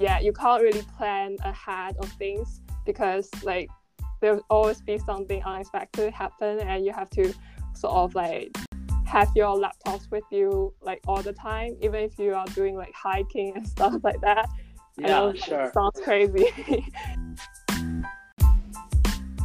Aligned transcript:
yeah, 0.00 0.18
you 0.18 0.32
can't 0.32 0.62
really 0.62 0.82
plan 0.96 1.36
ahead 1.44 1.94
of 1.98 2.10
things 2.12 2.62
because 2.86 3.28
like 3.44 3.68
there'll 4.22 4.40
always 4.48 4.80
be 4.80 4.96
something 4.98 5.42
unexpected 5.44 6.12
happen 6.14 6.58
and 6.60 6.86
you 6.86 6.92
have 6.92 7.10
to 7.10 7.34
sort 7.74 7.94
of 7.94 8.14
like 8.14 8.50
have 9.04 9.28
your 9.36 9.60
laptops 9.60 10.10
with 10.10 10.24
you 10.30 10.72
like 10.80 11.00
all 11.06 11.20
the 11.20 11.34
time, 11.34 11.76
even 11.82 12.02
if 12.02 12.18
you 12.18 12.34
are 12.34 12.46
doing 12.54 12.76
like 12.76 12.94
hiking 12.94 13.52
and 13.54 13.68
stuff 13.76 13.94
like 14.02 14.20
that. 14.22 14.48
Yeah, 14.96 15.06
know, 15.06 15.34
sure. 15.34 15.64
Like, 15.64 15.74
sounds 15.74 16.00
crazy. 16.02 16.46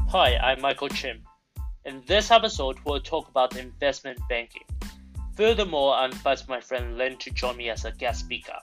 Hi, 0.07 0.37
I'm 0.37 0.61
Michael 0.61 0.87
Chim. 0.87 1.21
In 1.83 2.01
this 2.07 2.31
episode, 2.31 2.77
we'll 2.85 3.01
talk 3.01 3.27
about 3.27 3.57
investment 3.57 4.19
banking. 4.29 4.63
Furthermore, 5.35 5.95
I 5.95 6.05
invite 6.05 6.47
my 6.47 6.61
friend 6.61 6.97
Lynn 6.97 7.17
to 7.17 7.31
join 7.31 7.57
me 7.57 7.69
as 7.69 7.83
a 7.83 7.91
guest 7.91 8.21
speaker. 8.21 8.55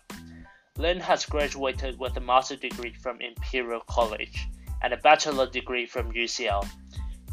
Lynn 0.78 1.00
has 1.00 1.26
graduated 1.26 1.98
with 1.98 2.16
a 2.16 2.20
master's 2.20 2.60
degree 2.60 2.94
from 2.94 3.20
Imperial 3.20 3.80
College 3.90 4.48
and 4.80 4.94
a 4.94 4.96
bachelor 4.96 5.46
degree 5.46 5.84
from 5.84 6.10
UCL. 6.12 6.66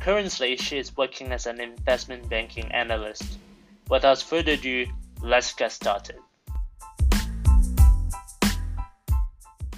Currently, 0.02 0.57
she 0.57 0.77
is 0.77 0.98
working 0.98 1.31
as 1.31 1.45
an 1.45 1.62
investment 1.62 2.29
banking 2.29 2.70
analyst. 2.73 3.39
Without 3.89 4.21
further 4.21 4.52
ado, 4.52 4.88
let's 5.21 5.53
get 5.53 5.71
started. 5.71 6.17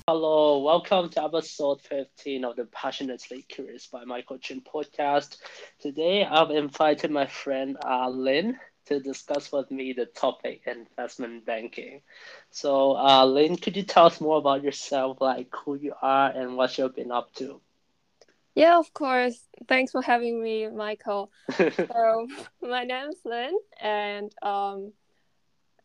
Hello, 0.07 0.63
welcome 0.63 1.09
to 1.09 1.23
episode 1.23 1.81
15 1.81 2.43
of 2.43 2.55
the 2.55 2.65
Passionately 2.65 3.43
Curious 3.43 3.85
by 3.85 4.03
Michael 4.05 4.39
Chin 4.39 4.61
podcast. 4.61 5.37
Today, 5.79 6.25
I've 6.25 6.49
invited 6.49 7.11
my 7.11 7.27
friend 7.27 7.77
uh, 7.85 8.09
Lynn 8.09 8.57
to 8.85 8.99
discuss 8.99 9.51
with 9.51 9.69
me 9.71 9.93
the 9.93 10.05
topic 10.05 10.63
investment 10.65 11.45
banking. 11.45 12.01
So, 12.49 12.97
uh, 12.97 13.25
Lynn, 13.25 13.57
could 13.57 13.77
you 13.77 13.83
tell 13.83 14.07
us 14.07 14.19
more 14.19 14.37
about 14.37 14.63
yourself, 14.63 15.21
like 15.21 15.53
who 15.63 15.75
you 15.75 15.93
are 16.01 16.29
and 16.29 16.57
what 16.57 16.77
you've 16.77 16.95
been 16.95 17.11
up 17.11 17.33
to? 17.35 17.61
Yeah, 18.55 18.77
of 18.79 18.93
course. 18.93 19.39
Thanks 19.67 19.91
for 19.91 20.01
having 20.01 20.41
me, 20.41 20.67
Michael. 20.67 21.31
so 21.57 22.27
my 22.61 22.83
name 22.83 23.09
is 23.09 23.19
Lynn, 23.23 23.57
and 23.79 24.33
um, 24.41 24.91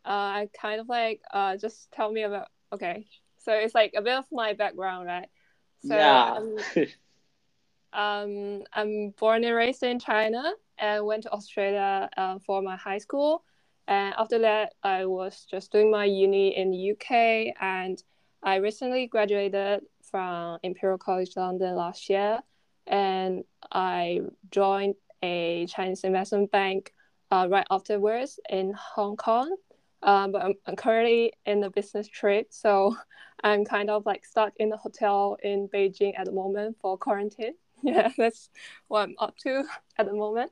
uh, 0.05 0.09
I 0.09 0.49
kind 0.61 0.81
of 0.81 0.89
like 0.89 1.21
uh, 1.33 1.57
just 1.57 1.93
tell 1.93 2.11
me 2.11 2.23
about. 2.23 2.49
Okay, 2.73 3.07
so 3.45 3.53
it's 3.53 3.75
like 3.75 3.95
a 3.97 4.03
bit 4.03 4.15
of 4.15 4.25
my 4.33 4.55
background, 4.55 5.07
right? 5.07 5.29
So 5.87 5.95
yeah. 5.95 6.41
um, 7.93 8.65
I'm 8.73 9.11
born 9.11 9.45
and 9.45 9.55
raised 9.55 9.85
in 9.85 10.01
China, 10.01 10.53
and 10.79 11.05
went 11.05 11.25
to 11.25 11.33
Australia 11.33 12.09
uh, 12.17 12.39
for 12.45 12.63
my 12.63 12.77
high 12.77 12.99
school. 12.99 13.45
And 13.89 14.15
after 14.19 14.39
that, 14.41 14.75
I 14.83 15.07
was 15.07 15.47
just 15.51 15.71
doing 15.73 15.91
my 15.91 16.05
uni 16.05 16.57
in 16.57 16.71
the 16.71 16.91
UK, 16.93 17.55
and 17.61 18.03
I 18.43 18.57
recently 18.57 19.07
graduated 19.07 19.83
from 20.03 20.59
Imperial 20.63 20.99
College 20.99 21.37
London 21.37 21.75
last 21.75 22.09
year 22.09 22.41
and 22.87 23.45
I 23.73 24.21
joined 24.51 24.95
a 25.23 25.67
Chinese 25.67 26.05
investment 26.05 26.51
bank 26.51 26.93
uh, 27.31 27.49
right 27.51 27.67
afterwards 27.71 28.39
in 28.49 28.73
Hong 28.77 29.17
Kong. 29.17 29.57
Um, 30.03 30.31
but 30.31 30.43
I'm, 30.67 30.77
currently 30.77 31.33
in 31.47 31.65
a 31.65 31.71
business 31.71 32.07
trip, 32.07 32.49
so 32.51 32.97
I'm 33.43 33.65
kind 33.65 33.91
of 33.91 34.07
like 34.07 34.25
stuck 34.25 34.53
in 34.57 34.69
the 34.69 34.77
hotel 34.77 35.37
in 35.43 35.69
Beijing 35.69 36.13
at 36.17 36.27
the 36.27 36.33
moment 36.33 36.77
for 36.81 36.97
quarantine. 36.97 37.55
Yeah, 37.83 38.11
that's 38.17 38.49
what 38.89 39.03
I'm 39.03 39.15
up 39.19 39.37
to 39.43 39.65
at 39.99 40.07
the 40.07 40.15
moment. 40.15 40.51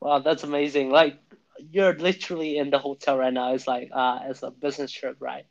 Wow, 0.00 0.18
that's 0.20 0.42
amazing! 0.44 0.90
Like 0.90 1.18
you're 1.70 1.94
literally 1.94 2.58
in 2.58 2.70
the 2.70 2.78
hotel 2.78 3.16
right 3.18 3.32
now. 3.32 3.54
It's 3.54 3.66
like 3.66 3.90
uh, 3.92 4.20
it's 4.24 4.42
a 4.42 4.50
business 4.50 4.90
trip, 4.92 5.16
right? 5.20 5.46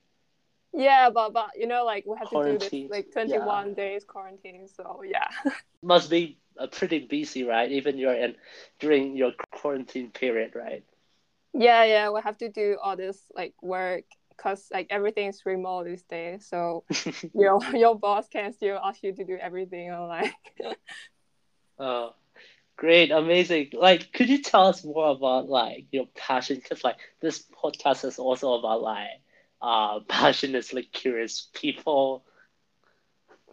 Yeah, 0.73 1.09
but 1.09 1.33
but 1.33 1.51
you 1.57 1.67
know, 1.67 1.85
like 1.85 2.05
we 2.05 2.17
have 2.17 2.29
Quarantine. 2.29 2.59
to 2.59 2.69
do 2.69 2.69
this 2.79 2.91
like 2.91 3.11
21 3.11 3.69
Yeah. 3.69 3.73
days 3.75 4.03
quarantine. 4.05 4.67
So 4.67 5.01
yeah. 5.05 5.27
Must 5.83 6.09
be 6.09 6.39
uh, 6.59 6.67
pretty 6.67 6.99
busy, 6.99 7.43
right? 7.43 7.71
Even 7.71 7.97
you're 7.97 8.13
in 8.15 8.35
during 8.79 9.15
your 9.15 9.31
quarantine 9.51 10.11
period, 10.11 10.55
right? 10.55 10.83
Yeah, 11.53 11.83
yeah, 11.85 12.09
we 12.09 12.21
have 12.21 12.37
to 12.39 12.49
do 12.49 12.77
all 12.81 12.95
this 12.95 13.25
like 13.35 13.53
work 13.61 14.03
because 14.29 14.67
like 14.73 14.87
everything 14.89 15.27
is 15.29 15.45
remote 15.45 15.85
these 15.85 16.03
days. 16.03 16.45
So 16.47 16.83
your 17.33 17.59
your 17.73 17.95
boss 17.97 18.27
can 18.27 18.51
still 18.53 18.79
ask 18.83 19.03
you 19.03 19.13
to 19.13 19.23
do 19.23 19.37
everything 19.37 19.91
online. 19.91 20.31
Oh, 21.79 22.13
great, 22.77 23.11
amazing. 23.11 23.69
Like, 23.73 24.11
could 24.13 24.29
you 24.29 24.41
tell 24.41 24.67
us 24.67 24.83
more 24.83 25.09
about 25.09 25.49
like 25.49 25.85
your 25.91 26.07
passion? 26.15 26.57
Because 26.57 26.83
like 26.83 26.97
this 27.21 27.43
podcast 27.43 28.05
is 28.05 28.19
also 28.19 28.53
about 28.53 28.81
like 28.81 29.09
uh 29.61 29.99
passionately 30.07 30.83
curious 30.83 31.49
people. 31.53 32.23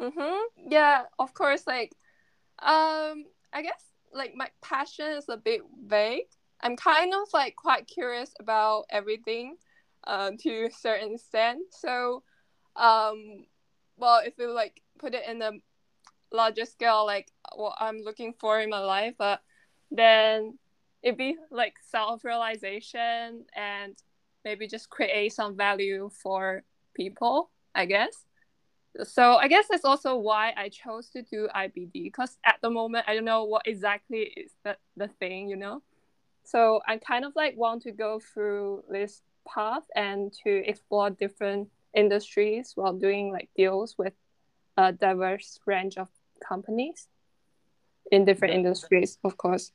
Mm-hmm. 0.01 0.71
Yeah, 0.71 1.05
of 1.19 1.35
course. 1.35 1.67
Like, 1.67 1.93
um, 2.61 3.25
I 3.53 3.63
guess 3.63 3.85
like 4.13 4.35
my 4.35 4.49
passion 4.63 5.07
is 5.13 5.29
a 5.29 5.37
bit 5.37 5.63
vague. 5.87 6.27
I'm 6.61 6.77
kind 6.77 7.13
of 7.15 7.29
like 7.33 7.57
quite 7.57 7.87
curious 7.87 8.33
about 8.41 8.85
everything, 8.91 9.57
um, 10.07 10.37
to 10.39 10.67
a 10.67 10.71
certain 10.71 11.15
extent. 11.15 11.61
So, 11.73 12.23
um, 12.77 13.47
well, 13.97 14.21
if 14.25 14.35
you 14.39 14.53
like 14.53 14.83
put 14.99 15.15
it 15.15 15.29
in 15.29 15.43
a 15.43 15.53
larger 16.33 16.65
scale, 16.65 17.05
like 17.07 17.31
what 17.55 17.77
I'm 17.81 17.99
looking 17.99 18.35
for 18.39 18.61
in 18.61 18.71
my 18.71 18.81
life, 18.81 19.15
but 19.19 19.41
then 19.91 20.59
it'd 21.03 21.19
be 21.19 21.37
like 21.51 21.75
self 21.89 22.25
realization 22.25 23.45
and 23.55 23.97
maybe 24.45 24.67
just 24.67 24.91
create 24.91 25.33
some 25.33 25.57
value 25.57 26.11
for 26.23 26.63
people, 26.95 27.51
I 27.75 27.87
guess. 27.87 28.25
So 29.05 29.37
I 29.37 29.49
guess 29.49 29.67
that's 29.71 29.87
also 29.87 30.17
why 30.17 30.53
I 30.57 30.69
chose 30.69 31.09
to 31.11 31.23
do 31.23 31.49
IBD 31.55 31.93
because 31.93 32.37
at 32.45 32.57
the 32.61 32.69
moment 32.69 33.07
I 33.09 33.15
don't 33.15 33.25
know 33.25 33.45
what 33.45 33.67
exactly 33.67 34.33
is 34.37 34.53
the, 34.65 34.77
the 34.97 35.09
thing, 35.09 35.49
you 35.49 35.57
know. 35.57 35.83
So 36.45 36.81
I 36.87 36.99
kind 36.99 37.25
of 37.25 37.33
like 37.35 37.57
want 37.57 37.83
to 37.83 37.93
go 37.93 38.21
through 38.21 38.85
this 38.91 39.23
path 39.49 39.85
and 39.97 40.33
to 40.45 40.69
explore 40.69 41.11
different 41.11 41.69
industries 41.95 42.73
while 42.75 42.93
doing 42.93 43.33
like 43.33 43.49
deals 43.57 43.97
with 43.97 44.13
a 44.77 44.93
diverse 44.93 45.59
range 45.67 45.97
of 45.97 46.09
companies 46.43 47.09
in 48.11 48.25
different 48.25 48.55
industries, 48.55 49.19
of 49.25 49.37
course. 49.37 49.73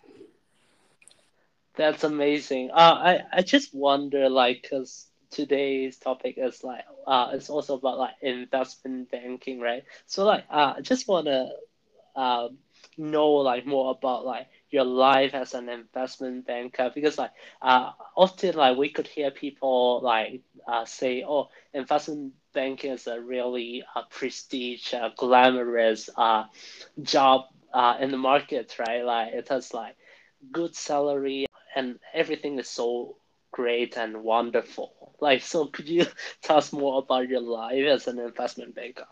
That's 1.76 2.04
amazing. 2.04 2.72
Uh, 2.72 2.96
I 3.10 3.20
I 3.34 3.42
just 3.42 3.74
wonder 3.74 4.30
like 4.30 4.62
because 4.64 5.08
today's 5.32 5.98
topic 5.98 6.36
is 6.38 6.64
like 6.64 6.84
uh 7.08 7.30
it's 7.34 7.50
also 7.50 7.76
about 7.76 7.98
like 7.98 8.16
investment 8.22 9.12
banking, 9.12 9.60
right? 9.60 9.84
So 10.06 10.26
like 10.26 10.46
uh 10.50 10.74
I 10.78 10.82
just 10.82 11.08
wanna 11.08 11.50
um 12.16 12.58
know 12.98 13.32
like 13.34 13.66
more 13.66 13.92
about 13.92 14.26
like 14.26 14.48
your 14.72 14.84
life 14.84 15.34
as 15.34 15.54
an 15.54 15.70
investment 15.70 16.46
banker? 16.46 16.92
Because 16.94 17.18
like 17.18 17.32
uh 17.62 17.92
often 18.16 18.56
like 18.56 18.78
we 18.78 18.90
could 18.90 19.08
hear 19.08 19.32
people 19.32 20.02
like 20.04 20.42
uh 20.68 20.86
say 20.86 21.24
oh 21.28 21.50
investment 21.74 22.34
banking 22.54 22.92
is 22.92 23.08
a 23.08 23.20
really 23.20 23.84
uh, 23.96 24.02
prestige 24.10 24.94
uh, 24.94 25.10
glamorous 25.18 26.10
uh 26.18 26.44
job 27.02 27.42
uh 27.74 27.96
in 28.00 28.12
the 28.12 28.18
market 28.18 28.78
right? 28.80 29.04
Like 29.04 29.34
it 29.34 29.48
has 29.50 29.74
like 29.74 29.96
good 30.52 30.76
salary 30.76 31.46
and 31.76 32.00
everything 32.14 32.60
is 32.60 32.70
so 32.70 33.18
great 33.52 33.98
and 33.98 34.24
wonderful. 34.24 35.16
Like 35.20 35.42
so 35.42 35.68
could 35.68 35.88
you 35.90 36.06
tell 36.42 36.58
us 36.58 36.72
more 36.74 37.00
about 37.00 37.30
your 37.30 37.42
life 37.42 37.86
as 37.86 38.08
an 38.08 38.20
investment 38.20 38.76
banker? 38.76 39.08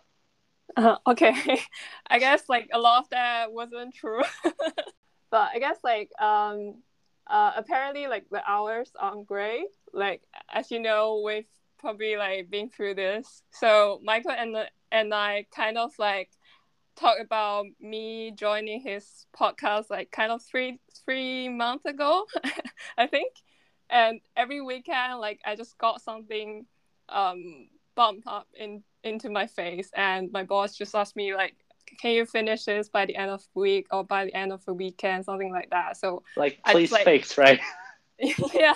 Uh, 0.76 0.98
okay, 1.08 1.34
I 2.08 2.20
guess 2.20 2.48
like 2.50 2.70
a 2.74 2.80
lot 2.80 3.04
of 3.04 3.10
that 3.10 3.52
wasn't 3.52 3.94
true, 3.94 4.22
but 5.36 5.50
I 5.54 5.60
guess 5.60 5.80
like 5.84 6.12
um, 6.18 6.76
uh, 7.28 7.52
apparently 7.58 8.08
like 8.08 8.30
the 8.32 8.42
hours 8.50 8.92
aren't 8.98 9.28
great. 9.28 9.68
Like 9.92 10.22
as 10.50 10.72
you 10.72 10.80
know, 10.80 11.22
we've 11.26 11.44
probably 11.78 12.16
like 12.16 12.50
been 12.50 12.70
through 12.70 12.96
this. 12.96 13.44
So 13.52 14.00
Michael 14.02 14.32
and 14.32 14.56
and 14.94 15.14
I 15.14 15.46
kind 15.54 15.78
of 15.78 15.92
like 16.00 16.30
talk 16.96 17.18
about 17.20 17.66
me 17.82 18.32
joining 18.32 18.80
his 18.80 19.26
podcast 19.38 19.90
like 19.90 20.10
kind 20.10 20.32
of 20.32 20.42
three 20.42 20.80
three 21.04 21.50
months 21.50 21.84
ago, 21.84 22.26
I 22.98 23.06
think. 23.08 23.34
And 23.90 24.22
every 24.38 24.62
weekend, 24.62 25.20
like 25.20 25.42
I 25.46 25.58
just 25.58 25.78
got 25.78 26.02
something 26.02 26.66
um 27.10 27.68
bumped 27.96 28.26
up 28.26 28.48
in 28.58 28.84
into 29.04 29.30
my 29.30 29.48
face 29.48 29.90
and 29.98 30.32
my 30.32 30.44
boss 30.44 30.78
just 30.78 30.96
asked 30.96 31.18
me 31.18 31.36
like 31.36 31.58
can 31.98 32.12
you 32.12 32.26
finish 32.26 32.66
this 32.66 32.90
by 32.90 33.06
the 33.06 33.16
end 33.16 33.32
of 33.32 33.42
the 33.42 33.60
week 33.60 33.88
or 33.92 34.04
by 34.04 34.26
the 34.26 34.36
end 34.36 34.52
of 34.52 34.64
the 34.66 34.74
weekend 34.74 35.26
something 35.26 35.52
like 35.52 35.70
that? 35.72 35.98
So 35.98 36.24
like 36.36 36.60
please 36.66 36.92
like- 36.92 37.06
fix 37.06 37.38
right? 37.38 37.60
Yeah 38.54 38.74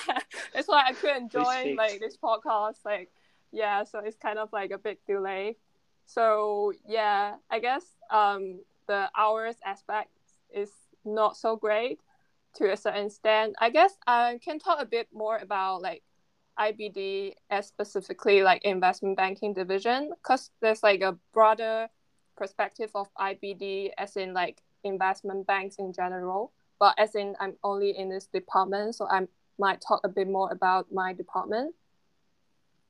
that's 0.54 0.68
why 0.68 0.84
i 0.86 0.92
couldn't 0.92 1.32
join 1.32 1.78
like 1.78 2.02
this 2.02 2.18
podcast 2.18 2.76
like 2.84 3.10
yeah 3.54 3.86
so 3.86 4.00
it's 4.00 4.18
kind 4.18 4.38
of 4.38 4.52
like 4.52 4.72
a 4.72 4.78
big 4.78 4.98
delay. 5.08 5.56
So 6.06 6.74
yeah 6.88 7.36
i 7.50 7.60
guess 7.60 7.86
um 8.12 8.60
the 8.88 9.10
hours 9.18 9.56
aspect 9.66 10.10
is 10.54 10.72
not 11.06 11.38
so 11.38 11.56
great 11.56 12.02
to 12.56 12.72
a 12.72 12.76
certain 12.76 13.06
extent. 13.06 13.56
I 13.60 13.70
guess 13.70 13.94
i 14.06 14.40
can 14.44 14.60
talk 14.60 14.82
a 14.82 14.86
bit 14.86 15.08
more 15.14 15.38
about 15.38 15.82
like 15.82 16.04
IBD 16.60 17.34
as 17.50 17.68
specifically 17.68 18.44
like 18.44 18.64
investment 18.66 19.16
banking 19.16 19.54
division 19.54 20.12
because 20.22 20.52
there's 20.62 20.84
like 20.84 21.02
a 21.02 21.18
broader 21.34 21.88
perspective 22.40 22.90
of 22.96 23.08
IBD 23.16 23.92
as 23.98 24.16
in 24.16 24.34
like 24.34 24.62
investment 24.84 25.46
banks 25.46 25.76
in 25.78 25.94
general. 25.94 26.52
But 26.80 26.96
as 26.98 27.14
in 27.16 27.36
I'm 27.40 27.56
only 27.64 27.98
in 27.98 28.10
this 28.10 28.28
department, 28.28 28.96
so 28.96 29.06
I 29.06 29.28
might 29.60 29.82
talk 29.82 30.02
a 30.04 30.10
bit 30.10 30.28
more 30.28 30.50
about 30.52 30.92
my 30.92 31.14
department. 31.14 31.76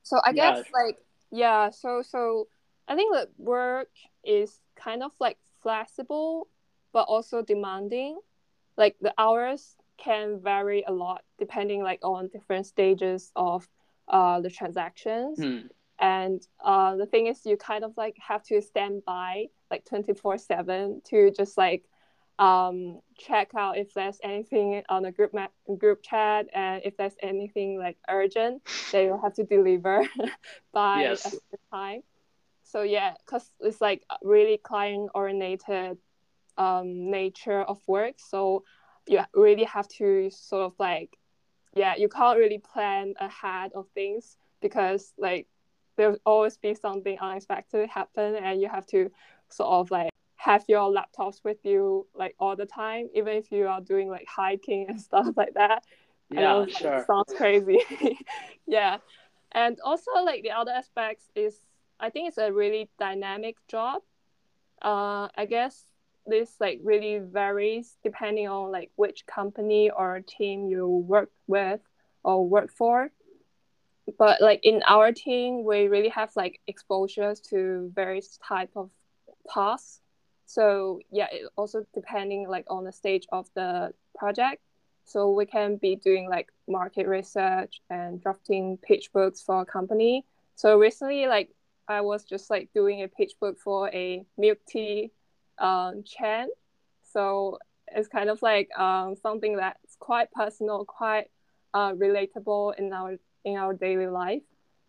So 0.02 0.20
I 0.24 0.32
guess 0.32 0.64
yeah. 0.64 0.80
like 0.80 0.98
yeah, 1.32 1.70
so 1.70 2.02
so 2.02 2.48
I 2.88 2.94
think 2.94 3.12
that 3.14 3.28
work 3.36 3.90
is 4.24 4.60
kind 4.76 5.02
of 5.02 5.12
like 5.20 5.38
flexible 5.62 6.48
but 6.92 7.02
also 7.02 7.42
demanding. 7.42 8.18
Like 8.76 8.96
the 9.00 9.12
hours 9.18 9.76
can 9.98 10.40
vary 10.40 10.84
a 10.86 10.92
lot 10.92 11.22
depending 11.38 11.82
like 11.82 12.00
on 12.02 12.28
different 12.28 12.66
stages 12.66 13.30
of 13.36 13.68
uh, 14.08 14.40
the 14.40 14.50
transactions. 14.50 15.38
Hmm. 15.38 15.66
And 16.00 16.40
uh, 16.64 16.96
the 16.96 17.06
thing 17.06 17.26
is, 17.26 17.44
you 17.44 17.56
kind 17.56 17.84
of 17.84 17.92
like 17.96 18.16
have 18.26 18.42
to 18.44 18.60
stand 18.62 19.04
by 19.04 19.46
like 19.70 19.84
24 19.84 20.38
7 20.38 21.02
to 21.10 21.30
just 21.30 21.58
like 21.58 21.84
um, 22.40 23.00
check 23.18 23.50
out 23.54 23.76
if 23.76 23.92
there's 23.92 24.18
anything 24.24 24.82
on 24.88 25.02
the 25.02 25.12
group 25.12 25.34
ma- 25.34 25.74
group 25.76 26.02
chat 26.02 26.46
and 26.54 26.80
if 26.86 26.96
there's 26.96 27.14
anything 27.22 27.78
like 27.78 27.98
urgent 28.08 28.62
they 28.92 29.10
will 29.10 29.20
have 29.20 29.34
to 29.34 29.44
deliver 29.44 30.02
by 30.72 31.02
yes. 31.02 31.26
a 31.26 31.30
certain 31.30 31.58
time 31.70 32.00
so 32.62 32.80
yeah 32.80 33.12
because 33.24 33.52
it's 33.60 33.82
like 33.82 34.02
really 34.22 34.56
client 34.56 35.10
oriented 35.14 35.98
um, 36.56 37.10
nature 37.10 37.60
of 37.60 37.78
work 37.86 38.14
so 38.16 38.64
you 39.06 39.20
really 39.34 39.64
have 39.64 39.86
to 39.88 40.30
sort 40.30 40.62
of 40.62 40.72
like 40.78 41.10
yeah 41.74 41.94
you 41.96 42.08
can't 42.08 42.38
really 42.38 42.58
plan 42.72 43.12
ahead 43.20 43.70
of 43.74 43.86
things 43.92 44.38
because 44.62 45.12
like 45.18 45.46
there'll 45.96 46.16
always 46.24 46.56
be 46.56 46.74
something 46.74 47.18
unexpected 47.20 47.88
happen 47.88 48.36
and 48.36 48.60
you 48.60 48.68
have 48.68 48.86
to 48.86 49.10
sort 49.48 49.70
of 49.70 49.90
like 49.90 50.10
have 50.36 50.64
your 50.68 50.90
laptops 50.90 51.44
with 51.44 51.58
you 51.64 52.06
like 52.14 52.34
all 52.38 52.56
the 52.56 52.64
time 52.64 53.08
even 53.14 53.36
if 53.36 53.52
you 53.52 53.66
are 53.66 53.80
doing 53.80 54.08
like 54.08 54.26
hiking 54.26 54.86
and 54.88 55.00
stuff 55.08 55.28
like 55.36 55.54
that. 55.54 55.84
Yeah 56.30 56.64
sure 56.66 56.96
like, 56.96 57.06
sounds 57.06 57.34
crazy. 57.36 57.80
Yeah. 58.66 58.98
And 59.52 59.78
also 59.84 60.12
like 60.24 60.42
the 60.42 60.52
other 60.52 60.70
aspects 60.72 61.28
is 61.34 61.58
i 61.98 62.08
think 62.08 62.28
it's 62.28 62.38
a 62.38 62.52
really 62.52 62.88
dynamic 62.98 63.56
job. 63.68 64.02
Uh 64.80 65.28
i 65.36 65.44
guess 65.48 65.84
this 66.26 66.54
like 66.60 66.80
really 66.82 67.18
varies 67.18 67.96
depending 68.02 68.48
on 68.48 68.70
like 68.70 68.90
which 68.96 69.26
company 69.26 69.90
or 69.90 70.20
team 70.26 70.66
you 70.66 70.86
work 70.86 71.30
with 71.46 71.80
or 72.22 72.46
work 72.46 72.70
for 72.70 73.10
but 74.18 74.40
like 74.40 74.60
in 74.62 74.82
our 74.86 75.12
team 75.12 75.64
we 75.64 75.88
really 75.88 76.08
have 76.08 76.30
like 76.36 76.60
exposures 76.66 77.40
to 77.40 77.90
various 77.94 78.38
type 78.46 78.70
of 78.76 78.90
tasks. 79.52 80.00
So 80.46 81.00
yeah 81.10 81.28
it 81.30 81.48
also 81.56 81.86
depending 81.94 82.48
like 82.48 82.66
on 82.68 82.84
the 82.84 82.92
stage 82.92 83.26
of 83.32 83.48
the 83.54 83.92
project. 84.16 84.62
So 85.04 85.32
we 85.32 85.46
can 85.46 85.76
be 85.76 85.96
doing 85.96 86.28
like 86.28 86.48
market 86.68 87.06
research 87.06 87.80
and 87.90 88.20
drafting 88.22 88.78
pitch 88.78 89.12
books 89.12 89.42
for 89.42 89.62
a 89.62 89.66
company. 89.66 90.24
So 90.56 90.78
recently 90.78 91.26
like 91.26 91.50
i 91.88 92.00
was 92.00 92.22
just 92.24 92.50
like 92.50 92.68
doing 92.72 93.02
a 93.02 93.08
pitch 93.08 93.32
book 93.40 93.58
for 93.58 93.88
a 93.88 94.24
milk 94.38 94.58
tea 94.68 95.10
um, 95.58 96.02
chain. 96.04 96.48
So 97.12 97.58
it's 97.88 98.08
kind 98.08 98.30
of 98.30 98.40
like 98.42 98.70
um, 98.78 99.16
something 99.16 99.56
that's 99.56 99.96
quite 99.98 100.30
personal, 100.32 100.84
quite 100.84 101.26
uh, 101.74 101.92
relatable 101.92 102.78
in 102.78 102.92
our 102.92 103.18
in 103.44 103.56
our 103.56 103.74
daily 103.74 104.06
life. 104.06 104.42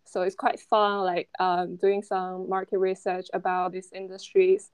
So 0.04 0.22
it's 0.22 0.34
quite 0.34 0.60
fun, 0.60 1.00
like 1.04 1.28
um, 1.38 1.76
doing 1.76 2.02
some 2.02 2.48
market 2.48 2.78
research 2.78 3.28
about 3.32 3.72
these 3.72 3.90
industries, 3.92 4.70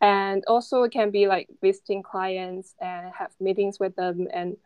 and 0.00 0.44
also 0.46 0.82
it 0.82 0.92
can 0.92 1.10
be 1.10 1.26
like 1.26 1.48
visiting 1.62 2.02
clients 2.02 2.74
and 2.80 3.12
have 3.18 3.30
meetings 3.40 3.78
with 3.78 3.94
them, 3.96 4.26
and 4.32 4.56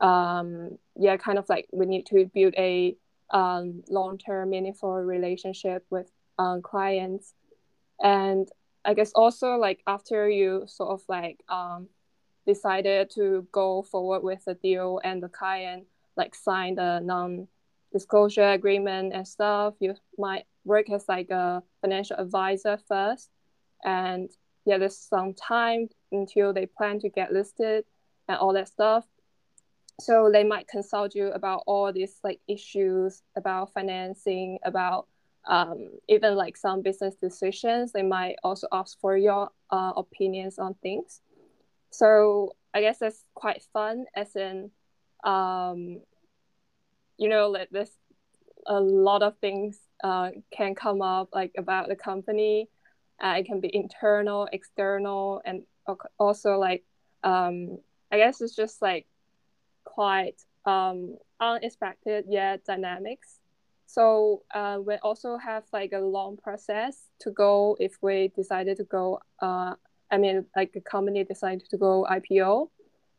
um, 0.00 0.78
yeah, 0.96 1.16
kind 1.16 1.38
of 1.38 1.48
like 1.48 1.66
we 1.72 1.86
need 1.86 2.06
to 2.06 2.30
build 2.32 2.54
a 2.56 2.96
um, 3.30 3.82
long-term, 3.88 4.50
meaningful 4.50 4.94
relationship 4.94 5.84
with 5.90 6.10
um, 6.38 6.62
clients, 6.62 7.34
and 8.02 8.48
I 8.84 8.94
guess 8.94 9.12
also 9.12 9.56
like 9.56 9.82
after 9.86 10.28
you 10.28 10.64
sort 10.66 10.90
of 10.90 11.02
like 11.08 11.42
um, 11.48 11.88
decided 12.46 13.10
to 13.10 13.46
go 13.50 13.82
forward 13.82 14.22
with 14.22 14.44
the 14.44 14.54
deal 14.54 15.00
and 15.04 15.22
the 15.22 15.28
client 15.28 15.86
like 16.16 16.34
sign 16.34 16.74
the 16.74 17.00
non-disclosure 17.92 18.52
agreement 18.52 19.12
and 19.12 19.26
stuff, 19.26 19.74
you 19.80 19.94
might 20.18 20.44
work 20.64 20.90
as 20.90 21.04
like 21.08 21.30
a 21.30 21.62
financial 21.80 22.16
advisor 22.16 22.78
first, 22.88 23.30
and 23.84 24.30
yeah, 24.64 24.78
there's 24.78 24.98
some 24.98 25.34
time 25.34 25.88
until 26.12 26.52
they 26.52 26.66
plan 26.66 27.00
to 27.00 27.08
get 27.08 27.32
listed 27.32 27.84
and 28.28 28.38
all 28.38 28.52
that 28.52 28.68
stuff. 28.68 29.06
So 30.00 30.30
they 30.32 30.44
might 30.44 30.68
consult 30.68 31.14
you 31.14 31.28
about 31.28 31.64
all 31.66 31.92
these 31.92 32.20
like 32.22 32.40
issues 32.46 33.22
about 33.36 33.72
financing, 33.72 34.58
about 34.64 35.08
um, 35.46 35.90
even 36.08 36.36
like 36.36 36.56
some 36.56 36.82
business 36.82 37.14
decisions, 37.14 37.92
they 37.92 38.02
might 38.02 38.36
also 38.44 38.68
ask 38.70 39.00
for 39.00 39.16
your 39.16 39.48
uh, 39.70 39.92
opinions 39.96 40.58
on 40.58 40.74
things. 40.82 41.22
So 41.90 42.54
I 42.74 42.82
guess 42.82 42.98
that's 42.98 43.24
quite 43.34 43.62
fun, 43.72 44.04
as 44.14 44.36
in, 44.36 44.70
um, 45.24 46.02
you 47.18 47.28
know, 47.28 47.48
like 47.48 47.68
there's 47.70 47.96
a 48.66 48.80
lot 48.80 49.22
of 49.22 49.36
things 49.38 49.78
uh, 50.02 50.30
can 50.50 50.74
come 50.74 51.02
up 51.02 51.30
like 51.32 51.52
about 51.58 51.88
the 51.88 51.96
company. 51.96 52.68
Uh, 53.22 53.34
it 53.38 53.46
can 53.46 53.60
be 53.60 53.74
internal, 53.74 54.48
external, 54.52 55.42
and 55.44 55.64
also 56.18 56.58
like 56.58 56.84
um, 57.24 57.78
I 58.12 58.18
guess 58.18 58.40
it's 58.40 58.54
just 58.54 58.80
like 58.80 59.06
quite 59.84 60.40
um, 60.64 61.16
unexpected 61.40 62.26
yet 62.28 62.64
dynamics 62.64 63.40
so 63.88 64.42
uh, 64.54 64.78
we 64.84 64.96
also 64.96 65.38
have 65.38 65.64
like 65.72 65.92
a 65.92 65.98
long 65.98 66.36
process 66.36 67.08
to 67.20 67.30
go 67.30 67.74
if 67.80 67.96
we 68.02 68.30
decided 68.36 68.76
to 68.76 68.84
go. 68.84 69.20
Uh, 69.40 69.76
I 70.10 70.18
mean, 70.18 70.44
like 70.54 70.76
a 70.76 70.82
company 70.82 71.24
decided 71.24 71.66
to 71.70 71.78
go 71.78 72.06
IPO. 72.08 72.68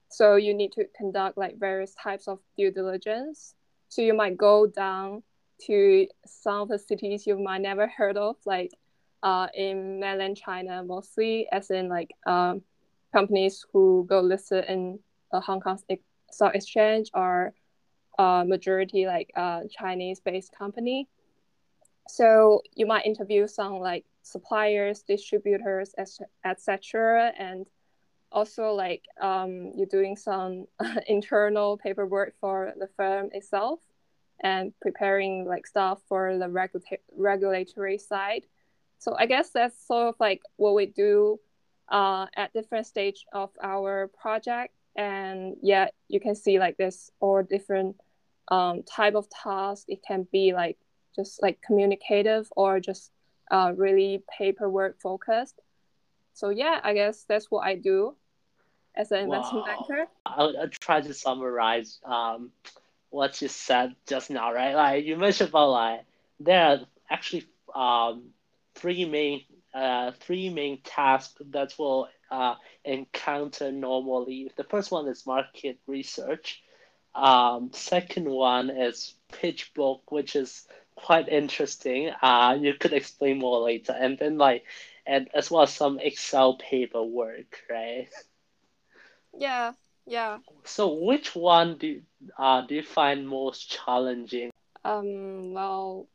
So 0.10 0.36
you 0.36 0.54
need 0.54 0.72
to 0.74 0.86
conduct 0.96 1.40
like 1.40 1.60
various 1.60 1.96
types 1.96 2.28
of 2.28 2.38
due 2.56 2.70
diligence. 2.70 3.56
So 3.90 4.02
you 4.02 4.14
might 4.14 4.38
go 4.38 4.68
down 4.68 5.24
to 5.66 6.08
some 6.26 6.62
of 6.62 6.70
the 6.70 6.80
cities 6.80 7.28
you 7.28 7.38
might 7.38 7.62
never 7.62 7.88
heard 7.88 8.18
of, 8.18 8.38
like 8.46 8.72
uh, 9.24 9.48
in 9.54 10.00
mainland 10.00 10.38
China 10.38 10.84
mostly, 10.84 11.48
as 11.52 11.70
in 11.70 11.90
like 11.90 12.12
um, 12.26 12.62
companies 13.12 13.66
who 13.74 14.06
go 14.08 14.22
listed 14.22 14.66
in 14.68 15.00
the 15.32 15.40
Hong 15.40 15.60
Kong 15.60 15.80
Stock 16.32 16.56
Exchange 16.56 17.10
or 17.14 17.54
uh, 18.18 18.44
majority 18.48 19.06
like 19.06 19.32
uh, 19.36 19.62
Chinese 19.70 20.20
based 20.20 20.54
company. 20.58 21.08
So 22.08 22.62
you 22.76 22.86
might 22.86 23.06
interview 23.06 23.48
some 23.48 23.80
like 23.80 24.06
suppliers, 24.24 25.04
distributors, 25.04 25.94
etc. 26.46 27.32
And 27.38 27.68
also 28.32 28.74
like 28.74 29.06
um, 29.22 29.72
you're 29.76 29.88
doing 29.88 30.16
some 30.16 30.66
internal 31.08 31.78
paperwork 31.78 32.34
for 32.40 32.74
the 32.78 32.88
firm 32.98 33.30
itself 33.34 33.80
and 34.42 34.74
preparing 34.82 35.46
like 35.46 35.68
stuff 35.68 36.00
for 36.08 36.38
the 36.38 36.50
regula- 36.50 36.98
regulatory 37.16 37.98
side. 37.98 38.46
So 39.00 39.16
I 39.18 39.26
guess 39.26 39.52
that's 39.52 39.86
sort 39.88 40.10
of 40.10 40.16
like 40.20 40.42
what 40.58 40.76
we 40.76 40.86
do 40.86 41.40
uh, 41.90 42.28
at 42.36 42.54
different 42.54 42.86
stage 42.86 43.26
of 43.34 43.50
our 43.62 44.10
project. 44.22 44.74
And 44.96 45.56
yeah, 45.62 45.90
you 46.08 46.20
can 46.20 46.36
see 46.36 46.60
like 46.60 46.78
this 46.78 47.12
all 47.20 47.44
different 47.44 47.96
um, 48.50 48.84
type 48.84 49.16
of 49.16 49.30
task. 49.30 49.86
It 49.88 50.02
can 50.06 50.28
be 50.32 50.54
like 50.54 50.78
just 51.16 51.42
like 51.42 51.62
communicative 51.62 52.52
or 52.56 52.80
just 52.80 53.12
uh, 53.52 53.74
really 53.76 54.24
paperwork 54.38 55.00
focused. 55.02 55.60
So 56.34 56.50
yeah, 56.50 56.80
I 56.84 56.94
guess 56.94 57.26
that's 57.28 57.48
what 57.50 57.66
I 57.66 57.76
do 57.76 58.16
as 58.96 59.12
an 59.12 59.20
investment 59.26 59.68
wow. 59.68 59.86
banker. 59.88 60.08
I'll, 60.26 60.58
I'll, 60.58 60.68
try 60.68 61.02
to 61.02 61.14
summarize 61.14 62.00
um, 62.04 62.52
what 63.10 63.42
you 63.42 63.48
said 63.48 63.96
just 64.08 64.30
now, 64.30 64.54
right? 64.54 64.74
Like 64.74 65.06
you 65.06 65.16
mentioned 65.18 65.50
about 65.50 65.70
like 65.70 66.02
there 66.40 66.66
are 66.66 66.80
actually 67.10 67.46
um, 67.76 68.30
three 68.76 69.06
main 69.06 69.44
uh, 69.74 70.12
three 70.20 70.50
main 70.50 70.82
tasks 70.84 71.42
that 71.52 71.74
will 71.78 72.10
uh, 72.32 72.56
encounter 72.84 73.72
normally. 73.72 74.52
The 74.56 74.64
first 74.64 74.92
one 74.92 75.08
is 75.08 75.26
market 75.26 75.80
research. 75.88 76.62
Um, 77.16 77.72
second 77.74 78.30
one 78.30 78.70
is 78.70 79.14
pitch 79.32 79.74
book, 79.74 80.12
which 80.12 80.36
is 80.36 80.68
quite 80.96 81.30
interesting. 81.30 82.12
Uh, 82.22 82.58
you 82.60 82.74
could 82.74 82.94
explain 82.94 83.40
more 83.40 83.62
later. 83.62 83.96
And 83.98 84.18
then 84.18 84.38
like, 84.38 84.64
and 85.06 85.30
as 85.34 85.50
well 85.50 85.64
as 85.64 85.74
some 85.74 86.00
Excel 86.00 86.58
paperwork, 86.58 87.62
right? 87.70 88.08
Yeah, 89.38 89.74
yeah. 90.06 90.40
So 90.66 90.94
which 90.94 91.36
one 91.36 91.78
do 91.78 91.88
you, 91.88 92.02
uh, 92.38 92.62
do 92.62 92.76
you 92.76 92.84
find 92.84 93.28
most 93.28 93.70
challenging? 93.70 94.52
um 94.86 95.54
well 95.54 96.08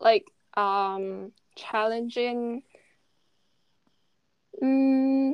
like 0.00 0.26
um 0.56 1.32
challenging 1.56 2.62
mm, 4.62 5.32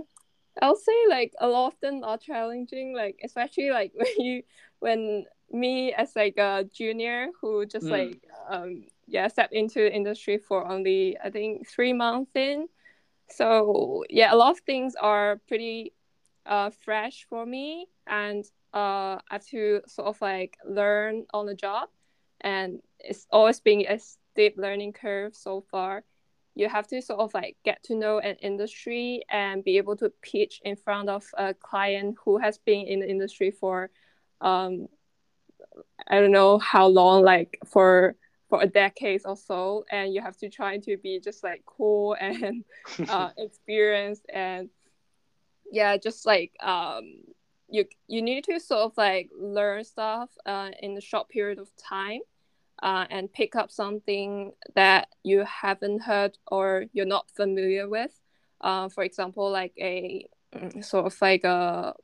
I'll 0.63 0.77
say 0.77 0.93
like 1.09 1.33
a 1.41 1.49
lot 1.49 1.69
of 1.75 1.81
them 1.81 2.03
are 2.05 2.19
challenging, 2.19 2.95
like 2.95 3.21
especially 3.25 3.71
like 3.71 3.93
when 3.97 4.15
you 4.19 4.43
when 4.81 5.25
me 5.51 5.93
as 5.93 6.15
like 6.17 6.37
a 6.39 6.65
junior 6.73 7.29
who 7.41 7.67
just 7.67 7.87
Mm. 7.87 7.91
like 7.91 8.21
um 8.51 8.85
yeah 9.07 9.29
stepped 9.29 9.53
into 9.55 9.81
the 9.81 9.95
industry 9.95 10.39
for 10.39 10.67
only 10.67 11.17
I 11.23 11.31
think 11.31 11.69
three 11.69 11.93
months 11.93 12.33
in. 12.35 12.69
So 13.29 14.05
yeah, 14.11 14.33
a 14.33 14.37
lot 14.37 14.53
of 14.53 14.61
things 14.61 14.95
are 15.01 15.41
pretty 15.49 15.93
uh 16.47 16.71
fresh 16.71 17.27
for 17.29 17.45
me 17.45 17.87
and 18.07 18.45
uh 18.75 19.17
I 19.17 19.23
have 19.31 19.47
to 19.49 19.81
sort 19.87 20.09
of 20.09 20.21
like 20.21 20.57
learn 20.65 21.25
on 21.33 21.47
the 21.47 21.55
job. 21.55 21.89
And 22.41 22.81
it's 23.01 23.27
always 23.31 23.61
been 23.61 23.87
a 23.89 23.99
steep 23.99 24.55
learning 24.57 24.93
curve 24.93 25.35
so 25.35 25.65
far. 25.71 26.05
You 26.55 26.69
have 26.69 26.87
to 26.89 27.01
sort 27.03 27.21
of 27.21 27.35
like 27.35 27.57
get 27.65 27.83
to 27.85 27.95
know 27.95 28.19
an 28.19 28.37
industry 28.37 29.23
and 29.31 29.65
be 29.65 29.79
able 29.79 29.97
to 29.97 30.11
pitch 30.23 30.61
in 30.65 30.77
front 30.77 31.09
of 31.09 31.25
a 31.37 31.55
client 31.55 32.17
who 32.25 32.39
has 32.39 32.59
been 32.59 32.87
in 32.87 33.01
the 33.01 33.09
industry 33.09 33.51
for 33.51 33.91
um 34.43 34.87
i 36.09 36.21
don't 36.21 36.31
know 36.31 36.59
how 36.59 36.87
long 36.87 37.23
like 37.23 37.59
for 37.65 38.17
for 38.49 38.63
a 38.63 38.67
decade 38.67 39.23
or 39.25 39.37
so. 39.37 39.85
And 39.91 40.15
you 40.15 40.21
have 40.23 40.37
to 40.39 40.49
try 40.49 40.79
to 40.79 40.97
be 40.97 41.21
just 41.21 41.43
like 41.43 41.63
cool 41.67 42.17
and 42.21 42.65
uh 43.09 43.31
experienced 43.37 44.27
and 44.33 44.69
yeah 45.71 45.97
just 45.97 46.27
like 46.27 46.53
um 46.63 47.15
you 47.69 47.85
you 48.07 48.23
need 48.23 48.45
to 48.45 48.59
sort 48.61 48.81
of 48.81 48.93
like 48.97 49.31
learn 49.39 49.83
stuff 49.85 50.31
uh 50.47 50.71
in 50.81 50.97
a 50.97 51.01
short 51.01 51.29
period 51.29 51.59
of 51.59 51.69
time 51.77 52.21
uh, 52.83 53.07
and 53.11 53.33
pick 53.33 53.57
up 53.57 53.71
something 53.71 54.53
that 54.75 55.09
you 55.23 55.45
haven't 55.45 56.03
heard 56.03 56.37
or 56.49 56.87
you're 56.93 57.07
not 57.07 57.31
familiar 57.31 57.89
with. 57.89 58.21
Uh, 58.61 58.89
for 58.89 59.03
example, 59.05 59.51
like 59.51 59.73
a 59.79 60.27
mm, 60.55 60.85
sort 60.85 61.07
of 61.07 61.17
like 61.21 61.45
a, 61.45 61.95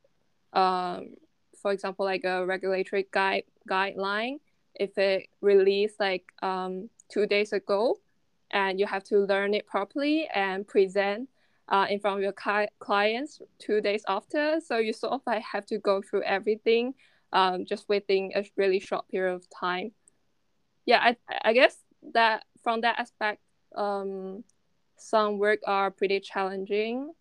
um, 0.52 1.14
for 1.60 1.72
example, 1.72 2.04
like 2.04 2.24
a 2.24 2.44
regulatory 2.46 3.06
guide 3.10 3.44
guideline. 3.68 4.38
If 4.74 4.96
it 4.96 5.28
released 5.40 6.00
like 6.00 6.24
um, 6.42 6.88
two 7.10 7.26
days 7.26 7.52
ago, 7.52 7.98
and 8.50 8.78
you 8.78 8.86
have 8.86 9.04
to 9.04 9.18
learn 9.18 9.54
it 9.54 9.66
properly 9.66 10.28
and 10.34 10.66
present 10.66 11.28
uh, 11.68 11.86
in 11.88 12.00
front 12.00 12.16
of 12.16 12.22
your 12.22 12.32
cli- 12.32 12.68
clients 12.78 13.40
two 13.58 13.80
days 13.80 14.04
after. 14.08 14.60
So 14.60 14.78
you 14.78 14.92
sort 14.92 15.12
of 15.12 15.22
like 15.26 15.42
have 15.42 15.66
to 15.66 15.78
go 15.78 16.02
through 16.02 16.22
everything 16.24 16.94
um, 17.32 17.64
just 17.64 17.88
within 17.88 18.32
a 18.34 18.44
really 18.56 18.80
short 18.80 19.08
period 19.08 19.34
of 19.34 19.48
time 19.48 19.92
yeah, 20.86 20.98
I 21.00 21.16
I 21.44 21.52
guess 21.52 21.76
that 22.14 22.44
from 22.62 22.80
that 22.82 22.98
aspect, 22.98 23.40
um, 23.76 24.44
some 24.96 25.38
work 25.38 25.60
are 25.66 25.90
pretty 25.90 26.20
challenging. 26.20 27.12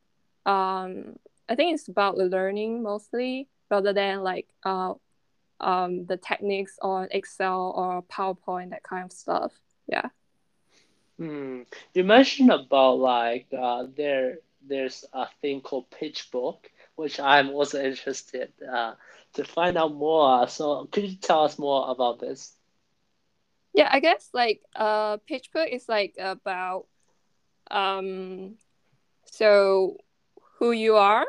Um, 0.45 1.15
I 1.47 1.55
think 1.55 1.75
it's 1.75 1.87
about 1.87 2.17
learning 2.17 2.81
mostly 2.83 3.49
rather 3.69 3.93
than 3.93 4.23
like 4.23 4.47
uh, 4.63 4.93
um, 5.59 6.05
the 6.05 6.17
techniques 6.17 6.77
on 6.81 7.07
Excel 7.11 7.73
or 7.75 8.03
PowerPoint 8.03 8.71
that 8.71 8.83
kind 8.83 9.05
of 9.05 9.11
stuff. 9.11 9.53
Yeah. 9.87 10.09
Hmm. 11.21 11.61
You 11.93 12.03
mentioned 12.03 12.49
about 12.49 12.97
like 12.97 13.45
uh, 13.55 13.85
there 13.95 14.39
there's 14.67 15.05
a 15.13 15.27
thing 15.39 15.61
called 15.61 15.91
pitch 15.91 16.31
book, 16.31 16.67
which 16.95 17.19
I'm 17.19 17.49
also 17.51 17.79
interested 17.79 18.51
uh, 18.67 18.95
to 19.33 19.43
find 19.43 19.77
out 19.77 19.93
more. 19.93 20.47
So 20.47 20.85
could 20.91 21.03
you 21.03 21.17
tell 21.17 21.43
us 21.43 21.59
more 21.59 21.91
about 21.91 22.19
this? 22.19 22.57
Yeah, 23.75 23.87
I 23.91 23.99
guess 23.99 24.29
like 24.33 24.63
uh, 24.75 25.17
pitch 25.17 25.51
book 25.53 25.69
is 25.71 25.87
like 25.87 26.15
about 26.17 26.87
um, 27.69 28.55
so 29.25 29.97
who 30.57 30.71
you 30.71 30.95
are, 30.95 31.27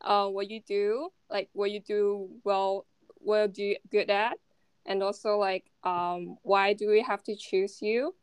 uh, 0.00 0.28
what 0.28 0.48
you 0.48 0.60
do, 0.60 1.08
like 1.28 1.48
what 1.54 1.72
you 1.72 1.80
do 1.80 2.28
well, 2.44 2.86
what 3.16 3.52
do 3.52 3.64
you 3.64 3.76
good 3.90 4.10
at, 4.10 4.38
and 4.86 5.02
also 5.02 5.38
like 5.38 5.64
um, 5.82 6.38
why 6.42 6.72
do 6.72 6.88
we 6.88 7.02
have 7.02 7.24
to 7.24 7.34
choose 7.34 7.82
you 7.82 8.14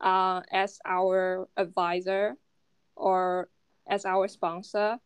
uh, 0.00 0.42
as 0.50 0.78
our 0.84 1.48
advisor 1.56 2.36
or 2.96 3.48
as 3.88 4.04
our 4.04 4.28
sponsor, 4.28 4.98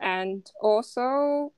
and 0.00 0.50
also 0.60 1.52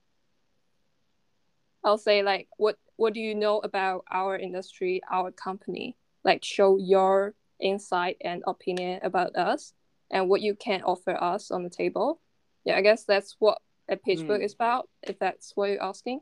I'll 1.85 1.99
say 1.99 2.23
like 2.23 2.49
what 2.57 2.77
what 2.97 3.15
do 3.15 3.21
you 3.21 3.35
know 3.35 3.59
about 3.59 4.05
our 4.11 4.37
industry, 4.37 5.01
our 5.11 5.31
company? 5.31 5.97
Like 6.25 6.45
show 6.45 6.77
your 6.77 7.35
insight 7.61 8.17
and 8.21 8.43
opinion 8.47 9.01
about 9.03 9.37
us 9.37 9.73
and 10.11 10.29
what 10.29 10.43
you 10.43 10.55
can 10.55 10.83
offer 10.83 11.13
us 11.23 11.51
on 11.51 11.63
the 11.63 11.71
table. 11.71 12.21
Yeah, 12.65 12.77
I 12.77 12.83
guess 12.83 13.05
that's 13.05 13.37
what 13.39 13.59
a 13.89 13.97
pitch 13.97 14.27
book 14.27 14.39
Hmm. 14.39 14.45
is 14.45 14.53
about, 14.55 14.89
if 15.03 15.19
that's 15.19 15.53
what 15.55 15.71
you're 15.71 15.83
asking. 15.83 16.21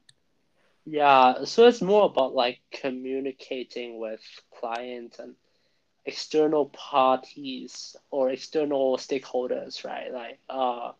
Yeah, 0.87 1.45
so 1.45 1.67
it's 1.67 1.83
more 1.83 2.07
about 2.07 2.35
like 2.35 2.61
communicating 2.73 3.99
with 3.99 4.23
clients 4.59 5.19
and 5.19 5.35
external 6.09 6.67
parties 6.67 7.97
or 8.11 8.31
external 8.31 8.99
stakeholders, 8.99 9.85
right? 9.85 10.13
Like 10.13 10.41
uh, 10.51 10.93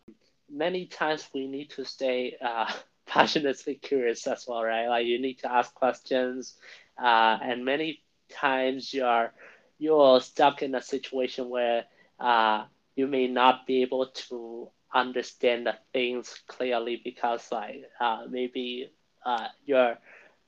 many 0.49 0.85
times 0.87 1.29
we 1.33 1.47
need 1.47 1.71
to 1.71 1.85
stay 1.85 2.37
uh, 2.41 2.71
passionately 3.07 3.75
curious 3.75 4.27
as 4.27 4.45
well, 4.47 4.63
right? 4.63 4.87
Like 4.87 5.07
you 5.07 5.21
need 5.21 5.39
to 5.39 5.51
ask 5.51 5.73
questions, 5.75 6.55
uh, 7.01 7.37
and 7.41 7.65
many 7.65 8.01
times 8.29 8.93
you 8.93 9.05
are 9.05 9.33
you're 9.79 10.21
stuck 10.21 10.61
in 10.63 10.75
a 10.75 10.81
situation 10.81 11.49
where 11.49 11.85
uh, 12.19 12.65
you 12.95 13.07
may 13.07 13.27
not 13.27 13.65
be 13.67 13.81
able 13.83 14.07
to 14.29 14.69
understand 14.93 15.67
the 15.67 15.75
things 15.93 16.41
clearly 16.47 17.01
because 17.03 17.51
like 17.51 17.83
uh, 17.99 18.23
maybe 18.29 18.89
uh, 19.25 19.47
you're 19.65 19.97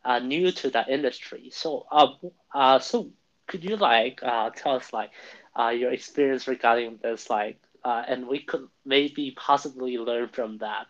uh, 0.05 0.19
new 0.19 0.51
to 0.51 0.69
the 0.69 0.85
industry. 0.87 1.49
So 1.51 1.85
uh, 1.91 2.07
uh, 2.53 2.79
so 2.79 3.11
could 3.47 3.63
you 3.63 3.75
like 3.77 4.21
uh, 4.23 4.49
tell 4.51 4.75
us 4.75 4.93
like 4.93 5.11
uh, 5.59 5.69
your 5.69 5.91
experience 5.91 6.47
regarding 6.47 6.97
this 7.01 7.29
like 7.29 7.59
uh, 7.83 8.03
and 8.07 8.27
we 8.27 8.39
could 8.39 8.67
maybe 8.85 9.31
possibly 9.37 9.97
learn 9.97 10.27
from 10.29 10.57
that. 10.59 10.87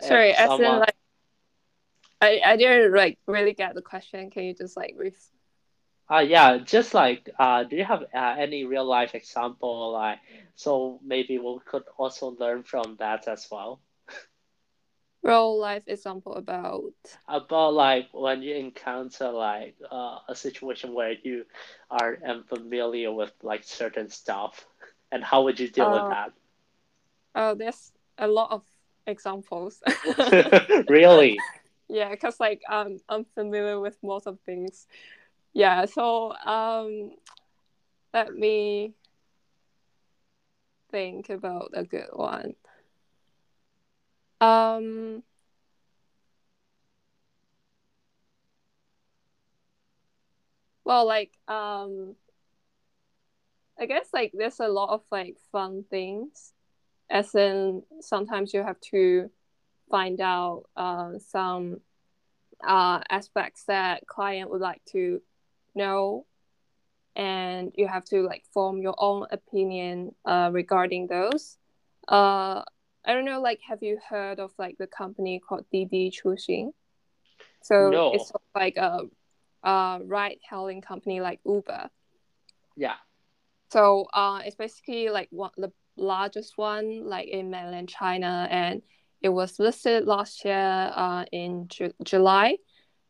Sorry, 0.00 0.32
as 0.32 0.58
in 0.58 0.78
like 0.78 0.94
I, 2.20 2.40
I 2.44 2.56
didn't 2.56 2.94
like 2.94 3.18
really 3.26 3.52
get 3.54 3.74
the 3.74 3.82
question. 3.82 4.30
Can 4.30 4.44
you 4.44 4.54
just 4.54 4.76
like 4.76 4.94
ref- 4.96 5.30
uh, 6.10 6.18
yeah, 6.18 6.58
just 6.58 6.94
like 6.94 7.28
uh, 7.38 7.64
do 7.64 7.76
you 7.76 7.84
have 7.84 8.02
uh, 8.14 8.34
any 8.38 8.64
real 8.64 8.84
life 8.84 9.14
example 9.14 9.92
like 9.92 10.18
so 10.54 10.98
maybe 11.04 11.38
we 11.38 11.58
could 11.66 11.84
also 11.96 12.36
learn 12.38 12.62
from 12.62 12.96
that 12.98 13.26
as 13.28 13.48
well 13.50 13.80
real 15.28 15.58
life 15.58 15.84
example 15.88 16.34
about 16.34 16.94
about 17.28 17.74
like 17.74 18.08
when 18.12 18.42
you 18.42 18.54
encounter 18.54 19.30
like 19.30 19.76
uh, 19.90 20.18
a 20.28 20.34
situation 20.34 20.94
where 20.94 21.12
you 21.22 21.44
are 21.90 22.18
unfamiliar 22.26 23.12
with 23.12 23.32
like 23.42 23.64
certain 23.64 24.08
stuff 24.08 24.66
and 25.12 25.24
how 25.24 25.44
would 25.44 25.60
you 25.60 25.68
deal 25.68 25.90
with 25.90 26.06
uh 26.06 26.08
that? 26.08 26.32
oh 27.34 27.54
there's 27.54 27.92
a 28.18 28.28
lot 28.28 28.50
of 28.50 28.64
examples. 29.06 29.82
Really? 30.88 31.46
yeah, 31.88 32.10
because 32.10 32.40
like 32.40 32.62
um 32.68 32.98
I'm 33.08 33.24
familiar 33.24 33.80
with 33.80 33.98
most 34.02 34.26
of 34.26 34.40
things. 34.40 34.86
Yeah, 35.52 35.86
so 35.86 36.34
um 36.44 37.12
let 38.14 38.34
me 38.34 38.94
think 40.90 41.30
about 41.30 41.70
a 41.74 41.84
good 41.84 42.08
one. 42.12 42.54
Um 44.40 45.22
well 50.84 51.06
like 51.06 51.32
um 51.48 52.14
I 53.78 53.86
guess 53.86 54.08
like 54.12 54.32
there's 54.34 54.60
a 54.60 54.68
lot 54.68 54.90
of 54.90 55.02
like 55.10 55.36
fun 55.52 55.84
things. 55.88 56.52
As 57.10 57.34
in 57.34 57.82
sometimes 58.00 58.52
you 58.52 58.62
have 58.62 58.80
to 58.92 59.30
find 59.90 60.20
out 60.20 60.64
uh, 60.76 61.12
some 61.18 61.80
uh, 62.66 63.00
aspects 63.08 63.64
that 63.64 64.06
client 64.06 64.50
would 64.50 64.60
like 64.60 64.84
to 64.92 65.22
know. 65.74 66.26
And 67.16 67.72
you 67.76 67.88
have 67.88 68.04
to 68.06 68.22
like 68.22 68.44
form 68.52 68.78
your 68.82 68.94
own 68.98 69.26
opinion 69.30 70.14
uh, 70.24 70.50
regarding 70.52 71.06
those. 71.08 71.58
Uh, 72.06 72.62
i 73.04 73.14
don't 73.14 73.24
know 73.24 73.40
like 73.40 73.60
have 73.68 73.82
you 73.82 73.98
heard 74.08 74.38
of 74.40 74.52
like 74.58 74.76
the 74.78 74.86
company 74.86 75.40
called 75.46 75.64
Didi 75.72 76.10
Chuxing? 76.10 76.72
so 77.62 77.90
No. 77.90 78.12
it's 78.14 78.28
sort 78.28 78.42
of 78.42 78.60
like 78.60 78.76
a, 78.76 79.00
a 79.62 80.00
ride 80.04 80.38
hailing 80.48 80.80
company 80.80 81.20
like 81.20 81.40
uber 81.44 81.90
Yeah. 82.76 82.96
so 83.70 84.06
uh, 84.12 84.42
it's 84.44 84.56
basically 84.56 85.08
like 85.10 85.28
one 85.30 85.50
the 85.56 85.72
largest 85.96 86.56
one 86.56 87.04
like 87.06 87.26
in 87.28 87.50
mainland 87.50 87.88
China, 87.88 88.46
and 88.50 88.82
it 89.20 89.30
was 89.30 89.58
listed 89.58 90.06
last 90.06 90.44
year 90.44 90.92
uh, 90.94 91.24
in 91.32 91.66
Ju- 91.66 91.92
July. 92.04 92.56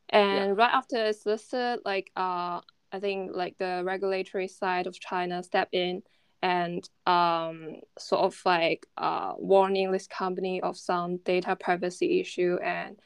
and 0.08 0.56
yeah. 0.56 0.62
right 0.64 0.72
after 0.72 0.96
it's 1.04 1.26
listed 1.26 1.80
like 1.84 2.10
uh 2.16 2.60
i 2.90 2.98
think 2.98 3.32
like 3.34 3.54
the 3.58 3.82
regulatory 3.84 4.48
side 4.48 4.86
of 4.86 4.94
china 4.98 5.42
stepped 5.42 5.74
in 5.74 6.00
and 6.42 6.88
um 7.06 7.76
sort 7.98 8.22
of 8.22 8.40
like 8.44 8.86
uh 8.96 9.34
warning 9.38 9.90
this 9.90 10.06
company 10.06 10.60
of 10.60 10.76
some 10.76 11.16
data 11.18 11.56
privacy 11.56 12.20
issue 12.20 12.56
and 12.62 12.96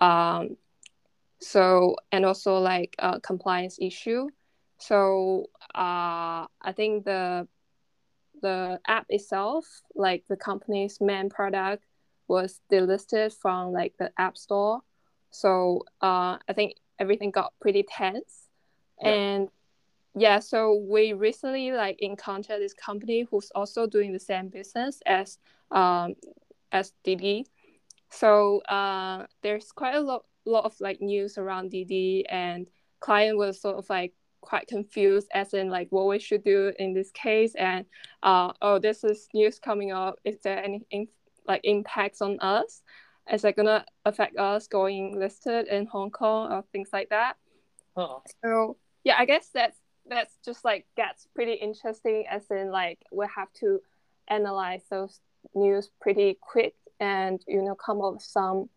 um 0.00 0.56
so 1.40 1.96
and 2.12 2.24
also 2.24 2.58
like 2.58 2.94
a 2.98 3.20
compliance 3.20 3.78
issue 3.80 4.28
so 4.78 5.46
uh 5.74 6.46
i 6.62 6.72
think 6.74 7.04
the 7.04 7.46
the 8.42 8.78
app 8.86 9.06
itself 9.08 9.64
like 9.94 10.24
the 10.28 10.36
company's 10.36 11.00
main 11.00 11.30
product 11.30 11.84
was 12.28 12.60
delisted 12.70 13.32
from 13.32 13.72
like 13.72 13.94
the 13.98 14.10
app 14.18 14.36
store 14.36 14.82
so 15.34 15.82
uh, 16.00 16.38
I 16.48 16.52
think 16.54 16.76
everything 17.00 17.32
got 17.32 17.52
pretty 17.60 17.82
tense. 17.82 18.46
Yeah. 19.02 19.10
And 19.10 19.48
yeah, 20.16 20.38
so 20.38 20.74
we 20.88 21.12
recently 21.12 21.72
like 21.72 21.96
encountered 22.00 22.60
this 22.60 22.74
company 22.74 23.26
who's 23.30 23.50
also 23.54 23.86
doing 23.86 24.12
the 24.12 24.20
same 24.20 24.48
business 24.48 25.00
as 25.06 25.38
um, 25.70 26.14
as 26.72 26.92
Didi. 27.02 27.46
So 28.10 28.60
uh, 28.60 29.26
there's 29.42 29.72
quite 29.72 29.94
a 29.94 30.00
lot 30.00 30.24
lot 30.46 30.64
of 30.64 30.78
like 30.80 31.00
news 31.00 31.38
around 31.38 31.70
Didi 31.70 32.26
and 32.28 32.66
client 33.00 33.38
was 33.38 33.60
sort 33.60 33.76
of 33.76 33.88
like 33.88 34.12
quite 34.40 34.68
confused 34.68 35.28
as 35.32 35.54
in 35.54 35.70
like 35.70 35.88
what 35.90 36.06
we 36.06 36.18
should 36.18 36.44
do 36.44 36.70
in 36.78 36.92
this 36.92 37.10
case 37.12 37.54
and 37.54 37.86
uh, 38.22 38.52
oh 38.60 38.78
this 38.78 39.02
is 39.02 39.26
news 39.32 39.58
coming 39.58 39.90
up 39.90 40.16
is 40.22 40.36
there 40.42 40.62
any 40.62 40.82
in, 40.90 41.08
like 41.48 41.62
impacts 41.64 42.20
on 42.20 42.38
us 42.40 42.82
is 43.32 43.44
it 43.44 43.56
gonna 43.56 43.84
affect 44.04 44.36
us 44.36 44.66
going 44.66 45.18
listed 45.18 45.68
in 45.68 45.86
Hong 45.86 46.10
Kong 46.10 46.52
or 46.52 46.64
things 46.72 46.90
like 46.92 47.08
that? 47.08 47.36
Oh. 47.96 48.22
So 48.42 48.76
yeah, 49.02 49.16
I 49.18 49.24
guess 49.24 49.48
that's 49.52 49.76
that's 50.08 50.34
just 50.44 50.64
like 50.64 50.86
gets 50.96 51.26
pretty 51.34 51.54
interesting 51.54 52.24
as 52.30 52.50
in 52.50 52.70
like 52.70 52.98
we 53.12 53.26
have 53.34 53.52
to 53.54 53.80
analyze 54.28 54.82
those 54.90 55.20
news 55.54 55.90
pretty 56.00 56.36
quick 56.40 56.74
and 57.00 57.42
you 57.46 57.62
know 57.62 57.74
come 57.74 58.00
up 58.00 58.14
with 58.14 58.22
some 58.22 58.68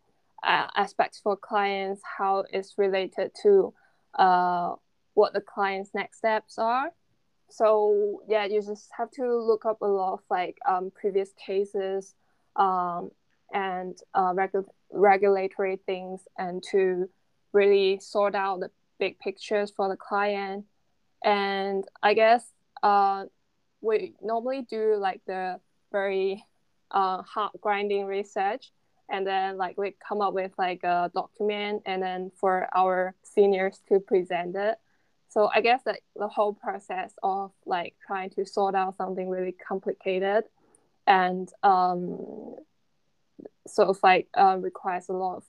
uh, 0.43 0.67
aspects 0.75 1.19
for 1.19 1.35
clients 1.35 2.01
how 2.17 2.43
it's 2.51 2.77
related 2.77 3.31
to 3.41 3.73
uh, 4.17 4.73
what 5.13 5.33
the 5.33 5.41
client's 5.41 5.91
next 5.93 6.17
steps 6.17 6.57
are 6.57 6.91
so 7.49 8.21
yeah 8.27 8.45
you 8.45 8.61
just 8.61 8.89
have 8.97 9.09
to 9.11 9.35
look 9.35 9.65
up 9.65 9.81
a 9.81 9.85
lot 9.85 10.13
of 10.13 10.19
like 10.29 10.57
um, 10.67 10.91
previous 10.93 11.31
cases 11.33 12.13
um, 12.55 13.11
and 13.53 13.99
uh, 14.13 14.33
regu- 14.33 14.65
regulatory 14.91 15.79
things 15.85 16.21
and 16.37 16.63
to 16.71 17.09
really 17.53 17.99
sort 17.99 18.35
out 18.35 18.59
the 18.59 18.69
big 18.99 19.19
pictures 19.19 19.71
for 19.75 19.89
the 19.89 19.95
client. 19.95 20.65
And 21.23 21.83
I 22.01 22.13
guess 22.13 22.43
uh, 22.83 23.25
we 23.81 24.13
normally 24.21 24.61
do 24.61 24.95
like 24.95 25.21
the 25.25 25.59
very 25.91 26.43
uh, 26.91 27.21
hard 27.23 27.51
grinding 27.61 28.05
research 28.05 28.71
and 29.09 29.25
then 29.25 29.57
like 29.57 29.77
we 29.77 29.95
come 30.05 30.21
up 30.21 30.33
with 30.33 30.51
like 30.57 30.83
a 30.83 31.09
document 31.13 31.81
and 31.85 32.01
then 32.01 32.31
for 32.35 32.67
our 32.75 33.15
seniors 33.23 33.79
to 33.87 33.99
present 33.99 34.55
it 34.55 34.77
so 35.29 35.49
i 35.53 35.61
guess 35.61 35.81
like 35.85 36.03
the 36.15 36.27
whole 36.27 36.53
process 36.53 37.13
of 37.23 37.51
like 37.65 37.95
trying 38.05 38.29
to 38.29 38.45
sort 38.45 38.75
out 38.75 38.95
something 38.95 39.29
really 39.29 39.53
complicated 39.67 40.43
and 41.07 41.49
um, 41.63 42.55
sort 43.65 43.87
of 43.87 43.97
like 44.03 44.27
uh, 44.35 44.57
requires 44.59 45.09
a 45.09 45.13
lot 45.13 45.37
of 45.37 45.43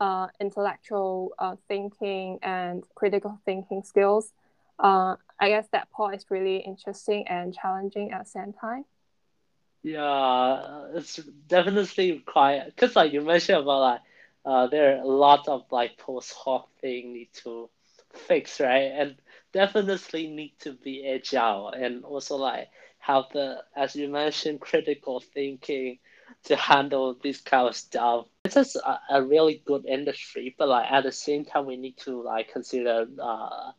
uh, 0.00 0.26
intellectual 0.40 1.32
uh, 1.38 1.56
thinking 1.68 2.38
and 2.42 2.84
critical 2.94 3.38
thinking 3.44 3.82
skills. 3.82 4.32
Uh, 4.82 5.16
I 5.38 5.48
guess 5.48 5.68
that 5.72 5.90
part 5.90 6.14
is 6.14 6.26
really 6.30 6.58
interesting 6.58 7.26
and 7.28 7.54
challenging 7.54 8.12
at 8.12 8.24
the 8.24 8.30
same 8.30 8.52
time. 8.52 8.84
Yeah, 9.82 10.88
it's 10.94 11.16
definitely 11.48 12.22
quite 12.26 12.66
because 12.66 12.96
like 12.96 13.12
you 13.12 13.22
mentioned 13.22 13.58
about 13.58 13.80
like 13.80 14.00
uh, 14.44 14.66
there 14.68 14.96
are 14.96 15.02
a 15.02 15.06
lot 15.06 15.48
of 15.48 15.64
like 15.70 15.96
post 15.98 16.32
hoc 16.34 16.68
thing 16.80 17.12
need 17.14 17.32
to 17.44 17.68
fix 18.12 18.60
right 18.60 18.92
and 18.94 19.16
definitely 19.52 20.26
need 20.28 20.52
to 20.60 20.72
be 20.72 21.06
agile 21.06 21.68
and 21.68 22.04
also 22.04 22.36
like 22.36 22.68
have 22.98 23.24
the 23.32 23.56
as 23.76 23.96
you 23.96 24.08
mentioned 24.08 24.60
critical 24.60 25.20
thinking 25.20 25.98
to 26.44 26.56
handle 26.56 27.14
this 27.22 27.40
kind 27.40 27.68
of 27.68 27.76
stuff. 27.76 28.26
It's 28.44 28.54
just 28.54 28.76
a, 28.76 29.00
a 29.10 29.22
really 29.22 29.62
good 29.64 29.86
industry, 29.86 30.54
but 30.58 30.68
like 30.68 30.90
at 30.90 31.04
the 31.04 31.12
same 31.12 31.44
time, 31.44 31.66
we 31.66 31.76
need 31.76 31.96
to 31.98 32.22
like 32.22 32.52
consider 32.52 33.06
uh, 33.20 33.72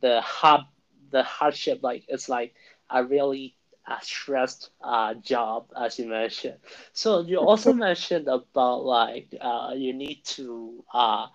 the 0.00 0.20
hard 0.20 0.62
the 1.10 1.22
hardship. 1.22 1.80
Like 1.82 2.04
it's 2.08 2.28
like 2.28 2.54
a 2.90 3.04
really 3.04 3.56
a 3.86 3.96
stressed 4.02 4.70
uh, 4.82 5.14
job, 5.14 5.66
as 5.78 5.98
you 5.98 6.08
mentioned. 6.08 6.58
So 6.92 7.20
you 7.20 7.38
also 7.48 7.72
mentioned 7.72 8.28
about 8.28 8.84
like 8.84 9.34
uh, 9.40 9.72
you 9.76 9.92
need 9.94 10.24
to 10.36 10.84
uh, 10.92 11.26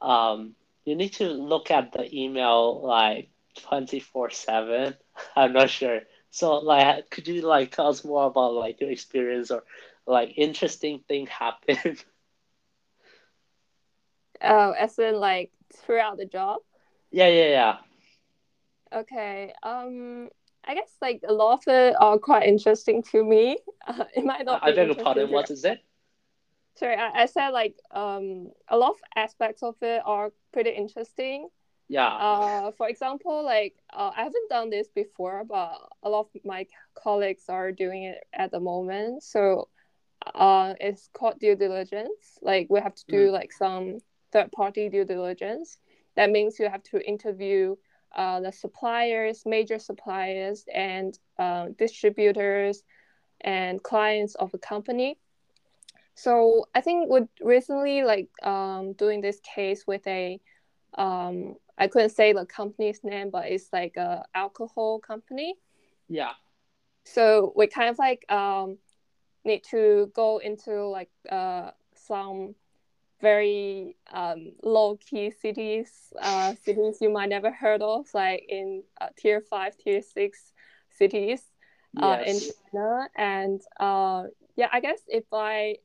um, 0.00 0.54
you 0.84 0.96
need 0.96 1.14
to 1.14 1.28
look 1.28 1.70
at 1.70 1.92
the 1.92 2.08
email 2.14 2.82
like 2.82 3.30
twenty 3.60 4.00
four 4.00 4.30
seven. 4.30 4.94
I'm 5.36 5.52
not 5.52 5.70
sure. 5.70 6.00
So 6.30 6.56
like, 6.56 7.10
could 7.10 7.28
you 7.28 7.42
like 7.42 7.70
tell 7.72 7.88
us 7.88 8.04
more 8.04 8.26
about 8.26 8.54
like 8.54 8.80
your 8.80 8.90
experience 8.90 9.50
or 9.50 9.62
like 10.06 10.32
interesting 10.36 11.00
thing 11.08 11.26
happened? 11.28 12.04
Oh, 14.42 14.72
as 14.72 14.98
in 14.98 15.20
like 15.20 15.52
throughout 15.72 16.16
the 16.18 16.26
job? 16.26 16.60
Yeah, 17.10 17.28
yeah, 17.28 17.48
yeah. 17.48 17.78
Okay. 18.92 19.52
Um, 19.62 20.28
I 20.66 20.74
guess 20.74 20.90
like 21.00 21.20
a 21.26 21.32
lot 21.32 21.54
of 21.54 21.62
it 21.68 21.96
are 22.00 22.18
quite 22.18 22.46
interesting 22.46 23.02
to 23.12 23.24
me. 23.24 23.58
Uh, 23.86 24.04
it 24.16 24.24
might 24.24 24.44
not. 24.44 24.62
I 24.62 24.74
beg 24.74 24.88
your 24.88 24.96
pardon. 24.96 25.30
What 25.30 25.50
is 25.50 25.64
it? 25.64 25.80
Sorry, 26.76 26.96
I, 26.96 27.22
I 27.22 27.26
said 27.26 27.50
like 27.50 27.76
um 27.92 28.50
a 28.68 28.76
lot 28.76 28.90
of 28.90 28.96
aspects 29.14 29.62
of 29.62 29.76
it 29.82 30.02
are 30.04 30.32
pretty 30.52 30.70
interesting. 30.70 31.48
Yeah. 31.88 32.08
Uh, 32.08 32.70
for 32.72 32.88
example, 32.88 33.44
like 33.44 33.74
uh, 33.92 34.10
I 34.16 34.22
haven't 34.22 34.48
done 34.48 34.70
this 34.70 34.88
before, 34.88 35.44
but 35.44 35.78
a 36.02 36.08
lot 36.08 36.28
of 36.34 36.44
my 36.44 36.66
colleagues 36.94 37.44
are 37.48 37.72
doing 37.72 38.04
it 38.04 38.24
at 38.32 38.50
the 38.50 38.60
moment. 38.60 39.22
So 39.22 39.68
uh, 40.34 40.74
it's 40.80 41.10
called 41.12 41.38
due 41.38 41.56
diligence. 41.56 42.38
Like 42.40 42.68
we 42.70 42.80
have 42.80 42.94
to 42.94 43.04
do 43.08 43.28
mm. 43.28 43.32
like 43.32 43.52
some 43.52 43.98
third 44.32 44.50
party 44.52 44.88
due 44.88 45.04
diligence. 45.04 45.78
That 46.16 46.30
means 46.30 46.58
you 46.58 46.68
have 46.70 46.82
to 46.84 47.06
interview 47.06 47.76
uh, 48.14 48.40
the 48.40 48.52
suppliers, 48.52 49.42
major 49.44 49.78
suppliers, 49.78 50.64
and 50.72 51.18
uh, 51.38 51.68
distributors 51.78 52.82
and 53.40 53.82
clients 53.82 54.34
of 54.36 54.52
a 54.54 54.58
company. 54.58 55.18
So 56.14 56.66
I 56.74 56.80
think 56.80 57.10
with 57.10 57.28
recently 57.40 58.04
like 58.04 58.28
um, 58.42 58.92
doing 58.92 59.20
this 59.20 59.40
case 59.40 59.84
with 59.86 60.06
a 60.06 60.40
um, 60.96 61.56
I 61.76 61.88
couldn't 61.88 62.10
say 62.10 62.32
the 62.32 62.46
company's 62.46 63.00
name, 63.02 63.30
but 63.30 63.46
it's 63.46 63.68
like 63.72 63.96
a 63.96 64.24
alcohol 64.34 65.00
company. 65.00 65.56
Yeah. 66.08 66.32
So 67.04 67.52
we 67.56 67.66
kind 67.66 67.90
of 67.90 67.98
like 67.98 68.30
um, 68.30 68.78
need 69.44 69.64
to 69.70 70.10
go 70.14 70.38
into 70.38 70.86
like 70.86 71.10
uh, 71.30 71.72
some 71.94 72.54
very 73.20 73.96
um, 74.12 74.52
low 74.62 74.96
key 74.96 75.30
cities, 75.30 75.90
uh, 76.20 76.54
cities 76.64 76.98
you 77.00 77.10
might 77.10 77.28
never 77.28 77.50
heard 77.50 77.82
of, 77.82 78.06
like 78.14 78.44
in 78.48 78.82
uh, 79.00 79.08
tier 79.16 79.40
five, 79.40 79.76
tier 79.76 80.02
six 80.02 80.52
cities 80.90 81.42
uh, 82.00 82.18
yes. 82.24 82.44
in 82.44 82.52
China. 82.72 83.08
And 83.16 83.60
uh, 83.80 84.24
yeah, 84.56 84.68
I 84.72 84.80
guess 84.80 85.00
if 85.08 85.24
I 85.32 85.76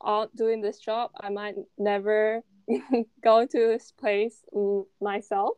aren't 0.00 0.34
doing 0.36 0.60
this 0.60 0.78
job, 0.78 1.10
I 1.18 1.30
might 1.30 1.56
never 1.78 2.42
go 3.24 3.46
to 3.46 3.58
this 3.58 3.92
place 3.92 4.44
myself 5.00 5.56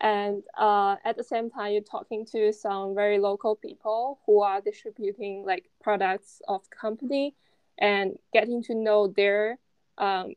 and 0.00 0.42
uh, 0.58 0.96
at 1.04 1.16
the 1.16 1.24
same 1.24 1.50
time 1.50 1.72
you're 1.72 1.82
talking 1.82 2.26
to 2.26 2.52
some 2.52 2.94
very 2.94 3.18
local 3.18 3.56
people 3.56 4.20
who 4.26 4.40
are 4.40 4.60
distributing 4.60 5.44
like 5.46 5.70
products 5.82 6.40
of 6.48 6.68
company 6.70 7.34
and 7.78 8.18
getting 8.32 8.62
to 8.62 8.74
know 8.74 9.08
their 9.08 9.58
um, 9.98 10.34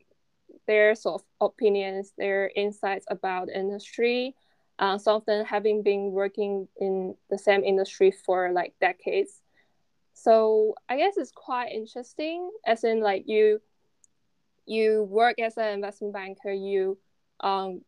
their 0.66 0.94
sort 0.94 1.22
of 1.22 1.26
opinions 1.40 2.12
their 2.16 2.50
insights 2.54 3.06
about 3.08 3.48
industry. 3.48 4.34
Uh, 4.78 4.96
some 4.96 5.16
of 5.16 5.24
them 5.26 5.44
having 5.44 5.82
been 5.82 6.12
working 6.12 6.68
in 6.80 7.14
the 7.30 7.38
same 7.38 7.64
industry 7.64 8.12
for 8.12 8.52
like 8.52 8.74
decades. 8.80 9.40
So 10.14 10.74
i 10.88 10.96
guess 10.96 11.16
it's 11.16 11.30
quite 11.30 11.70
interesting 11.72 12.50
as 12.66 12.82
in 12.82 13.00
like 13.00 13.24
you 13.26 13.60
you 14.66 15.04
work 15.04 15.38
as 15.40 15.56
an 15.56 15.72
investment 15.74 16.12
banker 16.12 16.52
you 16.52 16.98
um, 17.40 17.80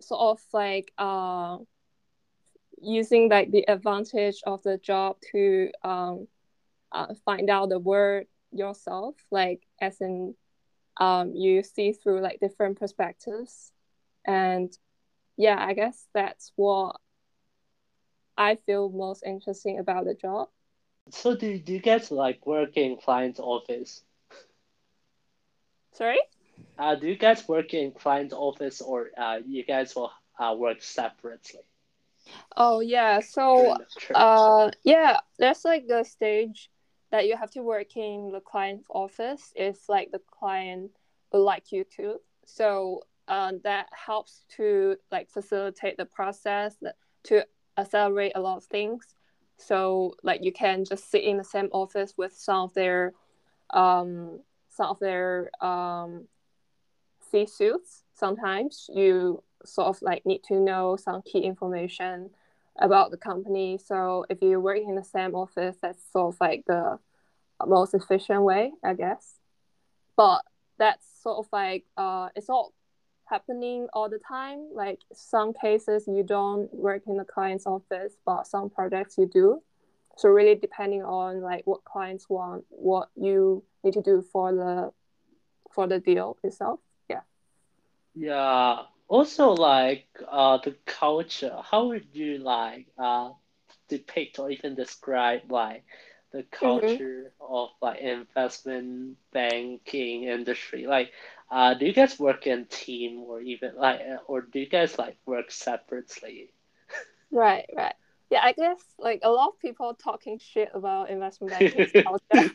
sort 0.00 0.20
of 0.20 0.40
like 0.52 0.92
uh, 0.98 1.58
using 2.80 3.28
like 3.28 3.50
the 3.50 3.68
advantage 3.68 4.36
of 4.46 4.62
the 4.62 4.78
job 4.78 5.16
to 5.32 5.70
um, 5.82 6.28
uh, 6.92 7.12
find 7.24 7.50
out 7.50 7.68
the 7.68 7.78
word 7.78 8.26
yourself 8.52 9.14
like 9.30 9.60
as 9.80 10.00
in 10.00 10.34
um, 10.98 11.34
you 11.34 11.62
see 11.62 11.92
through 11.92 12.20
like 12.20 12.40
different 12.40 12.78
perspectives, 12.78 13.72
and 14.26 14.72
yeah, 15.36 15.56
I 15.58 15.74
guess 15.74 16.06
that's 16.14 16.52
what 16.56 16.96
I 18.36 18.56
feel 18.56 18.90
most 18.90 19.22
interesting 19.24 19.78
about 19.78 20.04
the 20.04 20.14
job. 20.14 20.48
So 21.10 21.34
do 21.34 21.58
do 21.58 21.72
you 21.72 21.80
guys 21.80 22.10
like 22.10 22.46
work 22.46 22.76
in 22.76 22.96
client's 22.96 23.40
office? 23.40 24.02
Sorry. 25.92 26.18
Uh, 26.78 26.94
do 26.94 27.08
you 27.08 27.16
guys 27.16 27.48
work 27.48 27.74
in 27.74 27.92
client's 27.92 28.34
office 28.34 28.80
or 28.80 29.08
uh, 29.16 29.38
you 29.46 29.64
guys 29.64 29.94
will 29.96 30.12
uh, 30.38 30.54
work 30.56 30.82
separately? 30.82 31.60
Oh 32.56 32.80
yeah, 32.80 33.20
so 33.20 33.76
uh 34.14 34.70
yeah, 34.84 35.20
there's 35.38 35.64
like 35.64 35.86
the 35.86 36.04
stage 36.04 36.70
that 37.10 37.26
you 37.26 37.36
have 37.36 37.50
to 37.52 37.62
work 37.62 37.96
in 37.96 38.30
the 38.32 38.40
client's 38.40 38.86
office 38.90 39.52
if 39.56 39.88
like 39.88 40.10
the 40.10 40.20
client 40.30 40.90
would 41.32 41.40
like 41.40 41.72
you 41.72 41.84
to. 41.96 42.20
So 42.44 43.02
uh, 43.28 43.52
that 43.64 43.86
helps 43.92 44.44
to 44.56 44.96
like 45.10 45.30
facilitate 45.30 45.96
the 45.96 46.04
process 46.04 46.76
to 47.24 47.46
accelerate 47.76 48.32
a 48.34 48.40
lot 48.40 48.56
of 48.56 48.64
things. 48.64 49.14
So 49.56 50.14
like 50.22 50.44
you 50.44 50.52
can 50.52 50.84
just 50.84 51.10
sit 51.10 51.24
in 51.24 51.36
the 51.36 51.44
same 51.44 51.68
office 51.72 52.14
with 52.16 52.34
some 52.34 52.64
of 52.64 52.74
their 52.74 53.12
um 53.70 54.40
some 54.70 54.86
of 54.86 54.98
their 54.98 55.50
um 55.62 56.26
C 57.30 57.46
suits. 57.46 58.04
Sometimes 58.14 58.88
you 58.92 59.42
sort 59.64 59.88
of 59.88 60.00
like 60.00 60.24
need 60.24 60.42
to 60.44 60.60
know 60.60 60.96
some 60.96 61.22
key 61.22 61.40
information 61.40 62.30
about 62.78 63.10
the 63.10 63.16
company. 63.16 63.78
So 63.84 64.24
if 64.30 64.40
you 64.42 64.60
work 64.60 64.78
in 64.78 64.94
the 64.94 65.04
same 65.04 65.34
office, 65.34 65.76
that's 65.82 66.02
sort 66.12 66.34
of 66.34 66.40
like 66.40 66.64
the 66.66 66.98
most 67.66 67.94
efficient 67.94 68.42
way, 68.42 68.72
I 68.84 68.94
guess. 68.94 69.34
But 70.16 70.42
that's 70.78 71.06
sort 71.22 71.38
of 71.38 71.48
like 71.52 71.84
uh, 71.96 72.28
it's 72.34 72.48
not 72.48 72.72
happening 73.24 73.88
all 73.92 74.08
the 74.08 74.18
time. 74.18 74.68
Like 74.72 75.00
some 75.12 75.52
cases 75.52 76.04
you 76.06 76.22
don't 76.22 76.72
work 76.72 77.02
in 77.06 77.16
the 77.16 77.24
client's 77.24 77.66
office, 77.66 78.14
but 78.24 78.46
some 78.46 78.70
projects 78.70 79.18
you 79.18 79.26
do. 79.26 79.62
So 80.16 80.28
really 80.28 80.54
depending 80.54 81.02
on 81.02 81.40
like 81.40 81.62
what 81.66 81.84
clients 81.84 82.28
want, 82.28 82.64
what 82.70 83.08
you 83.14 83.64
need 83.84 83.94
to 83.94 84.02
do 84.02 84.24
for 84.32 84.52
the 84.52 84.92
for 85.72 85.86
the 85.86 85.98
deal 85.98 86.38
itself. 86.42 86.80
Yeah. 87.08 87.20
Yeah. 88.14 88.82
Also 89.08 89.52
like 89.52 90.06
uh 90.28 90.58
the 90.58 90.76
culture, 90.86 91.56
how 91.62 91.88
would 91.88 92.06
you 92.12 92.38
like 92.38 92.86
uh 92.98 93.30
depict 93.88 94.38
or 94.38 94.50
even 94.50 94.74
describe 94.74 95.50
like 95.50 95.84
the 96.30 96.38
mm-hmm. 96.38 96.66
culture 96.66 97.32
mm-hmm. 97.40 97.54
of 97.54 97.70
like 97.80 98.00
investment 98.00 99.16
banking 99.32 100.24
industry? 100.24 100.86
Like 100.86 101.12
uh, 101.50 101.74
do 101.74 101.86
you 101.86 101.92
guys 101.92 102.18
work 102.18 102.46
in 102.46 102.66
team 102.66 103.22
or 103.26 103.40
even 103.40 103.72
like, 103.76 104.00
uh, 104.00 104.18
or 104.26 104.42
do 104.42 104.60
you 104.60 104.68
guys 104.68 104.98
like 104.98 105.16
work 105.24 105.50
separately? 105.50 106.52
Right, 107.30 107.66
right. 107.74 107.94
Yeah, 108.30 108.40
I 108.42 108.52
guess 108.52 108.78
like 108.98 109.20
a 109.22 109.30
lot 109.30 109.48
of 109.48 109.58
people 109.58 109.94
talking 109.94 110.38
shit 110.38 110.70
about 110.74 111.08
investment 111.08 111.58
banking 111.58 112.04
culture. 112.04 112.54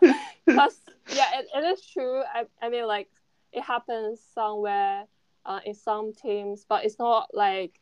Because 0.46 0.78
yeah, 1.14 1.38
it, 1.38 1.46
it 1.54 1.64
is 1.64 1.86
true. 1.86 2.22
I, 2.22 2.44
I 2.60 2.70
mean, 2.70 2.86
like 2.86 3.08
it 3.52 3.62
happens 3.62 4.20
somewhere 4.34 5.04
uh, 5.44 5.60
in 5.64 5.74
some 5.74 6.12
teams, 6.12 6.64
but 6.68 6.84
it's 6.84 6.98
not 6.98 7.30
like 7.32 7.80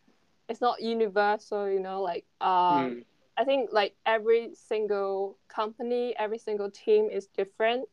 it's 0.49 0.61
not 0.61 0.83
universal. 0.83 1.69
You 1.69 1.81
know, 1.81 2.03
like 2.03 2.25
um, 2.41 2.49
mm. 2.49 3.05
I 3.37 3.45
think 3.45 3.71
like 3.73 3.95
every 4.07 4.51
single 4.55 5.39
company, 5.49 6.15
every 6.19 6.39
single 6.39 6.71
team 6.71 7.09
is 7.11 7.27
different, 7.29 7.89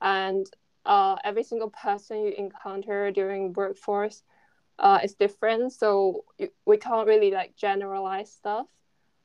and 0.00 0.46
uh, 0.86 1.16
every 1.24 1.42
single 1.42 1.70
person 1.70 2.24
you 2.24 2.34
encounter 2.36 3.10
during 3.10 3.52
workforce 3.52 4.22
uh, 4.78 4.98
is 5.02 5.14
different 5.14 5.72
so 5.72 6.24
you, 6.38 6.50
we 6.66 6.76
can't 6.76 7.06
really 7.06 7.30
like 7.30 7.56
generalize 7.56 8.30
stuff 8.30 8.66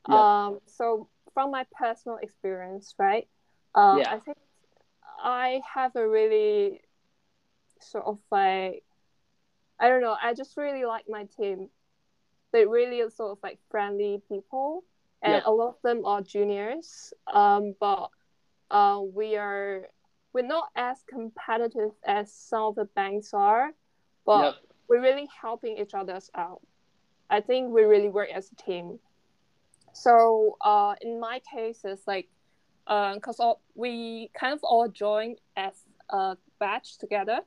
yeah. 0.08 0.46
um, 0.46 0.60
so 0.66 1.08
from 1.34 1.52
my 1.52 1.66
personal 1.78 2.18
experience 2.22 2.96
right 2.98 3.28
uh, 3.76 3.98
yeah. 4.00 4.14
i 4.14 4.20
think 4.20 4.38
i 5.24 5.62
have 5.74 5.96
a 5.96 6.08
really 6.08 6.82
sort 7.82 8.06
of 8.06 8.20
like 8.32 8.84
i 9.80 9.88
don't 9.88 10.02
know 10.02 10.16
i 10.22 10.34
just 10.34 10.58
really 10.58 10.86
like 10.86 11.06
my 11.10 11.26
team 11.38 11.70
they 12.52 12.66
really 12.66 13.02
are 13.02 13.10
sort 13.10 13.32
of 13.32 13.38
like 13.44 13.60
friendly 13.70 14.22
people 14.28 14.84
and 15.22 15.34
yeah. 15.34 15.42
a 15.46 15.52
lot 15.52 15.70
of 15.70 15.82
them 15.84 16.06
are 16.06 16.22
juniors 16.22 17.14
um, 17.34 17.76
but 17.80 18.10
uh, 18.72 19.00
we 19.02 19.36
are 19.36 19.90
we're 20.34 20.46
not 20.46 20.70
as 20.76 20.98
competitive 21.08 21.92
as 22.06 22.32
some 22.32 22.64
of 22.64 22.76
the 22.76 22.86
banks 22.86 23.34
are, 23.34 23.72
but 24.26 24.44
yep. 24.44 24.54
we're 24.88 25.02
really 25.02 25.28
helping 25.42 25.78
each 25.78 25.94
other 25.94 26.20
out. 26.36 26.62
I 27.30 27.42
think 27.42 27.72
we 27.74 27.84
really 27.84 28.10
work 28.10 28.30
as 28.34 28.52
a 28.52 28.56
team. 28.56 29.00
So 29.94 30.58
uh, 30.62 30.96
in 31.02 31.20
my 31.20 31.42
case, 31.52 31.82
it's 31.84 32.08
like 32.08 32.30
because 32.86 33.40
uh, 33.40 33.54
we 33.76 34.32
kind 34.40 34.54
of 34.54 34.60
all 34.64 34.88
joined 34.88 35.40
as 35.56 35.74
a 36.10 36.38
batch 36.60 36.98
together. 36.98 37.40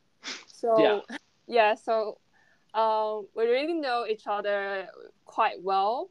So 0.46 0.78
yeah, 0.78 1.16
yeah 1.46 1.74
so 1.74 2.18
um, 2.74 3.26
we 3.34 3.44
really 3.44 3.74
know 3.74 4.06
each 4.08 4.26
other 4.26 4.88
quite 5.24 5.62
well. 5.62 6.10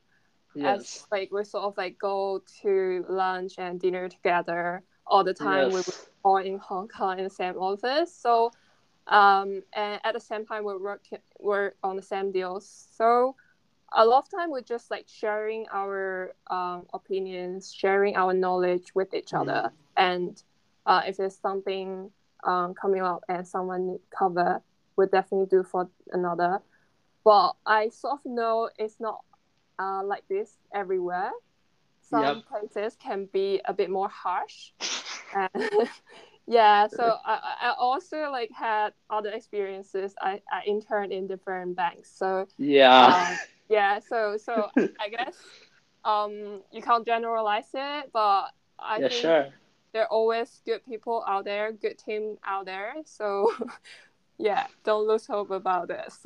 Yes. 0.53 0.81
As 0.81 1.07
like 1.11 1.31
we 1.31 1.43
sort 1.43 1.63
of 1.63 1.77
like 1.77 1.97
go 1.97 2.43
to 2.61 3.05
lunch 3.07 3.53
and 3.57 3.79
dinner 3.79 4.09
together 4.09 4.83
all 5.07 5.23
the 5.23 5.33
time. 5.33 5.71
Yes. 5.71 5.73
We 5.73 5.79
were 5.79 6.07
all 6.23 6.37
in 6.37 6.57
Hong 6.59 6.87
Kong 6.87 7.17
in 7.19 7.23
the 7.23 7.29
same 7.29 7.55
office. 7.57 8.13
So, 8.13 8.51
um, 9.07 9.63
and 9.73 9.99
at 10.03 10.13
the 10.13 10.19
same 10.19 10.45
time, 10.45 10.65
we 10.65 10.75
work 10.75 11.03
work 11.39 11.75
on 11.83 11.95
the 11.95 12.01
same 12.01 12.31
deals. 12.31 12.87
So, 12.95 13.35
a 13.93 14.05
lot 14.05 14.19
of 14.25 14.29
time 14.29 14.51
we're 14.51 14.61
just 14.61 14.91
like 14.91 15.05
sharing 15.07 15.65
our 15.71 16.33
um, 16.47 16.85
opinions, 16.93 17.73
sharing 17.73 18.15
our 18.15 18.33
knowledge 18.33 18.93
with 18.93 19.13
each 19.13 19.33
other, 19.33 19.71
and 19.95 20.41
uh, 20.85 21.01
if 21.07 21.17
there's 21.17 21.37
something 21.37 22.11
um, 22.43 22.73
coming 22.73 23.01
up 23.01 23.23
and 23.29 23.47
someone 23.47 23.87
need 23.87 24.01
cover, 24.17 24.61
we 24.97 25.05
definitely 25.07 25.47
do 25.47 25.63
for 25.63 25.89
another. 26.11 26.61
But 27.23 27.53
I 27.65 27.89
sort 27.89 28.19
of 28.25 28.31
know 28.31 28.69
it's 28.77 28.99
not 28.99 29.21
uh, 29.79 30.03
like 30.03 30.27
this 30.27 30.57
everywhere. 30.73 31.31
Some 32.01 32.23
yep. 32.23 32.45
places 32.47 32.97
can 33.01 33.29
be 33.31 33.61
a 33.65 33.73
bit 33.73 33.89
more 33.89 34.09
harsh 34.09 34.71
yeah, 36.47 36.87
so 36.87 37.17
I, 37.25 37.39
I 37.61 37.73
also 37.77 38.29
like 38.31 38.51
had 38.51 38.93
other 39.09 39.29
experiences. 39.29 40.13
I, 40.21 40.41
I 40.51 40.63
interned 40.65 41.11
in 41.11 41.27
different 41.27 41.75
banks. 41.75 42.11
So 42.11 42.47
yeah, 42.57 43.05
um, 43.05 43.37
yeah. 43.69 43.99
So 43.99 44.37
so 44.37 44.69
I 44.99 45.09
guess 45.09 45.37
um 46.03 46.61
you 46.71 46.81
can't 46.81 47.05
generalize 47.05 47.69
it, 47.73 48.09
but 48.13 48.47
I 48.79 48.99
yeah, 48.99 49.07
think 49.07 49.21
sure. 49.21 49.47
there 49.93 50.03
are 50.03 50.07
always 50.09 50.61
good 50.65 50.85
people 50.85 51.23
out 51.27 51.45
there, 51.45 51.71
good 51.71 51.97
team 51.97 52.37
out 52.45 52.65
there. 52.65 52.95
So 53.05 53.51
yeah, 54.41 54.67
don't 54.83 55.07
lose 55.07 55.27
hope 55.27 55.51
about 55.51 55.87
this. 55.87 56.19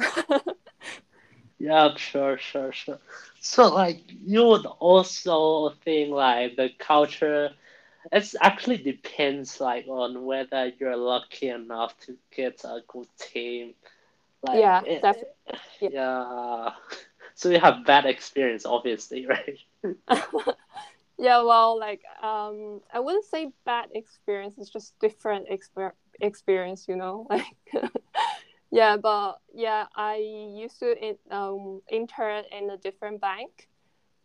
yeah, 1.60 1.96
sure, 1.96 2.38
sure, 2.38 2.72
sure. 2.72 3.00
So 3.42 3.74
like 3.74 4.02
you 4.08 4.46
would 4.46 4.66
also 4.66 5.70
think 5.84 6.12
like 6.12 6.56
the 6.56 6.70
culture 6.80 7.52
it 8.12 8.36
actually 8.42 8.78
depends 8.78 9.60
like 9.60 9.88
on 9.88 10.26
whether 10.26 10.72
you're 10.80 10.96
lucky 10.96 11.50
enough 11.50 11.98
to 12.02 12.18
get 12.36 12.64
a 12.64 12.82
good 12.88 13.08
team. 13.18 13.74
Like, 14.44 14.60
yeah, 14.60 14.82
it, 14.86 15.02
definitely. 15.02 15.30
Yeah. 15.82 15.90
yeah. 15.92 16.70
So 17.38 17.50
you 17.50 17.60
have 17.60 17.86
bad 17.86 18.06
experience, 18.06 18.66
obviously, 18.66 19.28
right? 19.28 19.60
yeah, 21.18 21.42
well, 21.44 21.78
like 21.78 22.02
um, 22.24 22.80
I 22.94 23.02
wouldn't 23.02 23.26
say 23.26 23.52
bad 23.66 23.90
experience. 23.94 24.56
It's 24.58 24.70
just 24.70 24.98
different 25.00 25.50
exper- 25.50 25.92
experience, 26.22 26.86
you 26.88 26.96
know. 26.96 27.28
Like, 27.30 27.44
yeah, 28.72 28.98
but 28.98 29.40
yeah, 29.54 29.86
I 29.96 30.18
used 30.18 30.80
to 30.80 30.96
in, 30.98 31.18
um 31.32 31.82
intern 31.90 32.44
in 32.52 32.70
a 32.70 32.78
different 32.78 33.22
bank. 33.22 33.68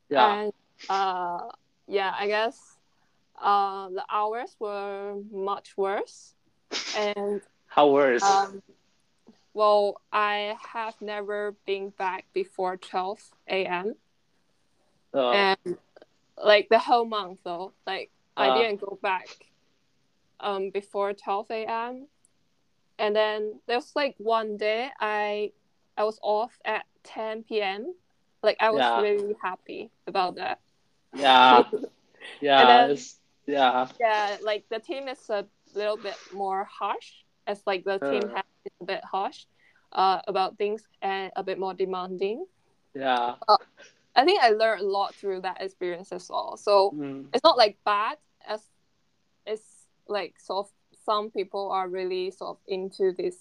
Yeah. 0.08 0.42
And 0.42 0.52
uh, 0.88 1.48
yeah, 1.86 2.14
I 2.18 2.26
guess 2.26 2.76
uh, 3.40 3.88
the 3.90 4.04
hours 4.10 4.56
were 4.58 5.16
much 5.30 5.76
worse. 5.76 6.34
And 6.96 7.40
how 7.66 7.90
worse? 7.90 8.22
Um, 8.22 8.62
well, 9.54 10.00
I 10.12 10.56
have 10.72 10.94
never 11.00 11.54
been 11.66 11.90
back 11.90 12.26
before 12.32 12.76
12 12.76 13.20
a.m. 13.48 13.94
Oh. 15.14 15.32
And 15.32 15.76
like 16.42 16.68
the 16.68 16.78
whole 16.78 17.04
month 17.04 17.40
though, 17.44 17.72
like 17.86 18.10
uh. 18.36 18.40
I 18.42 18.58
didn't 18.62 18.80
go 18.80 18.98
back 19.02 19.28
um 20.40 20.70
before 20.70 21.12
12 21.12 21.50
a.m. 21.50 22.06
And 23.00 23.16
then 23.16 23.60
there's 23.66 23.92
like 23.96 24.14
one 24.18 24.56
day 24.56 24.90
I 25.00 25.52
I 25.96 26.04
was 26.04 26.18
off 26.22 26.58
at 26.64 26.84
10 27.04 27.44
p.m. 27.44 27.94
Like 28.42 28.56
I 28.60 28.70
was 28.70 28.80
yeah. 28.80 29.00
really 29.00 29.34
happy 29.42 29.90
about 30.06 30.36
that. 30.36 30.60
Yeah. 31.14 31.64
Yeah. 32.40 32.86
then, 32.86 32.98
yeah. 33.46 33.88
Yeah, 33.98 34.36
like 34.42 34.64
the 34.70 34.78
team 34.78 35.08
is 35.08 35.28
a 35.30 35.46
little 35.74 35.96
bit 35.96 36.16
more 36.34 36.64
harsh 36.64 37.24
as 37.46 37.62
like 37.66 37.84
the 37.84 37.98
team 37.98 38.24
Uh. 38.28 38.36
has 38.36 38.44
been 38.62 38.76
a 38.82 38.84
bit 38.84 39.04
harsh 39.04 39.46
uh, 39.92 40.20
about 40.28 40.58
things 40.58 40.84
and 41.00 41.32
a 41.34 41.42
bit 41.42 41.58
more 41.58 41.72
demanding. 41.74 42.44
Yeah. 42.94 43.36
I 44.14 44.24
think 44.24 44.40
I 44.42 44.50
learned 44.50 44.82
a 44.82 44.86
lot 44.86 45.14
through 45.14 45.40
that 45.42 45.62
experience 45.62 46.12
as 46.12 46.28
well. 46.28 46.56
So 46.56 46.92
Mm. 46.92 47.28
it's 47.32 47.44
not 47.44 47.56
like 47.56 47.78
bad 47.84 48.18
as 48.46 48.60
it's 49.46 49.86
like 50.08 50.38
sort 50.40 50.66
of 50.66 50.72
some 51.10 51.28
people 51.28 51.72
are 51.72 51.88
really 51.88 52.30
sort 52.30 52.50
of 52.50 52.58
into 52.68 53.12
this 53.12 53.34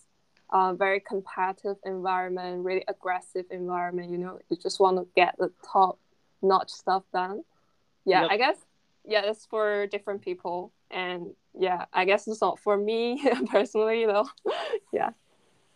uh, 0.49 0.73
very 0.73 0.99
competitive 0.99 1.77
environment, 1.86 2.63
really 2.63 2.84
aggressive 2.88 3.45
environment. 3.51 4.10
You 4.10 4.17
know, 4.17 4.39
you 4.49 4.58
just 4.58 4.79
want 4.79 4.97
to 4.97 5.05
get 5.15 5.36
the 5.38 5.51
top 5.71 5.99
notch 6.41 6.71
stuff 6.71 7.03
done. 7.13 7.43
Yeah, 8.05 8.21
Yep. 8.23 8.32
I 8.32 8.38
guess 8.38 8.58
yeah, 9.05 9.21
it's 9.25 9.45
for 9.45 9.86
different 9.86 10.23
people, 10.23 10.71
and 10.89 11.27
yeah, 11.53 11.86
I 11.93 12.05
guess 12.05 12.27
it's 12.27 12.41
not 12.41 12.58
for 12.60 12.75
me 12.75 13.23
personally 13.51 14.08
though. 14.08 14.27
yeah. 14.91 15.12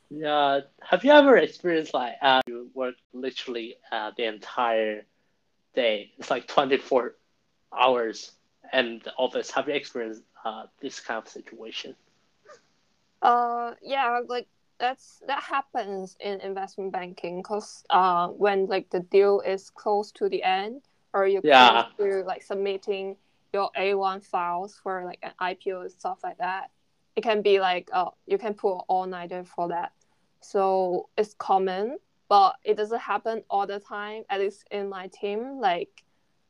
Yeah. 0.10 0.62
Have 0.82 1.04
you 1.06 1.12
ever 1.12 1.38
experienced 1.38 1.94
like 1.94 2.16
uh, 2.24 2.42
you 2.48 2.72
work 2.74 2.96
literally 3.14 3.76
uh, 3.92 4.12
the 4.18 4.26
entire 4.26 5.06
day? 5.76 6.12
It's 6.18 6.32
like 6.32 6.48
24 6.48 7.16
hours 7.72 8.32
in 8.72 9.02
the 9.04 9.14
office. 9.14 9.52
Have 9.52 9.68
you 9.68 9.76
experienced 9.76 10.24
uh, 10.44 10.66
this 10.82 11.00
kind 11.00 11.18
of 11.20 11.28
situation? 11.28 11.96
Uh, 13.22 13.74
yeah, 13.82 14.20
like 14.28 14.48
that's 14.80 15.22
that 15.28 15.42
happens 15.44 16.18
in 16.20 16.42
investment 16.42 16.92
banking 16.92 17.42
because 17.42 17.84
uh, 17.90 18.28
when 18.30 18.66
like 18.68 18.90
the 18.90 19.00
deal 19.00 19.42
is 19.42 19.70
close 19.70 20.12
to 20.12 20.28
the 20.30 20.44
end 20.44 20.82
or 21.14 21.28
you're 21.28 21.42
Yeah. 21.44 21.86
to 22.00 22.24
like 22.26 22.42
submitting 22.44 23.16
your 23.54 23.70
A1 23.78 24.26
files 24.26 24.80
for 24.82 25.06
like 25.06 25.20
an 25.24 25.32
IPO 25.40 25.82
and 25.82 25.92
stuff 25.92 26.20
like 26.24 26.38
that, 26.40 26.72
it 27.16 27.22
can 27.22 27.42
be 27.42 27.60
like 27.60 27.90
uh, 27.94 28.10
you 28.26 28.38
can 28.38 28.54
pull 28.54 28.86
all 28.90 29.06
nighter 29.06 29.44
for 29.46 29.70
that. 29.70 29.92
So 30.42 31.10
it's 31.18 31.34
common, 31.36 32.00
but 32.28 32.56
it 32.64 32.76
doesn't 32.76 33.00
happen 33.00 33.44
all 33.50 33.66
the 33.68 33.80
time. 33.80 34.24
At 34.30 34.40
least 34.42 34.66
in 34.72 34.90
my 34.90 35.08
team, 35.08 35.60
like 35.62 36.04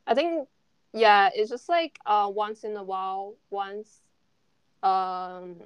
I 0.06 0.14
think 0.14 0.48
yeah, 0.94 1.30
it's 1.34 1.50
just 1.50 1.68
like 1.70 2.00
uh 2.06 2.30
once 2.32 2.64
in 2.64 2.76
a 2.76 2.84
while, 2.84 3.36
once 3.50 4.02
um 4.82 5.56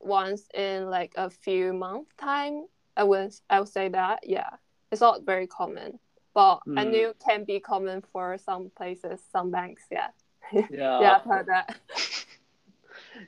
once 0.00 0.48
in 0.54 0.90
like 0.90 1.12
a 1.16 1.30
few 1.30 1.72
month 1.74 2.08
time. 2.18 2.66
I 2.96 3.04
would 3.04 3.32
I 3.50 3.60
would 3.60 3.68
say 3.68 3.88
that 3.90 4.20
yeah, 4.24 4.50
it's 4.92 5.00
not 5.02 5.24
very 5.24 5.46
common, 5.48 6.00
but 6.34 6.60
I 6.76 6.84
Mm. 6.84 6.90
knew 6.90 7.10
it 7.10 7.22
can 7.26 7.44
be 7.44 7.60
common 7.60 8.02
for 8.02 8.38
some 8.38 8.70
places, 8.76 9.22
some 9.32 9.50
banks. 9.50 9.84
Yeah, 9.90 10.08
Yeah. 10.70 11.00
yeah, 11.00 11.16
I've 11.16 11.24
heard 11.24 11.46
that. 11.48 11.76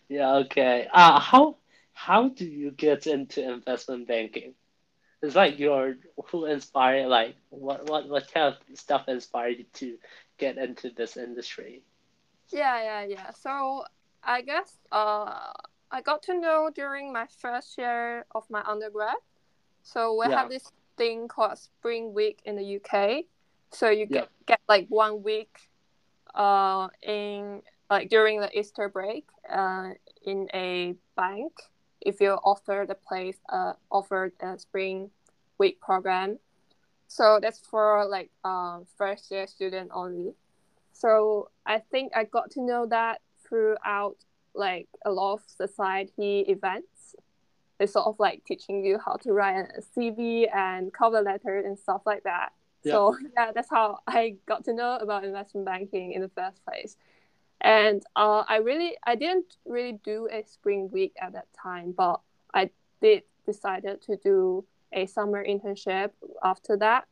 Yeah, 0.08 0.36
okay. 0.36 0.88
Uh, 0.92 1.20
how 1.20 1.56
how 1.92 2.28
do 2.28 2.46
you 2.46 2.70
get 2.72 3.06
into 3.06 3.42
investment 3.48 4.08
banking? 4.08 4.54
It's 5.22 5.36
like 5.36 5.58
you're 5.58 5.96
who 6.30 6.46
inspired 6.46 7.08
like 7.08 7.36
what 7.50 7.88
what 7.88 8.08
what 8.08 8.32
kind 8.32 8.54
of 8.54 8.78
stuff 8.78 9.08
inspired 9.08 9.58
you 9.58 9.64
to 9.74 9.98
get 10.38 10.58
into 10.58 10.90
this 10.90 11.16
industry? 11.16 11.82
Yeah, 12.50 12.82
yeah, 12.82 13.04
yeah. 13.06 13.30
So 13.32 13.84
I 14.22 14.42
guess 14.42 14.78
uh, 14.92 15.52
I 15.90 16.00
got 16.02 16.22
to 16.24 16.38
know 16.38 16.70
during 16.74 17.12
my 17.12 17.26
first 17.40 17.76
year 17.78 18.24
of 18.34 18.44
my 18.50 18.62
undergrad. 18.62 19.16
So 19.82 20.14
we 20.14 20.26
Yeah. 20.28 20.40
have 20.40 20.48
this 20.50 20.70
thing 20.96 21.28
called 21.28 21.58
Spring 21.58 22.12
Week 22.14 22.40
in 22.44 22.56
the 22.56 22.76
UK. 22.76 23.24
So 23.70 23.90
you 23.90 24.06
Yeah. 24.10 24.20
get, 24.20 24.28
get 24.46 24.60
like 24.68 24.86
one 24.88 25.22
week 25.22 25.70
uh, 26.34 26.88
in 27.02 27.62
like 27.90 28.08
during 28.10 28.40
the 28.40 28.50
Easter 28.58 28.88
break 28.88 29.26
uh, 29.48 29.90
in 30.22 30.48
a 30.54 30.94
bank 31.16 31.52
if 32.00 32.20
you 32.20 32.32
offer 32.44 32.84
the 32.86 32.94
place 32.94 33.38
uh, 33.48 33.72
offered 33.90 34.32
a 34.40 34.58
Spring 34.58 35.10
Week 35.58 35.80
program. 35.80 36.38
So 37.08 37.38
that's 37.40 37.60
for 37.60 38.06
like 38.08 38.30
uh, 38.44 38.80
first 38.96 39.30
year 39.30 39.46
student 39.46 39.90
only. 39.94 40.34
So 40.92 41.50
I 41.64 41.78
think 41.78 42.12
I 42.16 42.24
got 42.24 42.50
to 42.52 42.62
know 42.62 42.86
that 42.86 43.20
throughout 43.46 44.16
like 44.54 44.88
a 45.04 45.10
lot 45.10 45.34
of 45.34 45.42
society 45.46 46.40
events. 46.48 47.14
It's 47.78 47.92
sort 47.92 48.06
of 48.06 48.16
like 48.18 48.42
teaching 48.44 48.84
you 48.84 48.98
how 48.98 49.16
to 49.16 49.32
write 49.32 49.66
a 49.76 49.82
CV 49.82 50.46
and 50.54 50.92
cover 50.92 51.20
letter 51.20 51.58
and 51.58 51.78
stuff 51.78 52.02
like 52.06 52.24
that. 52.24 52.52
Yeah. 52.82 52.92
So 52.92 53.16
yeah, 53.36 53.52
that's 53.52 53.68
how 53.68 54.00
I 54.06 54.36
got 54.46 54.64
to 54.64 54.72
know 54.72 54.96
about 54.96 55.24
investment 55.24 55.66
banking 55.66 56.12
in 56.12 56.22
the 56.22 56.30
first 56.30 56.64
place. 56.64 56.96
And 57.60 58.02
uh, 58.14 58.44
I 58.48 58.56
really, 58.56 58.96
I 59.04 59.14
didn't 59.14 59.56
really 59.66 59.98
do 60.04 60.28
a 60.30 60.44
spring 60.46 60.90
week 60.90 61.14
at 61.20 61.32
that 61.32 61.46
time, 61.60 61.92
but 61.96 62.20
I 62.54 62.70
did 63.00 63.22
decided 63.44 64.02
to 64.02 64.16
do 64.16 64.64
a 64.92 65.06
summer 65.06 65.44
internship 65.44 66.10
after 66.42 66.76
that. 66.78 67.06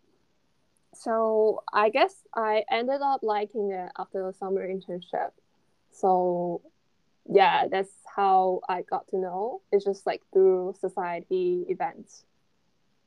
So 0.94 1.62
I 1.72 1.90
guess 1.90 2.14
I 2.34 2.64
ended 2.70 3.00
up 3.02 3.20
liking 3.22 3.70
it 3.72 3.90
after 3.98 4.26
the 4.26 4.32
summer 4.32 4.66
internship. 4.66 5.30
So 5.90 6.62
yeah, 7.26 7.66
that's 7.68 7.92
how 8.04 8.60
I 8.68 8.82
got 8.82 9.08
to 9.08 9.18
know. 9.18 9.62
It's 9.72 9.84
just 9.84 10.06
like 10.06 10.22
through 10.32 10.74
society 10.78 11.64
events. 11.68 12.24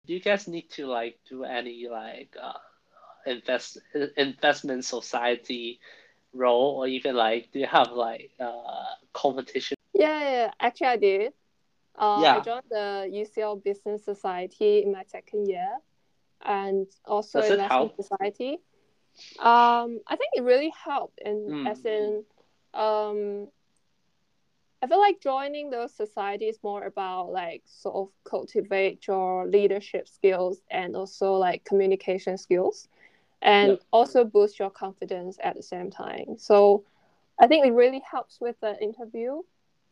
Do 0.05 0.13
you 0.13 0.21
guys 0.21 0.47
need 0.47 0.69
to 0.71 0.87
like 0.87 1.19
do 1.29 1.43
any 1.43 1.87
like 1.89 2.35
uh, 2.41 2.53
invest 3.25 3.79
investment 4.15 4.85
society 4.85 5.79
role 6.33 6.77
or 6.79 6.87
even 6.87 7.15
like 7.15 7.51
do 7.51 7.59
you 7.59 7.67
have 7.67 7.91
like 7.91 8.31
uh 8.39 8.85
competition? 9.13 9.77
Yeah, 9.93 10.19
yeah, 10.19 10.31
yeah. 10.31 10.51
actually 10.59 10.87
I 10.87 10.97
did. 10.97 11.33
Uh, 11.97 12.21
Yeah. 12.21 12.35
I 12.35 12.39
joined 12.41 12.63
the 12.69 13.09
UCL 13.11 13.55
Business 13.63 14.03
Society 14.05 14.83
in 14.83 14.91
my 14.91 15.03
second 15.03 15.47
year, 15.47 15.77
and 16.45 16.87
also 17.05 17.41
Does 17.41 17.51
Investment? 17.51 17.95
Society. 17.95 18.59
Um, 19.39 19.99
I 20.07 20.15
think 20.15 20.31
it 20.35 20.43
really 20.43 20.71
helped, 20.85 21.19
in 21.25 21.49
Mm. 21.51 21.67
as 21.67 21.85
in, 21.85 22.23
um, 22.73 23.47
I 24.83 24.87
feel 24.87 24.99
like 24.99 25.19
joining 25.19 25.71
those 25.71 25.93
societies 25.95 26.59
more 26.63 26.83
about 26.83 27.31
like 27.31 27.63
sort 27.65 27.95
of 27.95 28.09
cultivate 28.23 29.07
your 29.07 29.47
leadership 29.47 30.07
skills 30.07 30.61
and 30.69 30.95
also 30.95 31.33
like 31.33 31.65
communication 31.65 32.37
skills, 32.37 32.87
and 33.41 33.69
Yep. 33.71 33.81
also 33.91 34.23
boost 34.23 34.59
your 34.59 34.69
confidence 34.69 35.37
at 35.41 35.55
the 35.55 35.63
same 35.63 35.89
time. 35.89 36.37
So, 36.37 36.83
I 37.39 37.47
think 37.47 37.65
it 37.65 37.71
really 37.73 38.01
helps 38.11 38.39
with 38.39 38.59
the 38.61 38.79
interview. 38.81 39.41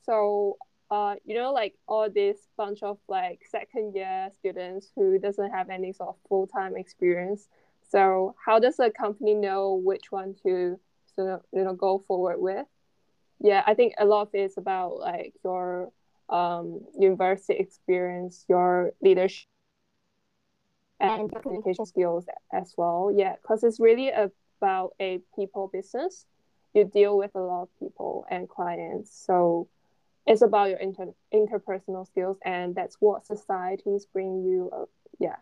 So 0.03 0.57
uh, 0.91 1.15
you 1.25 1.35
know, 1.35 1.51
like 1.51 1.75
all 1.87 2.09
this 2.09 2.37
bunch 2.57 2.83
of 2.83 2.97
like 3.07 3.41
second 3.49 3.95
year 3.95 4.29
students 4.37 4.91
who 4.95 5.17
doesn't 5.17 5.51
have 5.51 5.69
any 5.69 5.91
sort 5.93 6.09
of 6.09 6.15
full 6.29 6.47
time 6.47 6.77
experience. 6.77 7.47
So 7.89 8.35
how 8.43 8.59
does 8.59 8.79
a 8.79 8.91
company 8.91 9.33
know 9.33 9.75
which 9.75 10.11
one 10.11 10.35
to 10.43 10.79
sort 11.15 11.29
of 11.29 11.41
you 11.51 11.63
know 11.63 11.73
go 11.73 11.99
forward 11.99 12.39
with? 12.39 12.67
Yeah, 13.39 13.63
I 13.65 13.73
think 13.73 13.93
a 13.97 14.05
lot 14.05 14.23
of 14.23 14.29
it 14.33 14.39
is 14.39 14.57
about 14.57 14.99
like 14.99 15.33
your 15.43 15.91
um, 16.29 16.81
university 16.97 17.59
experience, 17.59 18.45
your 18.47 18.93
leadership, 19.01 19.47
and 20.99 21.31
communication 21.31 21.85
skills 21.85 22.25
as 22.53 22.73
well. 22.77 23.11
Yeah, 23.15 23.35
because 23.41 23.63
it's 23.63 23.79
really 23.79 24.11
about 24.61 24.93
a 24.99 25.19
people 25.35 25.69
business. 25.71 26.25
You 26.73 26.85
deal 26.85 27.17
with 27.17 27.31
a 27.35 27.39
lot 27.39 27.63
of 27.63 27.69
people 27.79 28.25
and 28.29 28.49
clients, 28.49 29.17
so 29.25 29.67
it's 30.25 30.41
about 30.41 30.69
your 30.69 30.79
inter- 30.79 31.13
interpersonal 31.33 32.05
skills 32.05 32.37
and 32.43 32.75
that's 32.75 32.97
what 32.99 33.25
societies 33.25 34.05
bring 34.05 34.43
you 34.43 34.69
uh, 34.73 34.85
yeah 35.19 35.35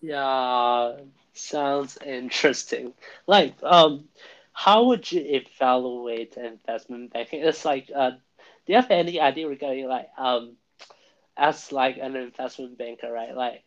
Yeah, 0.00 0.96
sounds 1.32 1.98
interesting. 2.04 2.94
Like, 3.26 3.54
um, 3.62 4.08
how 4.52 4.84
would 4.86 5.10
you 5.10 5.20
evaluate 5.22 6.36
investment 6.36 7.12
banking? 7.12 7.42
It's 7.42 7.64
like, 7.64 7.90
uh, 7.94 8.10
do 8.10 8.18
you 8.66 8.76
have 8.76 8.90
any 8.90 9.20
idea 9.20 9.48
regarding 9.48 9.88
like, 9.88 10.08
um, 10.18 10.56
as 11.36 11.72
like 11.72 11.98
an 11.98 12.16
investment 12.16 12.78
banker, 12.78 13.10
right? 13.12 13.34
Like, 13.34 13.62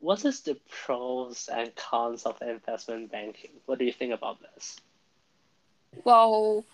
what 0.00 0.24
is 0.24 0.42
the 0.42 0.56
pros 0.68 1.48
and 1.52 1.74
cons 1.74 2.24
of 2.24 2.40
investment 2.42 3.10
banking? 3.10 3.50
What 3.66 3.78
do 3.78 3.84
you 3.84 3.92
think 3.92 4.12
about 4.12 4.40
this? 4.40 4.80
well 6.04 6.64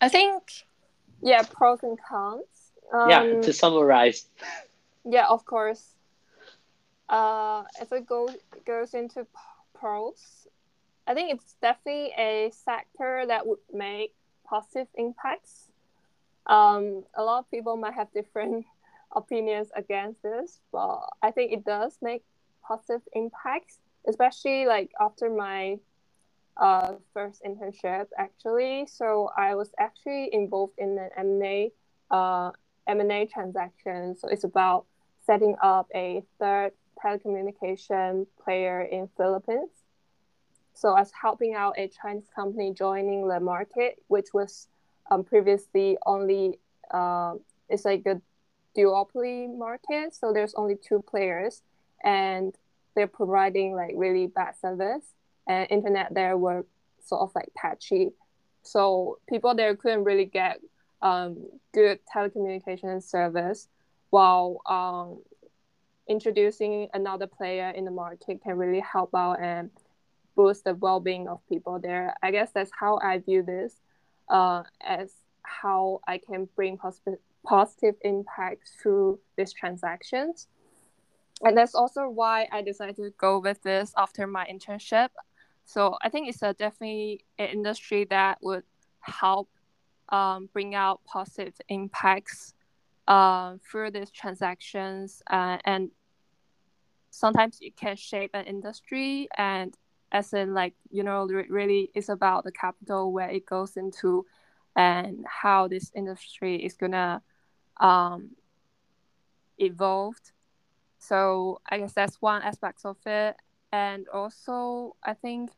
i 0.00 0.08
think 0.08 0.64
yeah 1.22 1.42
pros 1.42 1.82
and 1.82 1.98
cons. 2.00 2.72
Um, 2.92 3.00
Yeah, 3.04 3.26
to 3.42 3.52
summarize. 3.52 4.26
yeah 5.04 5.26
of 5.28 5.44
course. 5.44 5.96
Uh 7.08 7.64
if 7.80 7.92
it 7.92 8.06
goes 8.06 8.36
goes 8.66 8.94
into 8.94 9.26
pros 9.74 10.46
i 11.06 11.14
think 11.14 11.32
it's 11.32 11.54
definitely 11.60 12.12
a 12.16 12.50
sector 12.52 13.24
that 13.26 13.46
would 13.46 13.58
make 13.72 14.14
positive 14.48 14.88
impacts. 14.94 15.70
Um 16.46 17.04
a 17.14 17.22
lot 17.22 17.40
of 17.40 17.50
people 17.50 17.76
might 17.76 17.94
have 17.94 18.12
different 18.12 18.66
opinions 19.14 19.70
against 19.74 20.22
this 20.22 20.60
but 20.72 21.00
i 21.22 21.30
think 21.30 21.52
it 21.52 21.64
does 21.64 21.98
make 22.02 22.24
positive 22.66 23.02
impacts 23.14 23.78
especially 24.06 24.66
like 24.66 24.90
after 25.00 25.28
my 25.30 25.78
uh, 26.58 26.94
first 27.14 27.42
internship 27.44 28.06
actually 28.18 28.86
so 28.86 29.30
i 29.36 29.54
was 29.54 29.70
actually 29.78 30.28
involved 30.32 30.74
in 30.78 30.98
an 30.98 31.10
m&a 31.16 31.72
uh, 32.10 32.50
M&A 32.88 33.26
transactions. 33.26 34.20
So 34.20 34.28
it's 34.28 34.44
about 34.44 34.86
setting 35.24 35.54
up 35.62 35.88
a 35.94 36.22
third 36.38 36.72
telecommunication 37.02 38.26
player 38.42 38.82
in 38.82 39.08
Philippines. 39.16 39.70
So 40.74 40.96
as 40.96 41.12
helping 41.12 41.54
out 41.54 41.74
a 41.76 41.88
Chinese 41.88 42.28
company 42.34 42.72
joining 42.72 43.28
the 43.28 43.40
market, 43.40 44.02
which 44.08 44.28
was 44.32 44.68
um, 45.10 45.22
previously 45.22 45.98
only 46.06 46.58
uh, 46.90 47.34
it's 47.68 47.84
like 47.84 48.06
a 48.06 48.20
duopoly 48.76 49.54
market. 49.56 50.14
So 50.14 50.32
there's 50.32 50.54
only 50.54 50.76
two 50.76 51.02
players, 51.02 51.62
and 52.02 52.54
they're 52.94 53.06
providing 53.06 53.74
like 53.74 53.92
really 53.96 54.26
bad 54.28 54.54
service, 54.58 55.04
and 55.48 55.66
internet 55.70 56.14
there 56.14 56.36
were 56.36 56.64
sort 57.04 57.22
of 57.22 57.32
like 57.34 57.48
patchy. 57.56 58.10
So 58.62 59.18
people 59.28 59.54
there 59.54 59.74
couldn't 59.74 60.04
really 60.04 60.26
get 60.26 60.60
um, 61.02 61.46
good 61.72 61.98
telecommunication 62.14 63.02
service, 63.02 63.68
while 64.10 64.60
um, 64.66 65.22
introducing 66.08 66.88
another 66.94 67.26
player 67.26 67.70
in 67.70 67.84
the 67.84 67.90
market 67.90 68.42
can 68.42 68.56
really 68.56 68.80
help 68.80 69.14
out 69.14 69.40
and 69.40 69.70
boost 70.34 70.64
the 70.64 70.74
well-being 70.74 71.28
of 71.28 71.40
people 71.48 71.78
there. 71.78 72.14
I 72.22 72.30
guess 72.30 72.50
that's 72.52 72.70
how 72.78 72.98
I 73.02 73.18
view 73.18 73.42
this 73.42 73.74
uh, 74.28 74.62
as 74.80 75.12
how 75.42 76.00
I 76.06 76.18
can 76.18 76.48
bring 76.54 76.76
positive 76.76 77.18
positive 77.44 77.94
impact 78.02 78.68
through 78.82 79.18
these 79.36 79.52
transactions. 79.52 80.48
And 81.42 81.56
that's 81.56 81.74
also 81.74 82.08
why 82.08 82.48
I 82.50 82.62
decided 82.62 82.96
to 82.96 83.10
go 83.16 83.38
with 83.38 83.62
this 83.62 83.92
after 83.96 84.26
my 84.26 84.46
internship. 84.46 85.08
So 85.68 85.98
I 86.00 86.08
think 86.08 86.30
it's 86.30 86.40
a 86.40 86.54
definitely 86.54 87.20
an 87.38 87.48
industry 87.48 88.06
that 88.08 88.38
would 88.40 88.62
help 89.00 89.50
um, 90.08 90.48
bring 90.54 90.74
out 90.74 91.04
positive 91.04 91.60
impacts 91.68 92.54
uh, 93.06 93.56
through 93.70 93.90
these 93.90 94.10
transactions 94.10 95.22
uh, 95.30 95.58
and 95.66 95.90
sometimes 97.10 97.58
it 97.60 97.76
can 97.76 97.96
shape 97.96 98.30
an 98.32 98.46
industry 98.46 99.28
and 99.36 99.76
as 100.10 100.32
in 100.32 100.54
like 100.54 100.72
you 100.90 101.02
know 101.02 101.26
really 101.50 101.90
it's 101.94 102.08
about 102.08 102.44
the 102.44 102.52
capital 102.52 103.12
where 103.12 103.28
it 103.28 103.44
goes 103.44 103.76
into 103.76 104.24
and 104.74 105.26
how 105.28 105.68
this 105.68 105.92
industry 105.94 106.56
is 106.64 106.76
gonna 106.76 107.20
um, 107.78 108.30
evolve 109.58 110.16
so 110.98 111.60
i 111.68 111.76
guess 111.76 111.92
that's 111.92 112.22
one 112.22 112.40
aspect 112.40 112.80
of 112.86 112.96
it 113.04 113.36
and 113.72 114.06
also 114.08 114.94
i 115.02 115.14
think 115.14 115.50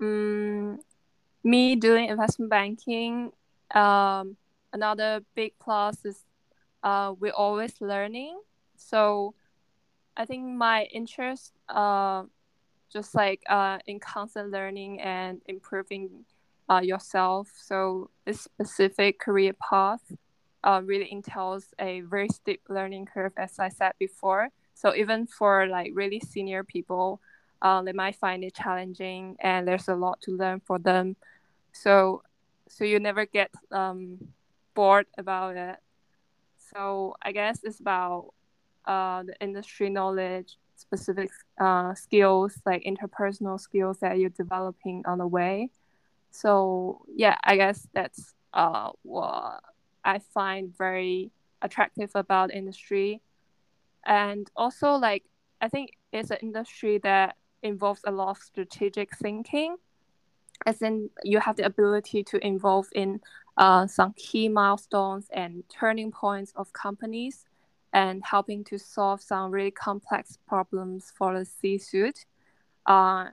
um, 0.00 0.78
me 1.44 1.76
doing 1.76 2.08
investment 2.08 2.50
banking 2.50 3.32
um, 3.74 4.36
another 4.72 5.20
big 5.34 5.52
plus 5.60 6.04
is 6.04 6.24
uh, 6.82 7.12
we're 7.18 7.32
always 7.32 7.74
learning 7.80 8.38
so 8.76 9.34
i 10.16 10.24
think 10.24 10.44
my 10.44 10.84
interest 10.84 11.52
uh, 11.68 12.22
just 12.92 13.14
like 13.14 13.42
uh, 13.48 13.78
in 13.86 14.00
constant 14.00 14.50
learning 14.50 15.00
and 15.00 15.40
improving 15.46 16.24
uh, 16.68 16.80
yourself. 16.82 17.50
So 17.54 18.10
this 18.24 18.40
specific 18.40 19.18
career 19.18 19.52
path 19.70 20.00
uh, 20.64 20.82
really 20.84 21.10
entails 21.10 21.74
a 21.78 22.00
very 22.02 22.28
steep 22.28 22.62
learning 22.68 23.06
curve, 23.06 23.32
as 23.36 23.58
I 23.58 23.68
said 23.68 23.92
before. 23.98 24.48
So 24.78 24.94
even 24.94 25.26
for 25.26 25.66
like 25.66 25.90
really 25.92 26.20
senior 26.20 26.62
people, 26.62 27.20
uh, 27.60 27.82
they 27.82 27.92
might 27.92 28.14
find 28.14 28.44
it 28.44 28.54
challenging, 28.54 29.36
and 29.40 29.66
there's 29.66 29.88
a 29.88 29.96
lot 29.96 30.20
to 30.22 30.30
learn 30.30 30.60
for 30.64 30.78
them. 30.78 31.16
So, 31.72 32.22
so 32.68 32.84
you 32.84 33.00
never 33.00 33.26
get 33.26 33.50
um, 33.72 34.18
bored 34.74 35.06
about 35.18 35.56
it. 35.56 35.76
So 36.72 37.16
I 37.20 37.32
guess 37.32 37.58
it's 37.64 37.80
about 37.80 38.32
uh, 38.86 39.24
the 39.24 39.34
industry 39.40 39.90
knowledge 39.90 40.56
specific 40.76 41.28
uh, 41.60 41.92
skills 41.94 42.54
like 42.64 42.84
interpersonal 42.84 43.58
skills 43.58 43.98
that 43.98 44.18
you're 44.18 44.30
developing 44.30 45.02
on 45.06 45.18
the 45.18 45.26
way 45.26 45.68
so 46.30 47.02
yeah 47.16 47.36
i 47.42 47.56
guess 47.56 47.88
that's 47.92 48.32
uh, 48.54 48.90
what 49.02 49.60
i 50.04 50.20
find 50.32 50.76
very 50.78 51.32
attractive 51.62 52.10
about 52.14 52.54
industry 52.54 53.20
and 54.06 54.50
also 54.56 54.92
like 54.92 55.24
i 55.60 55.68
think 55.68 55.90
it's 56.12 56.30
an 56.30 56.38
industry 56.42 56.98
that 56.98 57.36
involves 57.62 58.00
a 58.04 58.10
lot 58.10 58.30
of 58.30 58.38
strategic 58.38 59.16
thinking 59.16 59.76
as 60.66 60.82
in 60.82 61.10
you 61.22 61.38
have 61.40 61.56
the 61.56 61.64
ability 61.64 62.22
to 62.24 62.44
involve 62.44 62.86
in 62.94 63.20
uh, 63.56 63.86
some 63.86 64.12
key 64.16 64.48
milestones 64.48 65.28
and 65.32 65.64
turning 65.68 66.10
points 66.10 66.52
of 66.56 66.72
companies 66.72 67.44
and 67.92 68.22
helping 68.24 68.62
to 68.64 68.78
solve 68.78 69.20
some 69.20 69.50
really 69.50 69.70
complex 69.70 70.38
problems 70.46 71.12
for 71.16 71.38
the 71.38 71.44
C-suite. 71.44 72.26
Uh, 72.86 73.26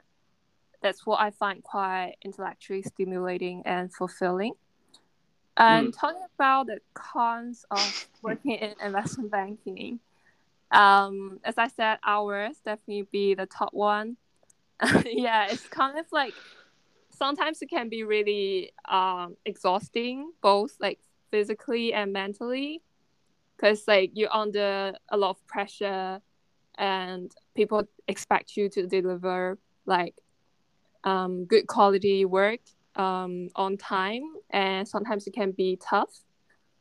that's 0.82 1.06
what 1.06 1.20
I 1.20 1.32
find 1.32 1.64
quite 1.64 2.16
intellectually 2.24 2.82
stimulating 2.82 3.64
and 3.66 3.94
fulfilling. 3.94 4.54
And 5.58 5.88
mm. 5.88 5.98
talking 5.98 6.26
about 6.36 6.68
the 6.68 6.80
cons 6.94 7.66
of 7.72 8.08
working 8.22 8.54
in 8.54 8.74
investment 8.84 9.32
banking, 9.32 10.00
um, 10.76 11.40
as 11.44 11.58
I 11.58 11.68
said, 11.68 12.00
hours 12.06 12.58
definitely 12.64 13.08
be 13.12 13.34
the 13.34 13.46
top 13.46 13.74
one. 13.74 14.18
yeah, 15.06 15.48
it's 15.50 15.68
kind 15.68 15.98
of 15.98 16.06
like 16.12 16.34
sometimes 17.10 17.62
it 17.62 17.70
can 17.70 17.88
be 17.90 18.04
really 18.04 18.72
um, 18.90 19.38
exhausting, 19.46 20.32
both 20.42 20.76
like 20.80 21.00
physically 21.32 21.94
and 21.94 22.12
mentally 22.12 22.82
because 23.56 23.88
like 23.88 24.12
you're 24.14 24.34
under 24.34 24.94
a 25.10 25.18
lot 25.18 25.32
of 25.32 25.48
pressure 25.48 26.22
and 26.78 27.32
people 27.56 27.84
expect 28.08 28.58
you 28.58 28.70
to 28.70 28.86
deliver 28.86 29.58
like 29.86 30.16
um, 31.04 31.46
good 31.46 31.68
quality 31.68 32.26
work 32.26 32.60
um, 32.96 33.50
on 33.56 33.78
time 33.78 34.24
and 34.50 34.88
sometimes 34.88 35.28
it 35.28 35.34
can 35.34 35.52
be 35.52 35.78
tough 35.78 36.22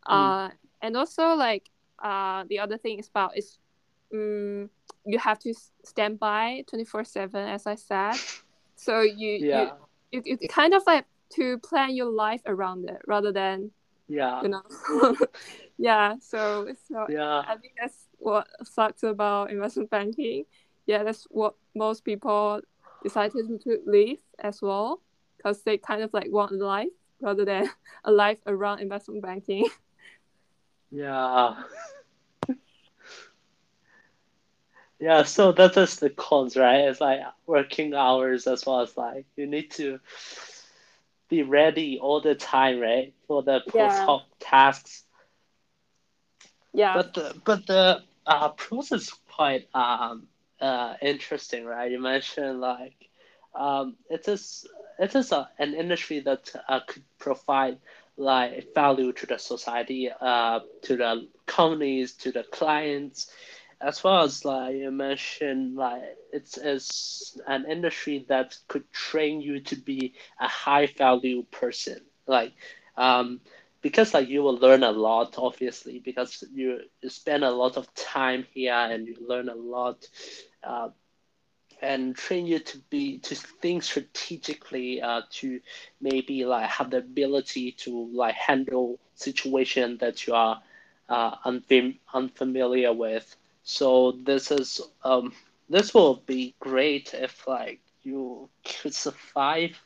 mm. 0.08 0.12
uh, 0.12 0.50
and 0.82 0.96
also 0.96 1.34
like 1.34 1.70
uh, 2.02 2.44
the 2.48 2.58
other 2.58 2.76
thing 2.76 2.98
is 2.98 3.08
about 3.08 3.36
is 3.36 3.58
um, 4.14 4.70
you 5.04 5.18
have 5.18 5.38
to 5.40 5.54
stand 5.84 6.18
by 6.18 6.64
24 6.68 7.04
7 7.04 7.48
as 7.48 7.66
i 7.66 7.74
said. 7.74 8.14
So 8.76 9.00
you, 9.00 9.38
yeah. 9.40 9.70
you, 10.10 10.22
you, 10.24 10.38
you 10.40 10.48
kind 10.48 10.74
of 10.74 10.82
like 10.86 11.04
to 11.34 11.58
plan 11.58 11.94
your 11.94 12.10
life 12.10 12.42
around 12.46 12.88
it 12.88 13.02
rather 13.06 13.32
than 13.32 13.70
yeah. 14.08 14.42
you 14.42 14.48
know. 14.48 15.16
Yeah 15.76 16.14
so 16.20 16.68
so 16.88 17.06
yeah. 17.08 17.42
I 17.48 17.56
think 17.56 17.74
that's 17.80 18.06
what 18.18 18.46
sucks 18.62 19.02
about 19.02 19.50
investment 19.50 19.90
banking. 19.90 20.44
Yeah 20.86 21.02
that's 21.02 21.26
what 21.30 21.54
most 21.74 22.04
people 22.04 22.60
decided 23.02 23.60
to 23.62 23.78
leave 23.84 24.20
as 24.38 24.62
well 24.62 25.00
because 25.36 25.62
they 25.62 25.76
kind 25.76 26.02
of 26.02 26.14
like 26.14 26.30
want 26.30 26.52
a 26.52 26.64
life 26.64 26.94
rather 27.20 27.44
than 27.44 27.68
a 28.04 28.12
life 28.12 28.38
around 28.46 28.78
investment 28.78 29.20
banking. 29.22 29.66
Yeah 30.92 31.56
yeah 35.00 35.22
so 35.22 35.52
that 35.52 35.76
is 35.76 35.96
the 35.96 36.10
cons 36.10 36.56
right 36.56 36.80
it's 36.88 37.00
like 37.00 37.20
working 37.46 37.94
hours 37.94 38.46
as 38.46 38.64
well 38.66 38.80
as 38.80 38.96
like 38.96 39.26
you 39.36 39.46
need 39.46 39.70
to 39.70 39.98
be 41.28 41.42
ready 41.42 41.98
all 42.00 42.20
the 42.20 42.34
time, 42.34 42.80
right, 42.80 43.12
for 43.26 43.42
the 43.42 43.60
post 43.68 43.98
hoc 43.98 44.22
yeah. 44.40 44.46
tasks. 44.50 45.04
Yeah. 46.72 46.94
But 46.94 47.14
the 47.14 47.40
but 47.44 47.66
the 47.66 48.02
uh, 48.26 48.48
process 48.50 49.02
is 49.02 49.14
quite 49.32 49.68
um 49.74 50.28
uh 50.60 50.94
interesting, 51.02 51.64
right? 51.64 51.90
You 51.90 52.00
mentioned 52.00 52.60
like 52.60 53.08
um 53.54 53.96
it 54.10 54.28
is 54.28 54.66
it 54.98 55.14
is 55.14 55.32
a, 55.32 55.48
an 55.58 55.74
industry 55.74 56.20
that 56.20 56.52
uh, 56.68 56.80
could 56.86 57.02
provide 57.18 57.78
like 58.16 58.72
value 58.74 59.12
to 59.12 59.26
the 59.26 59.38
society, 59.38 60.08
uh, 60.20 60.60
to 60.82 60.96
the 60.96 61.26
companies, 61.46 62.12
to 62.14 62.30
the 62.30 62.44
clients, 62.44 63.28
as 63.84 64.02
well 64.04 64.22
as 64.24 64.44
like 64.44 64.76
you 64.76 64.90
mentioned, 64.90 65.76
like 65.76 66.02
it's, 66.32 66.58
it's 66.58 67.38
an 67.46 67.66
industry 67.70 68.24
that 68.28 68.56
could 68.68 68.90
train 68.92 69.40
you 69.40 69.60
to 69.60 69.76
be 69.76 70.14
a 70.40 70.48
high 70.48 70.86
value 70.86 71.44
person. 71.50 71.98
Like, 72.26 72.52
um, 72.96 73.40
because 73.82 74.14
like 74.14 74.28
you 74.28 74.42
will 74.42 74.56
learn 74.56 74.82
a 74.84 74.92
lot, 74.92 75.34
obviously, 75.38 76.00
because 76.00 76.44
you, 76.54 76.80
you 77.02 77.10
spend 77.10 77.44
a 77.44 77.50
lot 77.50 77.76
of 77.76 77.92
time 77.94 78.46
here 78.54 78.74
and 78.74 79.06
you 79.06 79.16
learn 79.28 79.48
a 79.48 79.54
lot, 79.54 80.06
uh, 80.62 80.88
and 81.82 82.16
train 82.16 82.46
you 82.46 82.58
to 82.60 82.78
be 82.90 83.18
to 83.18 83.34
think 83.34 83.82
strategically, 83.82 85.00
uh, 85.02 85.22
to 85.30 85.60
maybe 86.00 86.44
like 86.44 86.68
have 86.68 86.90
the 86.90 86.98
ability 86.98 87.72
to 87.72 88.10
like 88.14 88.34
handle 88.34 88.98
situation 89.14 89.98
that 89.98 90.26
you 90.26 90.34
are 90.34 90.62
uh, 91.08 91.36
unfam- 91.46 91.98
unfamiliar 92.14 92.92
with 92.92 93.36
so 93.64 94.12
this 94.24 94.52
is 94.52 94.80
um 95.04 95.32
this 95.70 95.94
will 95.94 96.16
be 96.26 96.54
great 96.60 97.14
if 97.14 97.46
like 97.48 97.80
you 98.02 98.48
could 98.64 98.94
survive 98.94 99.76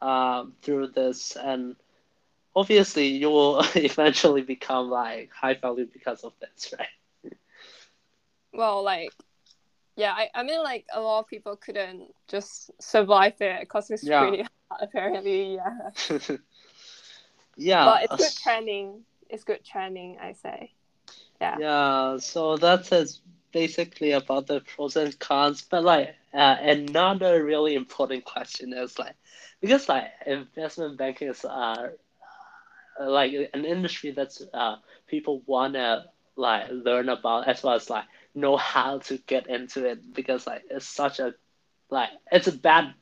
um 0.00 0.54
through 0.62 0.88
this 0.88 1.36
and 1.36 1.76
obviously 2.56 3.08
you 3.08 3.30
will 3.30 3.62
eventually 3.76 4.42
become 4.42 4.90
like 4.90 5.30
high 5.32 5.54
value 5.54 5.86
because 5.92 6.24
of 6.24 6.32
this, 6.40 6.74
right? 6.78 7.32
Well, 8.52 8.82
like, 8.82 9.12
yeah, 9.96 10.12
I, 10.12 10.28
I 10.34 10.42
mean, 10.42 10.62
like, 10.62 10.86
a 10.92 11.00
lot 11.00 11.20
of 11.20 11.26
people 11.28 11.56
couldn't 11.56 12.14
just 12.28 12.70
survive 12.80 13.34
there 13.38 13.58
because 13.60 13.90
it's 13.90 14.04
Yeah. 14.04 14.28
pretty 14.28 14.38
hard, 14.42 14.52
apparently, 14.82 15.56
yeah. 15.56 15.90
yeah. 17.56 17.84
but 17.84 18.04
it's 18.04 18.16
good 18.16 18.42
training. 18.42 19.04
It's 19.30 19.44
good 19.44 19.64
training, 19.64 20.18
I 20.20 20.32
say. 20.32 20.72
Yeah. 21.40 21.58
Yeah, 21.58 22.16
so 22.18 22.56
that's 22.56 22.90
basically 23.52 24.12
about 24.12 24.46
the 24.46 24.60
pros 24.60 24.96
and 24.96 25.18
cons. 25.18 25.62
But 25.62 25.84
like 25.84 26.14
uh, 26.34 26.56
another 26.60 27.42
really 27.44 27.74
important 27.74 28.24
question 28.24 28.72
is 28.72 28.98
like 28.98 29.14
because 29.60 29.88
like 29.88 30.04
investment 30.26 30.98
banking 30.98 31.28
is 31.28 31.44
uh 31.44 31.90
like 33.00 33.32
an 33.54 33.64
industry 33.64 34.10
that's 34.10 34.42
uh 34.52 34.76
people 35.06 35.42
wanna 35.46 36.04
like 36.36 36.66
learn 36.70 37.08
about 37.08 37.48
as 37.48 37.62
well 37.62 37.74
as 37.74 37.90
like 37.90 38.04
know 38.34 38.56
how 38.56 38.98
to 38.98 39.18
get 39.26 39.46
into 39.48 39.84
it 39.86 40.12
because 40.14 40.46
like 40.46 40.62
it's 40.70 40.86
such 40.88 41.18
a 41.20 41.34
like 41.90 42.10
it's 42.30 42.46
a 42.48 42.52
bad 42.52 42.92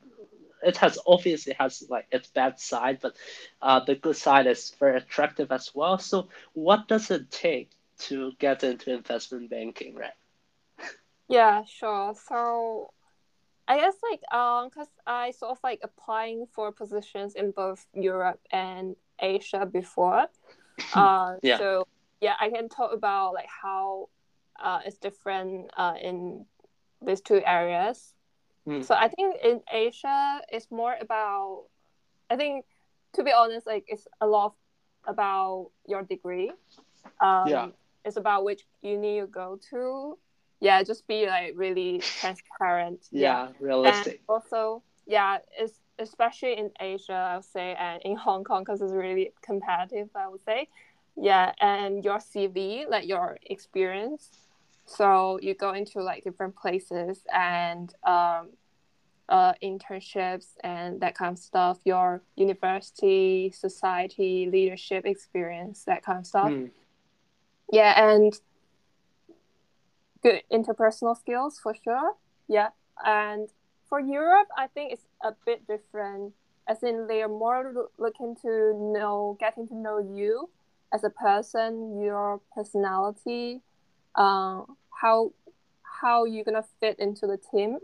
it 0.63 0.77
has 0.79 0.99
obviously 1.07 1.55
has 1.59 1.85
like 1.91 2.07
its 2.11 2.29
bad 2.29 2.59
side, 2.59 2.99
but 3.01 3.15
uh, 3.63 3.81
the 3.85 3.95
good 3.95 4.17
side 4.17 4.47
is 4.47 4.75
very 4.79 4.97
attractive 4.97 5.53
as 5.53 5.71
well. 5.75 5.99
So 5.99 6.29
what 6.55 6.89
does 6.89 7.11
it 7.11 7.31
take 7.31 7.71
to 7.99 8.33
get 8.39 8.63
into 8.65 8.93
investment 8.95 9.51
banking, 9.51 9.95
right? 9.95 10.13
Yeah, 11.29 11.65
sure. 11.65 12.15
So 12.29 12.93
I 13.69 13.79
guess 13.79 13.95
like 14.09 14.23
um, 14.33 14.71
cause 14.71 14.89
I 15.07 15.33
sort 15.33 15.53
of 15.53 15.59
like 15.65 15.81
applying 15.83 16.47
for 16.53 16.71
positions 16.73 17.35
in 17.35 17.51
both 17.51 17.87
Europe 17.95 18.41
and 18.53 18.97
Asia 19.21 19.67
before. 19.67 20.27
Uh, 20.95 21.37
Yeah. 21.43 21.59
So 21.59 21.87
yeah, 22.21 22.35
I 22.39 22.51
can 22.51 22.69
talk 22.69 22.93
about 22.93 23.33
like 23.35 23.49
how 23.63 24.09
uh 24.63 24.81
it's 24.85 24.99
different 24.99 25.71
uh 25.77 25.95
in 26.01 26.45
these 27.01 27.21
two 27.23 27.43
areas. 27.45 28.15
Mm. 28.69 28.85
So 28.85 28.95
I 28.95 29.09
think 29.09 29.37
in 29.43 29.63
Asia 29.73 30.43
it's 30.53 30.71
more 30.71 30.95
about 31.01 31.65
I 32.31 32.37
think 32.37 32.67
to 33.15 33.25
be 33.25 33.33
honest, 33.33 33.67
like 33.67 33.85
it's 33.89 34.07
a 34.21 34.27
lot 34.27 34.55
about 35.07 35.71
your 35.87 36.03
degree. 36.03 36.53
Um, 37.21 37.49
Yeah. 37.49 37.69
It's 38.07 38.17
about 38.17 38.45
which 38.45 38.63
uni 38.83 39.17
you 39.17 39.27
go 39.27 39.59
to. 39.71 40.17
Yeah, 40.61 40.83
just 40.85 41.07
be 41.07 41.27
like 41.27 41.53
really 41.57 42.01
transparent. 42.21 43.01
Yeah, 43.11 43.49
And 43.49 43.57
realistic. 43.61 44.23
also, 44.29 44.83
yeah, 45.07 45.39
it's 45.59 45.81
especially 45.99 46.57
in 46.57 46.71
Asia, 46.81 47.13
I 47.13 47.37
would 47.37 47.45
say, 47.45 47.75
and 47.79 48.01
in 48.03 48.17
Hong 48.17 48.45
Kong 48.45 48.63
because 48.63 48.81
it's 48.81 48.93
really 48.93 49.33
competitive. 49.43 50.09
I 50.15 50.29
would 50.29 50.45
say, 50.45 50.69
yeah, 51.17 51.53
and 51.61 52.05
your 52.05 52.19
CV, 52.19 52.89
like 52.89 53.07
your 53.07 53.39
experience. 53.43 54.31
So 54.87 55.39
you 55.43 55.55
go 55.55 55.73
into 55.73 56.01
like 56.01 56.23
different 56.23 56.55
places 56.55 57.23
and 57.35 57.93
um, 58.05 58.51
uh, 59.29 59.55
internships 59.63 60.47
and 60.63 61.01
that 61.01 61.17
kind 61.17 61.33
of 61.33 61.39
stuff. 61.39 61.79
Your 61.85 62.23
university, 62.37 63.51
society, 63.51 64.49
leadership 64.51 65.05
experience, 65.07 65.83
that 65.85 66.05
kind 66.05 66.21
of 66.21 66.27
stuff. 66.27 66.53
Mm. 66.53 66.71
Yeah, 67.73 68.11
and 68.11 68.33
good 70.23 70.43
interpersonal 70.53 71.17
skills 71.17 71.59
for 71.63 71.75
sure. 71.75 72.13
Yeah, 72.49 72.71
and 73.05 73.49
for 73.89 74.01
Europe, 74.01 74.49
I 74.57 74.67
think 74.69 74.93
it's 74.93 75.07
a 75.23 75.33
bit 75.45 75.67
different. 75.67 76.35
As 76.69 76.83
in, 76.83 77.07
they 77.07 77.23
are 77.23 77.29
more 77.29 77.89
looking 77.99 78.35
to 78.43 78.75
know, 78.93 79.37
getting 79.39 79.69
to 79.69 79.75
know 79.75 79.99
you 79.99 80.51
as 80.93 81.05
a 81.05 81.11
person, 81.11 82.01
your 82.01 82.41
personality, 82.55 83.63
uh, 84.15 84.63
how 85.01 85.33
how 86.03 86.25
you're 86.25 86.45
gonna 86.45 86.65
fit 86.81 86.99
into 86.99 87.27
the 87.27 87.39
team, 87.39 87.79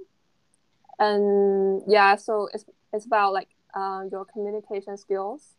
and 0.98 1.82
yeah, 1.86 2.16
so 2.16 2.48
it's 2.52 2.64
it's 2.92 3.06
about 3.06 3.32
like 3.32 3.48
uh, 3.74 4.02
your 4.10 4.24
communication 4.24 4.96
skills. 4.96 5.54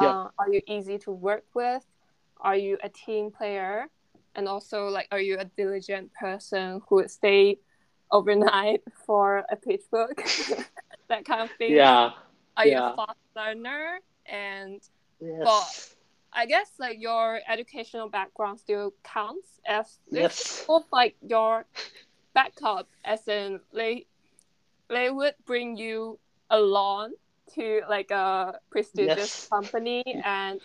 Yeah. 0.00 0.10
Uh, 0.10 0.28
are 0.38 0.52
you 0.52 0.62
easy 0.66 0.98
to 0.98 1.10
work 1.10 1.44
with? 1.54 1.84
Are 2.40 2.56
you 2.56 2.78
a 2.82 2.88
team 2.88 3.30
player? 3.30 3.86
And 4.34 4.48
also, 4.48 4.86
like, 4.88 5.08
are 5.10 5.20
you 5.20 5.38
a 5.38 5.44
diligent 5.44 6.12
person 6.14 6.80
who 6.88 6.96
would 6.96 7.10
stay 7.10 7.58
overnight 8.10 8.82
for 9.06 9.44
a 9.50 9.56
pitch 9.56 9.82
book? 9.90 10.22
that 11.08 11.24
kind 11.24 11.42
of 11.42 11.50
thing. 11.58 11.72
Yeah. 11.74 12.10
Are 12.56 12.66
you 12.66 12.76
a 12.78 12.96
fast 12.96 13.18
learner? 13.36 13.98
And 14.26 14.80
Yes. 15.20 15.96
I 16.32 16.46
guess 16.46 16.72
like 16.78 16.98
your 17.00 17.40
educational 17.48 18.08
background 18.08 18.60
still 18.60 18.94
counts 19.02 19.60
as 19.66 19.98
Yes. 20.10 20.64
of 20.68 20.84
like 20.92 21.16
your 21.26 21.66
backup, 22.34 22.86
as 23.04 23.26
in 23.26 23.60
they 23.74 24.06
they 24.88 25.10
would 25.10 25.34
bring 25.44 25.76
you 25.76 26.18
along 26.50 27.12
to 27.54 27.82
like 27.88 28.10
a 28.10 28.58
prestigious 28.70 29.16
Yes. 29.16 29.48
company, 29.48 30.04
and 30.24 30.60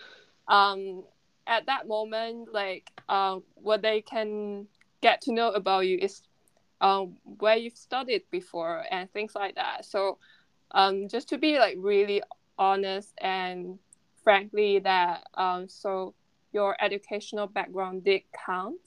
um, 0.48 1.04
at 1.48 1.66
that 1.68 1.88
moment, 1.88 2.54
like 2.54 2.92
um, 3.10 3.44
what 3.56 3.82
they 3.82 4.02
can 4.02 4.68
get 5.02 5.22
to 5.22 5.34
know 5.34 5.52
about 5.52 5.88
you 5.88 5.98
is 6.02 6.22
um, 6.82 7.18
where 7.24 7.56
you've 7.56 7.78
studied 7.78 8.24
before 8.32 8.84
and 8.92 9.12
things 9.12 9.36
like 9.36 9.56
that. 9.56 9.86
So 9.86 10.18
um, 10.72 11.08
just 11.08 11.30
to 11.30 11.38
be 11.38 11.58
like 11.58 11.76
really 11.80 12.22
honest 12.58 13.14
and 13.20 13.80
frankly 14.24 14.80
that 14.80 15.24
um, 15.36 15.68
so 15.68 16.14
your 16.54 16.76
educational 16.82 17.48
background 17.48 18.04
did 18.04 18.22
count 18.46 18.80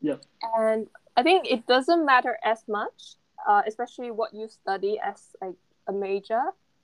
Yeah. 0.00 0.16
and 0.56 0.88
i 1.16 1.22
think 1.22 1.46
it 1.50 1.66
doesn't 1.66 2.04
matter 2.06 2.38
as 2.44 2.64
much 2.68 3.16
uh, 3.46 3.62
especially 3.66 4.10
what 4.10 4.32
you 4.34 4.48
study 4.48 4.98
as 4.98 5.36
like 5.40 5.54
a 5.88 5.92
major 5.92 6.42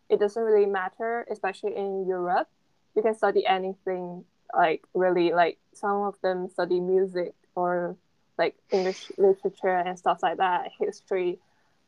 it 0.08 0.20
doesn't 0.20 0.42
really 0.42 0.66
matter 0.66 1.26
especially 1.30 1.74
in 1.76 2.06
europe 2.06 2.48
you 2.94 3.02
can 3.02 3.14
study 3.14 3.46
anything 3.46 4.24
like 4.54 4.82
really 4.94 5.32
like 5.32 5.58
some 5.72 6.02
of 6.02 6.14
them 6.22 6.48
study 6.48 6.80
music 6.80 7.34
or 7.54 7.96
like 8.38 8.54
english 8.70 9.10
literature 9.18 9.78
and 9.78 9.98
stuff 9.98 10.22
like 10.22 10.38
that 10.38 10.70
history. 10.78 11.38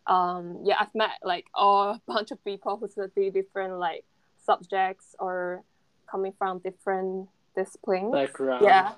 Um 0.07 0.61
yeah 0.65 0.77
i've 0.81 0.95
met 0.95 1.19
like 1.23 1.47
a 1.57 1.99
bunch 2.07 2.31
of 2.31 2.43
people 2.45 2.77
who 2.77 2.89
study 2.89 3.31
different 3.31 3.79
like 3.79 4.05
subjects 4.45 5.17
or 5.19 5.63
coming 6.11 6.33
from 6.39 6.59
different 6.59 7.29
disciplines. 7.57 8.13
Background. 8.13 8.65
yeah. 8.65 8.93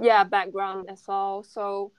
Yeah 0.00 0.24
background 0.24 0.88
as 0.90 1.02
well. 1.06 1.44
So 1.44 1.92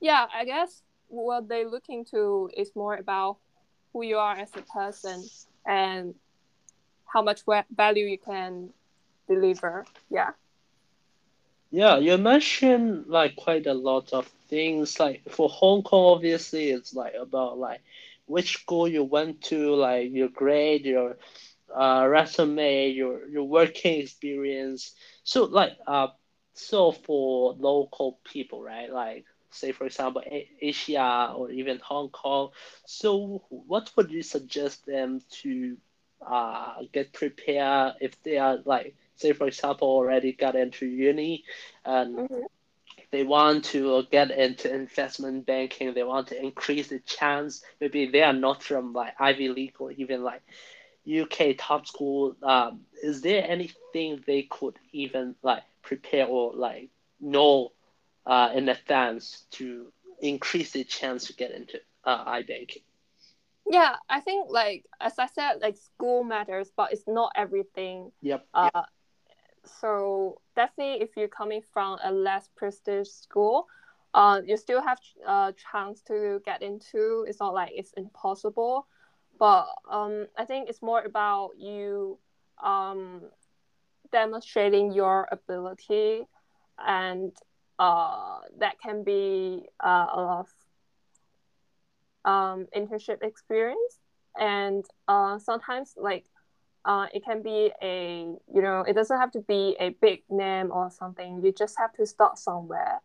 yeah 0.00 0.26
i 0.34 0.44
guess 0.44 0.82
what 1.08 1.48
they're 1.48 1.68
looking 1.68 2.04
to 2.04 2.50
is 2.56 2.70
more 2.74 2.96
about 2.96 3.38
who 3.92 4.02
you 4.02 4.18
are 4.18 4.34
as 4.36 4.50
a 4.56 4.62
person 4.62 5.24
and 5.66 6.14
how 7.06 7.22
much 7.22 7.42
value 7.74 8.04
you 8.06 8.18
can 8.18 8.70
deliver 9.28 9.84
yeah 10.10 10.30
Yeah, 11.70 11.98
you 11.98 12.16
mentioned 12.18 13.06
like 13.08 13.36
quite 13.36 13.66
a 13.66 13.74
lot 13.74 14.12
of 14.12 14.26
things. 14.48 14.98
Like 14.98 15.22
for 15.30 15.48
Hong 15.48 15.82
Kong, 15.82 16.14
obviously, 16.16 16.70
it's 16.70 16.94
like 16.94 17.14
about 17.20 17.58
like 17.58 17.80
which 18.26 18.54
school 18.58 18.86
you 18.88 19.04
went 19.04 19.42
to, 19.44 19.74
like 19.74 20.12
your 20.12 20.28
grade, 20.28 20.84
your 20.86 21.16
uh, 21.74 22.06
resume, 22.08 22.88
your 22.90 23.26
your 23.28 23.44
working 23.44 24.00
experience. 24.00 24.94
So 25.24 25.44
like 25.44 25.72
uh, 25.86 26.08
so 26.54 26.92
for 26.92 27.54
local 27.58 28.18
people, 28.24 28.62
right? 28.62 28.90
Like 28.92 29.24
say 29.50 29.72
for 29.72 29.86
example, 29.86 30.22
Asia 30.60 31.32
or 31.36 31.50
even 31.50 31.78
Hong 31.80 32.08
Kong. 32.10 32.50
So 32.86 33.42
what 33.50 33.90
would 33.96 34.10
you 34.10 34.22
suggest 34.22 34.86
them 34.86 35.20
to 35.42 35.76
uh 36.26 36.82
get 36.92 37.12
prepared 37.12 37.94
if 38.00 38.20
they 38.22 38.36
are 38.38 38.58
like 38.64 38.94
say 39.16 39.32
for 39.32 39.46
example 39.46 39.88
already 39.88 40.32
got 40.32 40.54
into 40.56 40.86
uni 40.86 41.44
and 41.84 42.22
Mhm. 42.22 42.46
they 43.10 43.24
want 43.24 43.64
to 43.64 44.04
get 44.10 44.30
into 44.30 44.72
investment 44.72 45.46
banking 45.46 45.92
they 45.94 46.02
want 46.04 46.28
to 46.28 46.40
increase 46.42 46.88
the 46.88 47.00
chance. 47.00 47.62
Maybe 47.80 48.06
they 48.06 48.22
are 48.22 48.32
not 48.32 48.62
from 48.62 48.92
like 48.92 49.14
ivy 49.18 49.48
league 49.48 49.76
or 49.78 49.92
even 49.92 50.22
like 50.22 50.42
uk 51.20 51.38
top 51.58 51.86
school. 51.86 52.36
Um, 52.42 52.86
is 53.02 53.22
there 53.22 53.44
anything 53.48 54.22
they 54.26 54.42
could 54.42 54.78
even 54.92 55.34
like 55.42 55.62
prepare 55.82 56.26
or 56.26 56.52
like 56.54 56.90
know 57.20 57.72
uh, 58.26 58.50
in 58.54 58.68
advance 58.68 59.46
to 59.52 59.92
increase 60.20 60.72
the 60.72 60.84
chance 60.84 61.26
to 61.26 61.34
get 61.34 61.52
into 61.52 61.78
uh, 62.04 62.24
ibanking? 62.26 62.82
Yeah 63.70 63.96
i 64.08 64.20
think 64.20 64.48
like 64.50 64.84
as 65.00 65.18
i 65.18 65.26
said 65.26 65.60
like 65.60 65.76
school 65.76 66.24
matters 66.24 66.70
but 66.76 66.92
it's 66.92 67.06
not 67.06 67.32
everything 67.36 68.12
yep. 68.20 68.46
uh, 68.54 68.82
so 69.66 70.40
definitely 70.56 71.02
if 71.02 71.16
you're 71.16 71.28
coming 71.28 71.62
from 71.62 71.98
a 72.04 72.12
less 72.12 72.48
prestigious 72.56 73.14
school 73.14 73.66
uh, 74.14 74.40
you 74.44 74.56
still 74.56 74.82
have 74.82 74.98
a 75.26 75.54
chance 75.72 76.00
to 76.02 76.40
get 76.44 76.62
into. 76.62 77.24
It's 77.28 77.40
not 77.40 77.54
like 77.54 77.72
it's 77.74 77.92
impossible 77.94 78.86
but 79.38 79.66
um, 79.90 80.26
i 80.36 80.44
think 80.44 80.68
it's 80.68 80.82
more 80.82 81.02
about 81.02 81.50
you 81.58 82.18
um, 82.62 83.22
demonstrating 84.12 84.92
your 84.92 85.28
ability 85.30 86.26
and 86.78 87.32
uh, 87.78 88.38
that 88.58 88.80
can 88.80 89.02
be 89.02 89.66
uh, 89.84 90.06
a 90.12 90.20
lot 90.20 90.40
of 90.40 90.48
um, 92.24 92.66
internship 92.76 93.22
experience. 93.22 93.98
And 94.38 94.84
uh, 95.08 95.38
sometimes 95.38 95.94
like 95.96 96.26
uh, 96.86 97.06
it 97.12 97.24
can 97.24 97.42
be 97.42 97.72
a 97.82 98.20
you 98.54 98.62
know 98.62 98.84
it 98.86 98.94
doesn't 98.94 99.18
have 99.18 99.32
to 99.32 99.40
be 99.40 99.76
a 99.80 99.90
big 100.00 100.22
name 100.30 100.70
or 100.70 100.88
something. 100.90 101.42
You 101.44 101.52
just 101.52 101.76
have 101.78 101.92
to 101.94 102.06
start 102.06 102.38
somewhere. 102.38 103.00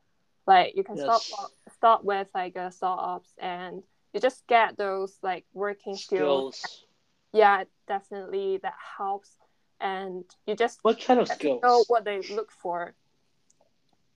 Like 0.46 0.76
you 0.76 0.84
can 0.84 0.98
yes. 0.98 1.26
start 1.26 1.52
start 1.76 2.06
with 2.06 2.28
like 2.36 2.56
a 2.56 2.72
startups 2.72 3.34
and 3.40 3.82
you 4.14 4.20
just 4.20 4.46
get 4.46 4.78
those 4.78 5.18
like 5.24 5.46
working 5.54 5.96
skills, 5.96 6.58
skills. 6.58 6.86
yeah 7.34 7.64
definitely 7.88 8.60
that 8.62 8.76
helps. 8.98 9.32
And 9.80 10.26
you 10.46 10.56
just 10.56 10.78
what 10.84 11.04
kind 11.04 11.20
of 11.20 11.28
skills 11.28 11.62
know 11.64 11.84
what 11.88 12.06
they 12.06 12.22
look 12.30 12.52
for. 12.52 12.94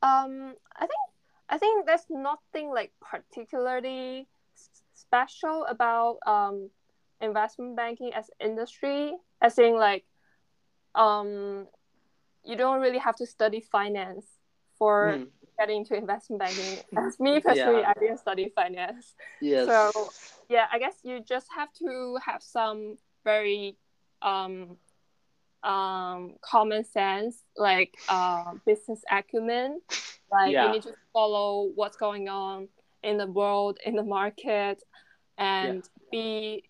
Um 0.03 0.53
i 0.75 0.81
think 0.81 1.01
i 1.49 1.57
think 1.57 1.87
there's 1.87 2.05
nothing 2.09 2.69
like 2.69 2.91
particularly 3.01 4.27
special 4.93 5.65
about 5.65 6.19
um 6.27 6.69
investment 7.19 7.75
banking 7.75 8.13
as 8.13 8.29
industry 8.39 9.13
as 9.41 9.57
in 9.57 9.75
like 9.75 10.05
um 10.95 11.67
you 12.43 12.55
don't 12.55 12.81
really 12.81 12.97
have 12.97 13.15
to 13.15 13.25
study 13.25 13.59
finance 13.59 14.25
for 14.77 15.15
mm. 15.17 15.27
getting 15.57 15.77
into 15.77 15.95
investment 15.95 16.39
banking 16.39 16.83
as 16.97 17.19
me 17.19 17.39
personally 17.39 17.81
yeah. 17.81 17.93
i 17.95 17.99
didn't 17.99 18.17
study 18.19 18.51
finance 18.55 19.13
yes. 19.41 19.67
so 19.67 20.09
yeah 20.49 20.65
i 20.71 20.79
guess 20.79 20.95
you 21.03 21.19
just 21.21 21.47
have 21.55 21.71
to 21.73 22.17
have 22.25 22.41
some 22.41 22.97
very 23.23 23.77
um 24.21 24.77
um 25.63 26.35
common 26.41 26.83
sense 26.83 27.37
like 27.57 27.95
uh 28.09 28.53
business 28.65 29.01
acumen 29.11 29.81
like 30.31 30.51
yeah. 30.51 30.67
you 30.67 30.73
need 30.73 30.83
to 30.83 30.93
follow 31.11 31.71
what's 31.75 31.97
going 31.97 32.29
on 32.29 32.67
in 33.03 33.17
the 33.17 33.27
world 33.27 33.79
in 33.85 33.95
the 33.95 34.03
market 34.03 34.83
and 35.37 35.77
yeah. 35.77 36.07
be 36.11 36.63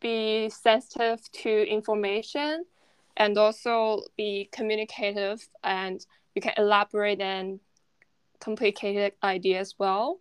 be 0.00 0.48
sensitive 0.50 1.20
to 1.32 1.68
information 1.68 2.64
and 3.16 3.36
also 3.36 4.02
be 4.16 4.48
communicative 4.52 5.48
and 5.64 6.04
you 6.34 6.42
can 6.42 6.54
elaborate 6.56 7.20
and 7.20 7.60
complicated 8.40 9.12
ideas 9.22 9.74
well. 9.78 10.20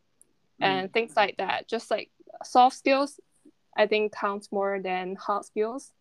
Mm. 0.61 0.65
and 0.65 0.93
things 0.93 1.15
like 1.15 1.37
that. 1.37 1.67
Just 1.67 1.91
like 1.91 2.09
soft 2.43 2.75
skills 2.75 3.19
i 3.77 3.85
think 3.87 4.11
counts 4.11 4.51
more 4.51 4.79
than 4.81 5.15
hard 5.15 5.45
skills. 5.45 5.93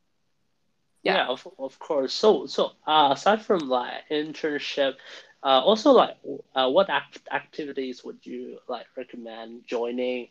Yeah, 1.03 1.16
yeah 1.16 1.27
of, 1.29 1.47
of 1.59 1.79
course. 1.79 2.12
So 2.12 2.47
so 2.47 2.72
uh, 2.87 3.11
aside 3.12 3.43
from 3.43 3.68
like 3.68 4.09
internship 4.11 4.95
uh, 5.43 5.61
also 5.61 5.93
like 5.93 6.16
uh, 6.55 6.68
what 6.68 6.91
act- 6.91 7.29
activities 7.31 8.03
would 8.05 8.18
you 8.24 8.59
like 8.68 8.87
recommend 8.97 9.66
joining? 9.66 10.29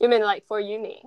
You 0.00 0.08
mean 0.08 0.22
like 0.22 0.46
for 0.46 0.60
uni 0.60 1.02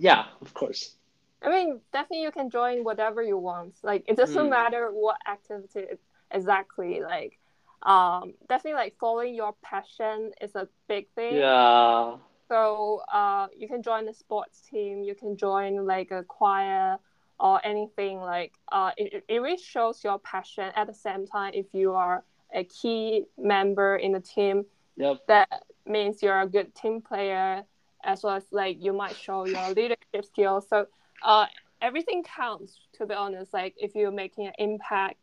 yeah, 0.00 0.24
of 0.40 0.54
course. 0.54 0.94
I 1.42 1.50
mean, 1.50 1.80
definitely 1.92 2.22
you 2.22 2.32
can 2.32 2.48
join 2.50 2.84
whatever 2.84 3.22
you 3.22 3.36
want. 3.36 3.74
Like 3.82 4.04
it 4.08 4.16
doesn't 4.16 4.46
mm. 4.46 4.50
matter 4.50 4.88
what 4.90 5.16
activity 5.30 5.98
exactly. 6.30 7.02
Like, 7.02 7.38
um, 7.82 8.32
definitely 8.48 8.78
like 8.78 8.96
following 8.98 9.34
your 9.34 9.54
passion 9.62 10.32
is 10.40 10.54
a 10.54 10.68
big 10.88 11.06
thing. 11.14 11.36
Yeah. 11.36 12.16
So, 12.48 13.02
uh, 13.12 13.46
you 13.56 13.68
can 13.68 13.82
join 13.82 14.08
a 14.08 14.14
sports 14.14 14.62
team. 14.62 15.02
You 15.04 15.14
can 15.14 15.36
join 15.36 15.86
like 15.86 16.10
a 16.10 16.24
choir 16.24 16.96
or 17.38 17.64
anything. 17.64 18.20
Like, 18.20 18.54
uh, 18.72 18.92
it 18.96 19.22
it 19.28 19.38
really 19.40 19.62
shows 19.62 20.02
your 20.02 20.18
passion. 20.18 20.72
At 20.74 20.86
the 20.86 20.94
same 20.94 21.26
time, 21.26 21.52
if 21.54 21.66
you 21.72 21.92
are 21.92 22.24
a 22.54 22.64
key 22.64 23.26
member 23.38 23.96
in 23.96 24.12
the 24.12 24.20
team, 24.20 24.64
yep. 24.96 25.18
that 25.28 25.64
means 25.86 26.22
you're 26.22 26.40
a 26.40 26.48
good 26.48 26.74
team 26.74 27.02
player 27.02 27.64
as 28.04 28.22
well 28.22 28.36
as 28.36 28.44
like 28.50 28.76
you 28.80 28.92
might 28.92 29.16
show 29.16 29.46
your 29.46 29.68
leadership 29.68 30.24
skills. 30.24 30.66
So 30.68 30.86
uh, 31.22 31.46
everything 31.80 32.22
counts 32.22 32.78
to 32.98 33.06
be 33.06 33.14
honest. 33.14 33.52
Like 33.52 33.74
if 33.76 33.94
you're 33.94 34.10
making 34.10 34.46
an 34.46 34.52
impact, 34.58 35.16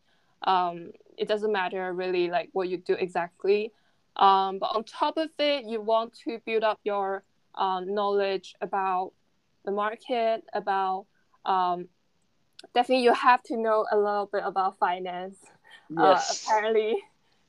um, 0.43 0.91
it 1.17 1.28
doesn't 1.28 1.51
matter 1.51 1.93
really 1.93 2.30
like 2.30 2.49
what 2.53 2.69
you 2.69 2.78
do 2.78 2.93
exactly. 2.93 3.71
Um, 4.15 4.57
but 4.59 4.75
on 4.75 4.84
top 4.84 5.17
of 5.17 5.30
it, 5.38 5.65
you 5.65 5.80
want 5.80 6.13
to 6.25 6.39
build 6.45 6.63
up 6.63 6.80
your 6.84 7.23
um, 7.55 7.93
knowledge 7.93 8.55
about 8.61 9.11
the 9.65 9.71
market, 9.71 10.43
about 10.53 11.05
um, 11.45 11.88
definitely 12.73 13.03
you 13.03 13.13
have 13.13 13.43
to 13.43 13.57
know 13.57 13.86
a 13.91 13.97
little 13.97 14.30
bit 14.32 14.41
about 14.43 14.78
finance. 14.80 15.38
Uh, 15.95 16.03
yes. 16.03 16.47
Uh, 16.47 16.51
apparently, 16.51 17.03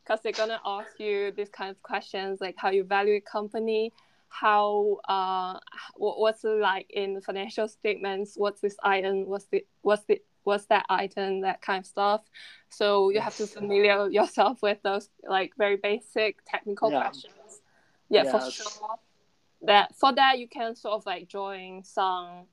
because 0.04 0.20
they're 0.22 0.32
gonna 0.32 0.60
ask 0.64 0.98
you 0.98 1.32
these 1.32 1.48
kind 1.48 1.70
of 1.70 1.82
questions 1.82 2.40
like 2.40 2.54
how 2.56 2.70
you 2.70 2.84
value 2.84 3.14
a 3.14 3.20
company, 3.20 3.92
how 4.28 4.98
uh 5.08 5.58
what's 5.96 6.44
it 6.44 6.48
like 6.60 6.90
in 6.90 7.20
financial 7.20 7.68
statements? 7.68 8.34
What's 8.36 8.60
this 8.60 8.76
item? 8.82 9.26
What's 9.26 9.46
the 9.46 9.64
what's 9.82 10.04
the 10.04 10.22
what's 10.44 10.66
that 10.66 10.86
item? 10.88 11.40
That 11.42 11.62
kind 11.62 11.80
of 11.80 11.86
stuff. 11.86 12.22
So 12.68 13.10
you 13.10 13.20
have 13.20 13.36
to 13.36 13.46
familiar 13.46 14.08
yourself 14.08 14.62
with 14.62 14.82
those 14.82 15.08
like 15.22 15.52
very 15.56 15.76
basic 15.76 16.38
technical 16.46 16.92
yeah. 16.92 17.00
questions. 17.00 17.60
Yeah 18.08 18.24
yes. 18.24 18.32
for 18.32 18.50
sure. 18.50 18.96
That 19.62 19.94
for 19.96 20.12
that 20.12 20.38
you 20.38 20.48
can 20.48 20.76
sort 20.76 20.94
of 20.94 21.06
like 21.06 21.28
join 21.28 21.82
some 21.82 22.46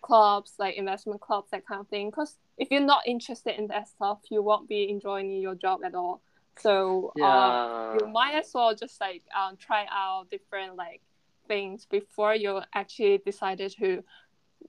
clubs 0.00 0.54
like 0.58 0.76
investment 0.76 1.20
clubs 1.20 1.50
that 1.50 1.66
kind 1.66 1.80
of 1.80 1.88
thing. 1.88 2.10
Because 2.10 2.36
if 2.56 2.70
you're 2.70 2.80
not 2.80 3.06
interested 3.06 3.58
in 3.58 3.66
that 3.66 3.88
stuff 3.88 4.20
you 4.30 4.42
won't 4.42 4.68
be 4.68 4.88
enjoying 4.88 5.32
your 5.32 5.54
job 5.54 5.80
at 5.84 5.94
all 5.94 6.22
so 6.58 7.12
yeah. 7.16 7.26
uh, 7.26 7.98
you 7.98 8.06
might 8.08 8.34
as 8.34 8.50
well 8.54 8.74
just 8.74 9.00
like 9.00 9.22
um, 9.36 9.56
try 9.56 9.86
out 9.90 10.30
different 10.30 10.76
like 10.76 11.00
things 11.48 11.86
before 11.90 12.34
you 12.34 12.60
actually 12.74 13.18
decided 13.18 13.72
to 13.78 14.02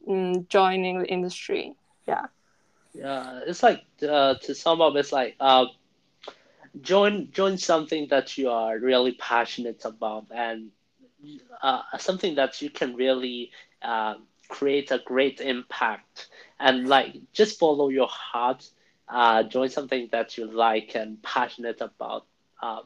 um, 0.07 0.47
joining 0.47 0.99
the 0.99 1.05
industry. 1.05 1.75
Yeah. 2.07 2.25
Yeah, 2.93 3.41
it's 3.47 3.63
like 3.63 3.83
uh, 4.07 4.35
to 4.41 4.55
sum 4.55 4.81
up, 4.81 4.95
it's 4.95 5.13
like 5.13 5.35
uh, 5.39 5.65
join 6.81 7.31
join 7.31 7.57
something 7.57 8.07
that 8.09 8.37
you 8.37 8.49
are 8.49 8.77
really 8.77 9.13
passionate 9.13 9.85
about 9.85 10.25
and 10.31 10.71
uh, 11.61 11.81
something 11.97 12.35
that 12.35 12.61
you 12.61 12.69
can 12.69 12.95
really 12.95 13.51
uh, 13.81 14.15
create 14.49 14.91
a 14.91 14.99
great 15.05 15.39
impact 15.39 16.27
and 16.59 16.87
like 16.87 17.15
just 17.33 17.59
follow 17.59 17.89
your 17.89 18.07
heart 18.07 18.69
uh, 19.11 19.43
join 19.43 19.69
something 19.69 20.09
that 20.11 20.37
you 20.37 20.45
like 20.47 20.95
and 20.95 21.21
passionate 21.23 21.81
about. 21.81 22.25
Uh, 22.61 22.81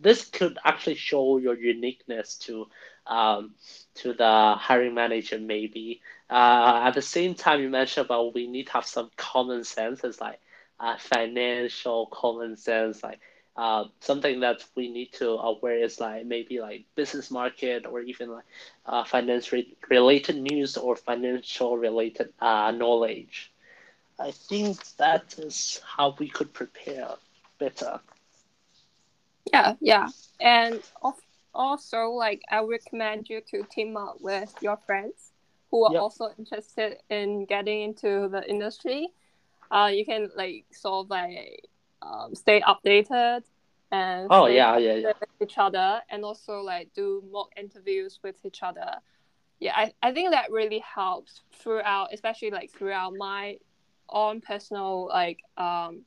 this 0.00 0.26
could 0.26 0.58
actually 0.64 0.94
show 0.96 1.38
your 1.38 1.54
uniqueness 1.56 2.36
to 2.38 2.66
um, 3.06 3.54
to 3.94 4.12
the 4.14 4.54
hiring 4.58 4.94
manager 4.94 5.38
maybe. 5.38 6.00
Uh, 6.30 6.82
at 6.84 6.94
the 6.94 7.02
same 7.02 7.34
time, 7.34 7.60
you 7.62 7.68
mentioned 7.70 8.06
about 8.06 8.34
we 8.34 8.46
need 8.48 8.66
to 8.68 8.72
have 8.74 8.86
some 8.86 9.10
common 9.16 9.64
sense. 9.64 10.04
It's 10.04 10.20
like 10.20 10.40
uh, 10.80 10.96
financial 10.98 12.06
common 12.06 12.56
sense, 12.56 13.02
like 13.02 13.20
uh, 13.56 13.84
something 14.00 14.40
that 14.40 14.64
we 14.76 14.90
need 14.90 15.12
to 15.14 15.30
aware 15.30 15.78
is 15.78 16.00
like 16.00 16.26
maybe 16.26 16.60
like 16.60 16.84
business 16.96 17.30
market 17.30 17.86
or 17.86 18.00
even 18.00 18.30
like 18.30 18.44
uh, 18.86 19.04
finance 19.04 19.52
re- 19.52 19.76
related 19.90 20.36
news 20.36 20.76
or 20.76 20.96
financial 20.96 21.76
related 21.76 22.32
uh, 22.40 22.70
knowledge. 22.72 23.52
I 24.18 24.30
think 24.30 24.96
that 24.96 25.38
is 25.38 25.80
how 25.84 26.14
we 26.18 26.28
could 26.28 26.52
prepare 26.52 27.10
better. 27.58 28.00
Yeah, 29.52 29.74
yeah. 29.80 30.08
And 30.40 30.80
also, 31.54 32.08
like, 32.08 32.42
I 32.50 32.60
recommend 32.62 33.28
you 33.28 33.40
to 33.50 33.62
team 33.64 33.96
up 33.96 34.16
with 34.20 34.54
your 34.60 34.78
friends 34.86 35.32
who 35.70 35.84
are 35.84 35.92
yep. 35.92 36.02
also 36.02 36.30
interested 36.38 36.98
in 37.10 37.44
getting 37.44 37.82
into 37.82 38.28
the 38.28 38.42
industry. 38.48 39.08
Uh, 39.70 39.90
you 39.92 40.04
can, 40.04 40.30
like, 40.36 40.64
sort 40.72 41.06
of, 41.06 41.10
like, 41.10 41.66
um, 42.02 42.34
stay 42.34 42.60
updated 42.62 43.42
and 43.92 44.26
oh 44.30 44.46
yeah 44.46 44.76
yeah 44.78 44.94
yeah 44.94 45.12
each 45.40 45.58
other 45.58 46.00
and 46.10 46.24
also 46.24 46.60
like 46.60 46.88
do 46.94 47.22
mock 47.30 47.50
interviews 47.56 48.18
with 48.22 48.34
each 48.44 48.62
other 48.62 48.96
yeah 49.60 49.72
I, 49.76 49.92
I 50.02 50.12
think 50.12 50.32
that 50.32 50.50
really 50.50 50.80
helps 50.80 51.42
throughout 51.52 52.12
especially 52.12 52.50
like 52.50 52.70
throughout 52.70 53.14
my 53.16 53.58
own 54.08 54.40
personal 54.40 55.06
like 55.06 55.40
um, 55.56 56.02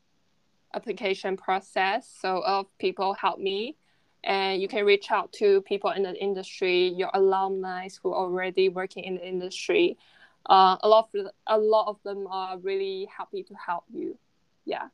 application 0.73 1.37
process. 1.37 2.09
So 2.21 2.37
a 2.37 2.49
lot 2.49 2.59
of 2.61 2.77
people 2.77 3.13
help 3.13 3.39
me, 3.39 3.75
and 4.23 4.61
you 4.61 4.67
can 4.67 4.85
reach 4.85 5.11
out 5.11 5.31
to 5.33 5.61
people 5.61 5.91
in 5.91 6.03
the 6.03 6.15
industry, 6.15 6.89
your 6.89 7.11
alumni 7.13 7.87
who 8.01 8.11
are 8.11 8.23
already 8.23 8.69
working 8.69 9.03
in 9.03 9.15
the 9.15 9.27
industry. 9.27 9.97
Uh, 10.49 10.77
a 10.81 10.87
lot 10.87 11.09
of 11.15 11.27
a 11.47 11.57
lot 11.57 11.87
of 11.87 12.01
them 12.03 12.27
are 12.27 12.57
really 12.57 13.07
happy 13.15 13.43
to 13.43 13.53
help 13.53 13.83
you. 13.91 14.17
Yeah. 14.65 14.87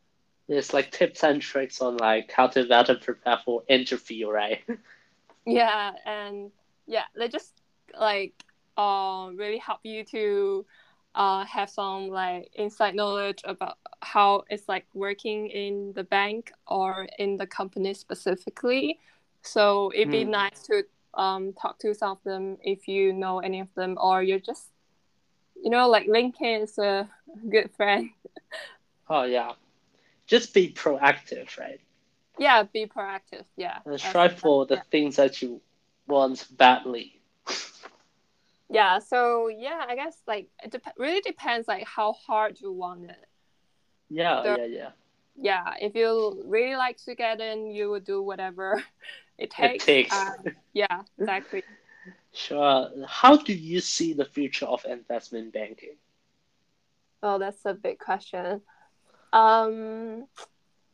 It's 0.47 0.73
like 0.73 0.91
tips 0.91 1.23
and 1.23 1.41
tricks 1.41 1.81
on 1.81 1.97
like 1.97 2.31
how 2.31 2.47
to 2.47 2.65
better 2.65 2.95
prepare 2.95 3.39
for 3.43 3.63
interview, 3.67 4.29
right? 4.29 4.61
yeah, 5.45 5.93
and 6.05 6.51
yeah, 6.85 7.05
they 7.15 7.27
just 7.27 7.61
like 7.99 8.33
uh, 8.77 9.29
really 9.33 9.57
help 9.57 9.79
you 9.83 10.03
to 10.05 10.65
uh, 11.15 11.45
have 11.45 11.69
some 11.69 12.09
like 12.09 12.51
inside 12.55 12.95
knowledge 12.95 13.41
about 13.45 13.77
how 14.01 14.43
it's 14.49 14.67
like 14.69 14.85
working 14.93 15.47
in 15.49 15.93
the 15.95 16.03
bank 16.03 16.51
or 16.67 17.07
in 17.19 17.37
the 17.37 17.47
company 17.47 17.93
specifically. 17.93 18.99
So 19.43 19.91
it'd 19.95 20.11
be 20.11 20.25
Mm. 20.25 20.29
nice 20.31 20.63
to 20.63 20.83
um, 21.15 21.53
talk 21.53 21.79
to 21.79 21.93
some 21.95 22.11
of 22.11 22.23
them 22.23 22.57
if 22.63 22.87
you 22.87 23.13
know 23.13 23.39
any 23.39 23.61
of 23.61 23.73
them, 23.75 23.97
or 24.01 24.23
you're 24.23 24.39
just, 24.39 24.69
you 25.63 25.69
know, 25.71 25.89
like 25.89 26.07
LinkedIn 26.07 26.63
is 26.63 26.77
a 26.79 27.09
good 27.49 27.71
friend. 27.75 28.09
Oh 29.09 29.23
yeah, 29.23 29.53
just 30.27 30.53
be 30.53 30.71
proactive, 30.73 31.57
right? 31.59 31.81
Yeah, 32.37 32.63
be 32.63 32.85
proactive. 32.87 33.45
Yeah. 33.55 33.79
And 33.85 33.99
strive 33.99 34.39
for 34.39 34.65
the 34.65 34.75
yeah. 34.75 34.81
things 34.91 35.15
that 35.17 35.41
you 35.41 35.61
want 36.07 36.47
badly. 36.57 37.14
Yeah. 38.69 38.99
So 38.99 39.47
yeah, 39.47 39.85
I 39.87 39.95
guess 39.95 40.17
like 40.27 40.47
it 40.63 40.71
dep- 40.71 40.93
really 40.97 41.21
depends 41.21 41.67
like 41.67 41.85
how 41.85 42.13
hard 42.13 42.59
you 42.59 42.71
want 42.71 43.09
it. 43.11 43.25
Yeah, 44.09 44.43
So- 44.43 44.57
yeah, 44.57 44.65
yeah. 44.65 44.89
Yeah. 45.37 45.73
If 45.81 45.95
you 45.95 46.41
really 46.45 46.75
like 46.77 46.97
to 47.05 47.13
get 47.15 47.41
in, 47.41 47.67
you 47.71 47.89
will 47.89 47.99
do 47.99 48.21
whatever 48.21 48.81
it 49.37 49.51
takes. 49.51 49.83
It 49.83 49.87
takes. 49.87 50.15
Um, 50.15 50.45
yeah. 50.73 51.01
Exactly. 51.19 51.63
Sure. 52.33 52.89
How 53.07 53.37
do 53.37 53.53
you 53.53 53.79
see 53.79 54.13
the 54.13 54.25
future 54.25 54.65
of 54.65 54.83
investment 54.85 55.53
banking? 55.53 55.95
Oh, 57.23 57.39
that's 57.39 57.65
a 57.65 57.73
big 57.73 57.97
question. 57.97 58.61
Um, 59.33 60.25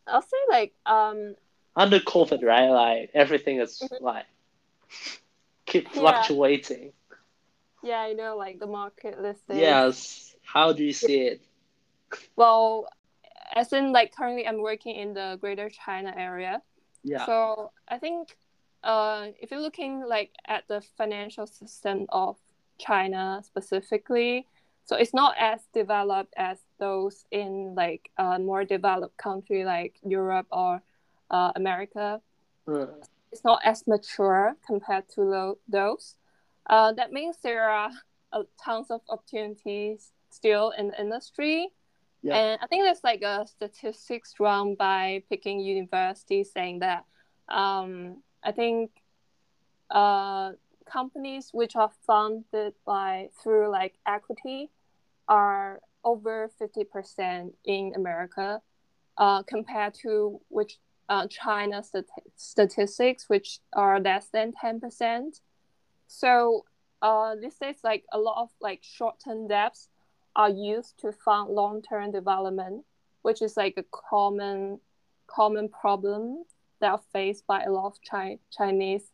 I'll 0.08 0.22
say 0.22 0.38
like 0.50 0.74
um, 0.86 1.36
Under 1.76 2.00
COVID, 2.00 2.44
right? 2.44 2.70
Like 2.70 3.12
everything 3.14 3.60
is 3.60 3.80
Mhm. 3.80 4.02
like 4.02 4.26
keep 5.66 5.90
fluctuating. 5.90 6.94
Yeah, 7.84 8.08
you 8.08 8.16
know, 8.16 8.38
like 8.38 8.60
the 8.60 8.68
market 8.68 9.22
listing. 9.22 9.58
Yes. 9.58 10.36
How 10.44 10.74
do 10.74 10.84
you 10.84 10.94
see 10.94 11.22
it? 11.22 11.42
Well, 12.36 12.88
as 13.56 13.72
in 13.74 13.92
like 13.92 14.16
currently 14.16 14.48
I'm 14.48 14.62
working 14.62 14.96
in 14.96 15.14
the 15.14 15.38
Greater 15.40 15.70
China 15.70 16.14
area. 16.16 16.62
Yeah. 17.04 17.26
So 17.26 17.72
I 17.88 17.98
think 17.98 18.36
uh, 18.84 19.28
if 19.40 19.52
you're 19.52 19.62
looking 19.62 20.04
like 20.08 20.32
at 20.48 20.68
the 20.68 20.82
financial 20.98 21.48
system 21.48 22.06
of 22.10 22.38
China 22.78 23.42
specifically, 23.46 24.48
so 24.86 24.96
it's 24.96 25.14
not 25.14 25.36
as 25.40 25.62
developed 25.74 26.34
as 26.38 26.58
those 26.80 27.26
in 27.32 27.76
like 27.76 28.10
a 28.18 28.40
more 28.40 28.66
developed 28.66 29.18
country 29.18 29.64
like 29.64 29.96
Europe 30.04 30.48
or 30.52 30.82
uh, 31.30 31.52
America. 31.56 32.22
Uh, 32.68 32.88
It's 33.32 33.44
not 33.46 33.62
as 33.64 33.88
mature 33.88 34.56
compared 34.68 35.08
to 35.16 35.22
lo- 35.22 35.58
those. 35.70 36.16
Uh, 36.68 36.94
that 36.94 37.12
means 37.12 37.38
there 37.44 37.70
are 37.70 37.92
uh, 38.34 38.44
tons 38.64 38.92
of 38.92 39.02
opportunities 39.10 40.12
still 40.30 40.72
in 40.78 40.88
the 40.88 41.02
industry. 41.02 41.70
Yeah. 42.24 42.36
And 42.36 42.60
I 42.62 42.68
think 42.68 42.84
there's 42.84 43.04
like 43.04 43.22
a 43.24 43.46
statistics 43.48 44.36
run 44.40 44.76
by 44.76 45.24
Peking 45.30 45.60
University 45.60 46.44
saying 46.44 46.80
that 46.80 47.06
um, 47.50 48.22
I 48.44 48.52
think 48.52 48.92
uh, 49.90 50.52
companies 50.86 51.50
which 51.52 51.76
are 51.76 51.92
funded 52.06 52.74
by 52.86 53.30
through 53.42 53.70
like 53.70 53.96
equity 54.06 54.70
are 55.28 55.80
over 56.04 56.50
50% 56.60 57.54
in 57.66 57.94
America 57.96 58.62
uh, 59.18 59.44
compared 59.44 59.94
to 59.96 60.40
which 60.50 60.78
uh, 61.10 61.28
China 61.28 61.82
stati- 61.82 62.32
statistics 62.36 63.28
which 63.28 63.60
are 63.74 64.00
less 64.00 64.30
than 64.32 64.54
10%. 64.54 65.42
So 66.12 66.66
uh, 67.02 67.36
this 67.36 67.56
is 67.62 67.78
like 67.84 68.04
a 68.12 68.20
lot 68.20 68.42
of 68.42 68.50
like 68.60 68.80
short-term 68.84 69.48
debts 69.48 69.88
are 70.36 70.50
used 70.50 71.00
to 71.00 71.12
fund 71.12 71.50
long-term 71.50 72.12
development, 72.12 72.84
which 73.22 73.42
is 73.42 73.56
like 73.56 73.76
a 73.78 73.86
common 73.92 74.80
common 75.28 75.70
problem 75.70 76.44
that 76.82 76.92
are 76.92 77.02
faced 77.14 77.48
by 77.48 77.64
a 77.64 77.72
lot 77.72 77.86
of 77.86 77.98
Chi- 78.10 78.40
Chinese 78.52 79.12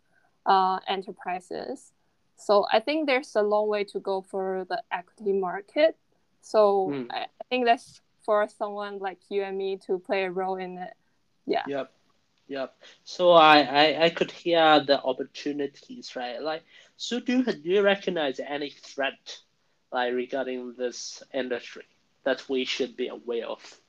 uh, 0.48 0.80
enterprises. 0.88 1.94
So 2.36 2.66
I 2.74 2.80
think 2.80 3.06
there's 3.06 3.36
a 3.36 3.44
long 3.44 3.68
way 3.68 3.84
to 3.86 4.00
go 4.00 4.22
for 4.22 4.66
the 4.68 4.82
equity 4.92 5.34
market. 5.34 5.96
So 6.42 6.88
Mm. 6.90 7.08
I, 7.12 7.20
I 7.42 7.44
think 7.50 7.66
that's 7.66 8.02
for 8.26 8.48
someone 8.48 8.98
like 8.98 9.20
you 9.30 9.44
and 9.44 9.58
me 9.58 9.78
to 9.86 10.00
play 10.00 10.24
a 10.24 10.32
role 10.32 10.56
in 10.56 10.80
it. 10.80 10.94
Yeah. 11.46 11.66
Yep. 11.68 11.92
Yep. 12.48 12.74
So 13.04 13.32
I, 13.32 13.60
I, 13.62 14.04
I 14.06 14.10
could 14.10 14.32
hear 14.32 14.84
the 14.86 15.02
opportunities, 15.02 16.16
right? 16.16 16.42
Like, 16.42 16.64
so 16.98 17.20
do 17.20 17.38
you, 17.40 17.44
do 17.44 17.70
you 17.70 17.82
recognize 17.82 18.40
any 18.40 18.70
threat, 18.70 19.40
like 19.92 20.14
regarding 20.14 20.74
this 20.78 21.24
industry 21.34 21.86
that 22.24 22.48
we 22.50 22.66
should 22.66 22.96
be 22.98 23.08
aware 23.08 23.48
of? 23.48 23.80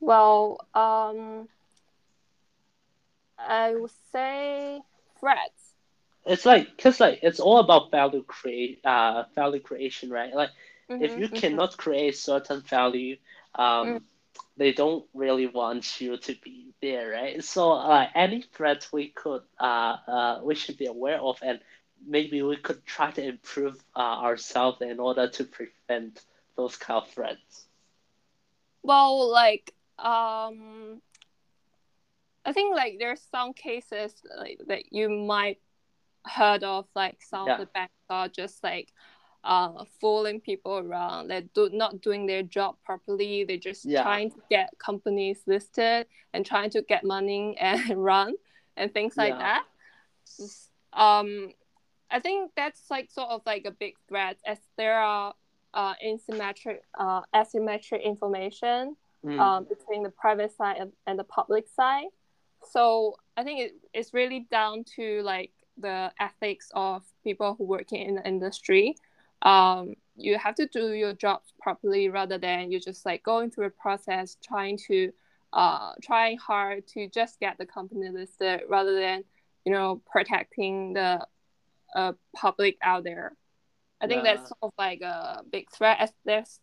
Well, 0.00 0.58
um, 0.74 1.48
I 3.38 3.74
would 3.74 3.90
say 4.12 4.82
threats. 5.18 5.76
It's 6.26 6.44
like, 6.44 6.76
cause 6.78 7.00
like 7.00 7.20
it's 7.22 7.40
all 7.40 7.58
about 7.58 7.90
value 7.90 8.22
create, 8.22 8.80
uh, 8.84 9.24
value 9.34 9.60
creation, 9.60 10.10
right? 10.10 10.34
Like, 10.34 10.50
if 10.98 11.16
Mhm, 11.16 11.18
you 11.18 11.28
mhm. 11.30 11.30
cannot 11.30 11.76
create 11.76 12.16
certain 12.16 12.60
value, 12.62 13.16
um, 13.54 13.98
Mm. 13.98 14.19
They 14.56 14.72
don't 14.72 15.04
really 15.14 15.46
want 15.46 16.00
you 16.00 16.16
to 16.16 16.34
be 16.42 16.72
there, 16.80 17.10
right? 17.10 17.42
So, 17.44 17.72
uh, 17.72 18.06
any 18.14 18.42
threats 18.42 18.92
we 18.92 19.08
could, 19.08 19.42
uh, 19.58 19.96
uh, 20.06 20.40
we 20.42 20.54
should 20.54 20.76
be 20.76 20.86
aware 20.86 21.20
of, 21.20 21.38
and 21.42 21.60
maybe 22.06 22.42
we 22.42 22.56
could 22.56 22.84
try 22.86 23.10
to 23.12 23.22
improve 23.24 23.82
uh, 23.96 24.00
ourselves 24.00 24.80
in 24.82 24.98
order 25.00 25.28
to 25.28 25.44
prevent 25.44 26.22
those 26.56 26.76
kind 26.76 27.02
of 27.02 27.08
threats. 27.10 27.66
Well, 28.82 29.30
like 29.30 29.74
um, 29.98 31.00
I 32.44 32.52
think 32.52 32.74
like 32.74 32.96
there's 32.98 33.20
some 33.22 33.52
cases 33.52 34.22
like 34.38 34.58
that 34.68 34.92
you 34.92 35.08
might 35.08 35.60
heard 36.26 36.62
of, 36.64 36.86
like 36.94 37.22
some 37.22 37.42
Yeah. 37.46 37.52
of 37.52 37.56
the 37.56 37.66
banks 37.66 37.94
are 38.10 38.28
just 38.28 38.62
like 38.62 38.92
uh 39.44 39.84
fooling 40.00 40.40
people 40.40 40.78
around. 40.78 41.28
They're 41.28 41.48
do- 41.54 41.70
not 41.72 42.00
doing 42.02 42.26
their 42.26 42.42
job 42.42 42.76
properly. 42.84 43.44
They're 43.44 43.56
just 43.56 43.84
Yeah. 43.84 44.02
trying 44.02 44.30
to 44.32 44.40
get 44.50 44.70
companies 44.78 45.42
listed 45.46 46.06
and 46.32 46.44
trying 46.44 46.70
to 46.70 46.82
get 46.82 47.04
money 47.04 47.56
and 47.60 48.02
run 48.04 48.34
and 48.76 48.92
things 48.92 49.16
like 49.16 49.34
Yeah. 49.34 49.38
that. 49.38 49.64
Um, 50.92 51.52
I 52.10 52.18
think 52.20 52.52
that's 52.56 52.90
like 52.90 53.10
sort 53.10 53.30
of 53.30 53.42
like 53.46 53.64
a 53.66 53.70
big 53.70 53.94
threat 54.08 54.36
as 54.46 54.58
there 54.76 54.98
are 54.98 55.34
uh 55.72 55.94
asymmetric 56.04 56.78
uh 56.98 57.22
asymmetric 57.34 58.02
information 58.02 58.96
Mm. 59.22 59.38
um, 59.38 59.64
between 59.64 60.02
the 60.02 60.08
private 60.08 60.50
side 60.56 60.78
and, 60.80 60.92
and 61.06 61.18
the 61.18 61.24
public 61.24 61.68
side. 61.68 62.06
So 62.70 63.16
I 63.36 63.44
think 63.44 63.60
it, 63.60 63.72
it's 63.92 64.14
really 64.14 64.46
down 64.50 64.84
to 64.96 65.20
like 65.22 65.52
the 65.76 66.10
ethics 66.18 66.70
of 66.74 67.04
people 67.22 67.54
who 67.58 67.64
work 67.64 67.92
in 67.92 68.14
the 68.14 68.26
industry. 68.26 68.96
Um, 69.42 69.94
you 70.16 70.36
have 70.38 70.54
to 70.56 70.66
do 70.66 70.92
your 70.92 71.14
job 71.14 71.40
properly 71.60 72.08
rather 72.08 72.38
than 72.38 72.70
you 72.70 72.78
just 72.78 73.06
like 73.06 73.22
going 73.22 73.50
through 73.50 73.66
a 73.66 73.70
process 73.70 74.36
trying 74.42 74.78
to 74.88 75.12
uh, 75.52 75.92
trying 76.02 76.38
hard 76.38 76.86
to 76.86 77.08
just 77.08 77.40
get 77.40 77.58
the 77.58 77.66
company 77.66 78.08
listed 78.10 78.60
rather 78.68 78.94
than 78.94 79.24
you 79.64 79.72
know 79.72 80.00
protecting 80.10 80.92
the 80.92 81.26
uh, 81.94 82.12
public 82.34 82.76
out 82.82 83.04
there. 83.04 83.32
I 84.00 84.06
think 84.06 84.24
Yeah. 84.24 84.34
that's 84.34 84.48
sort 84.48 84.58
of 84.62 84.72
like 84.78 85.00
a 85.00 85.42
big 85.50 85.70
threat 85.70 85.98
as 86.00 86.12
there's 86.24 86.60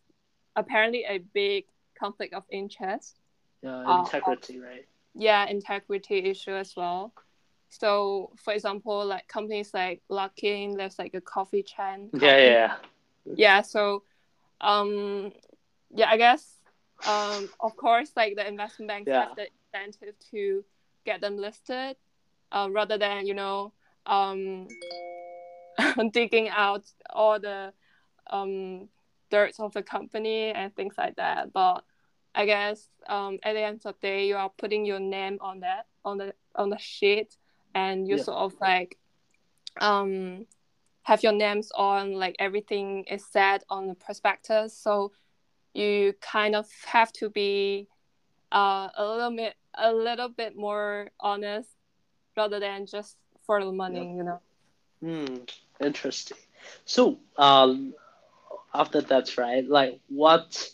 apparently 0.56 1.04
a 1.04 1.18
big 1.18 1.66
conflict 1.98 2.34
of 2.34 2.44
interest. 2.50 3.18
Yeah, 3.62 3.76
uh, 3.86 4.00
integrity, 4.00 4.60
right? 4.60 4.86
Yeah, 5.14 5.46
integrity 5.46 6.18
issue 6.18 6.52
as 6.52 6.74
well. 6.76 7.12
So, 7.68 8.32
for 8.36 8.52
example, 8.52 9.04
like 9.04 9.28
companies 9.28 9.72
like 9.74 10.02
Luckin, 10.10 10.76
there's 10.76 10.98
like 10.98 11.14
a 11.14 11.20
coffee 11.20 11.62
chain. 11.62 12.10
Yeah, 12.12 12.38
yeah, 12.38 12.76
Yeah. 13.36 13.62
So, 13.62 14.02
um, 14.60 15.32
yeah, 15.94 16.08
I 16.10 16.16
guess, 16.16 16.60
um, 17.06 17.48
of 17.60 17.76
course, 17.76 18.12
like 18.16 18.36
the 18.36 18.46
investment 18.46 18.88
banks 18.88 19.08
Yeah. 19.08 19.28
have 19.28 19.36
the 19.36 19.48
incentive 19.74 20.14
to 20.30 20.64
get 21.04 21.20
them 21.20 21.36
listed, 21.36 21.96
uh, 22.52 22.68
rather 22.70 22.98
than 22.98 23.26
you 23.26 23.34
know, 23.34 23.72
um, 24.06 24.66
digging 26.12 26.48
out 26.48 26.84
all 27.10 27.38
the 27.38 27.72
um 28.30 28.88
dirt 29.30 29.54
of 29.60 29.72
the 29.74 29.82
company 29.82 30.50
and 30.52 30.74
things 30.74 30.94
like 30.98 31.16
that. 31.16 31.52
But 31.52 31.84
I 32.34 32.46
guess 32.46 32.88
um, 33.08 33.38
at 33.42 33.54
the 33.54 33.60
end 33.62 33.82
of 33.84 33.94
the 34.00 34.06
day, 34.08 34.26
you 34.26 34.36
are 34.36 34.50
putting 34.50 34.84
your 34.84 35.00
name 35.00 35.38
on 35.40 35.60
that 35.60 35.86
on 36.04 36.18
the 36.18 36.34
on 36.54 36.70
the 36.70 36.78
sheet, 36.78 37.36
and 37.74 38.08
you 38.08 38.16
Yeah. 38.16 38.22
sort 38.22 38.38
of 38.38 38.54
like 38.60 38.98
um 39.80 40.46
have 41.02 41.22
your 41.22 41.32
names 41.32 41.70
on 41.76 42.12
like 42.12 42.36
everything 42.38 43.04
is 43.04 43.24
said 43.26 43.62
on 43.70 43.86
the 43.88 43.94
prospectus. 43.94 44.76
So 44.76 45.12
you 45.74 46.14
kind 46.20 46.54
of 46.54 46.66
have 46.86 47.12
to 47.14 47.30
be 47.30 47.88
uh, 48.52 48.88
a 48.96 49.04
little 49.04 49.34
bit 49.36 49.54
a 49.74 49.92
little 49.92 50.28
bit 50.28 50.56
more 50.56 51.10
honest 51.20 51.70
rather 52.36 52.58
than 52.60 52.86
just 52.86 53.16
for 53.44 53.64
the 53.64 53.72
money, 53.72 54.14
you 54.16 54.22
know. 54.24 54.40
Hmm, 55.00 55.36
interesting. 55.80 56.36
So, 56.84 57.18
um, 57.36 57.94
after 58.74 59.00
that, 59.02 59.36
right? 59.36 59.66
Like, 59.68 60.00
what 60.08 60.70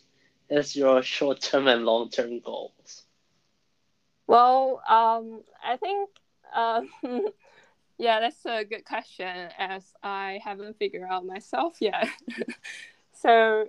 is 0.48 0.76
your 0.76 1.02
short 1.02 1.40
term 1.40 1.66
and 1.68 1.84
long 1.84 2.10
term 2.10 2.40
goals? 2.40 3.04
Well, 4.26 4.82
um, 4.88 5.42
I 5.62 5.76
think, 5.76 6.10
um, 6.54 6.88
yeah, 7.98 8.20
that's 8.20 8.44
a 8.46 8.64
good 8.64 8.84
question 8.84 9.48
as 9.58 9.82
I 10.02 10.40
haven't 10.42 10.78
figured 10.78 11.04
out 11.08 11.26
myself 11.26 11.76
yet. 11.80 12.08
so, 13.12 13.66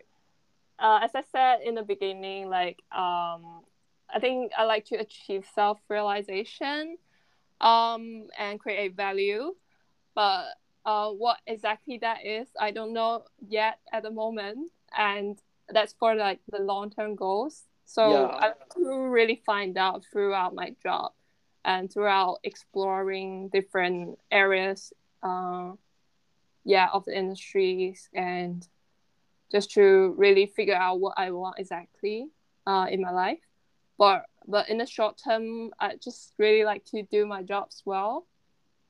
uh, 0.79 0.99
as 1.03 1.11
I 1.15 1.23
said 1.31 1.59
in 1.65 1.75
the 1.75 1.83
beginning, 1.83 2.49
like, 2.49 2.81
um, 2.91 3.63
I 4.13 4.19
think 4.19 4.51
I 4.57 4.63
like 4.63 4.85
to 4.85 4.95
achieve 4.95 5.45
self 5.53 5.79
realization 5.89 6.97
um, 7.59 8.27
and 8.37 8.59
create 8.59 8.95
value. 8.95 9.55
But 10.13 10.45
uh, 10.85 11.09
what 11.09 11.37
exactly 11.47 11.97
that 11.99 12.25
is, 12.25 12.47
I 12.59 12.71
don't 12.71 12.93
know 12.93 13.25
yet 13.47 13.79
at 13.91 14.03
the 14.03 14.11
moment. 14.11 14.71
And 14.97 15.37
that's 15.69 15.93
for 15.93 16.15
like 16.15 16.39
the 16.49 16.59
long 16.59 16.91
term 16.91 17.15
goals. 17.15 17.63
So 17.85 18.09
yeah. 18.09 18.37
I 18.37 18.45
have 18.47 18.69
to 18.75 19.09
really 19.09 19.41
find 19.45 19.77
out 19.77 20.03
throughout 20.11 20.55
my 20.55 20.75
job 20.81 21.11
and 21.65 21.91
throughout 21.91 22.39
exploring 22.43 23.49
different 23.49 24.19
areas, 24.31 24.93
uh, 25.23 25.71
yeah, 26.63 26.87
of 26.93 27.03
the 27.05 27.17
industries 27.17 28.07
and 28.13 28.67
just 29.51 29.71
to 29.71 30.13
really 30.17 30.45
figure 30.45 30.75
out 30.75 30.99
what 30.99 31.15
I 31.17 31.31
want 31.31 31.59
exactly 31.59 32.27
uh, 32.67 32.87
in 32.89 33.01
my 33.01 33.11
life. 33.11 33.39
But 33.97 34.25
but 34.47 34.69
in 34.69 34.77
the 34.77 34.85
short 34.85 35.19
term, 35.21 35.71
I 35.79 35.95
just 35.95 36.33
really 36.37 36.63
like 36.63 36.85
to 36.85 37.01
do 37.03 37.25
my 37.25 37.41
jobs 37.41 37.81
well, 37.83 38.27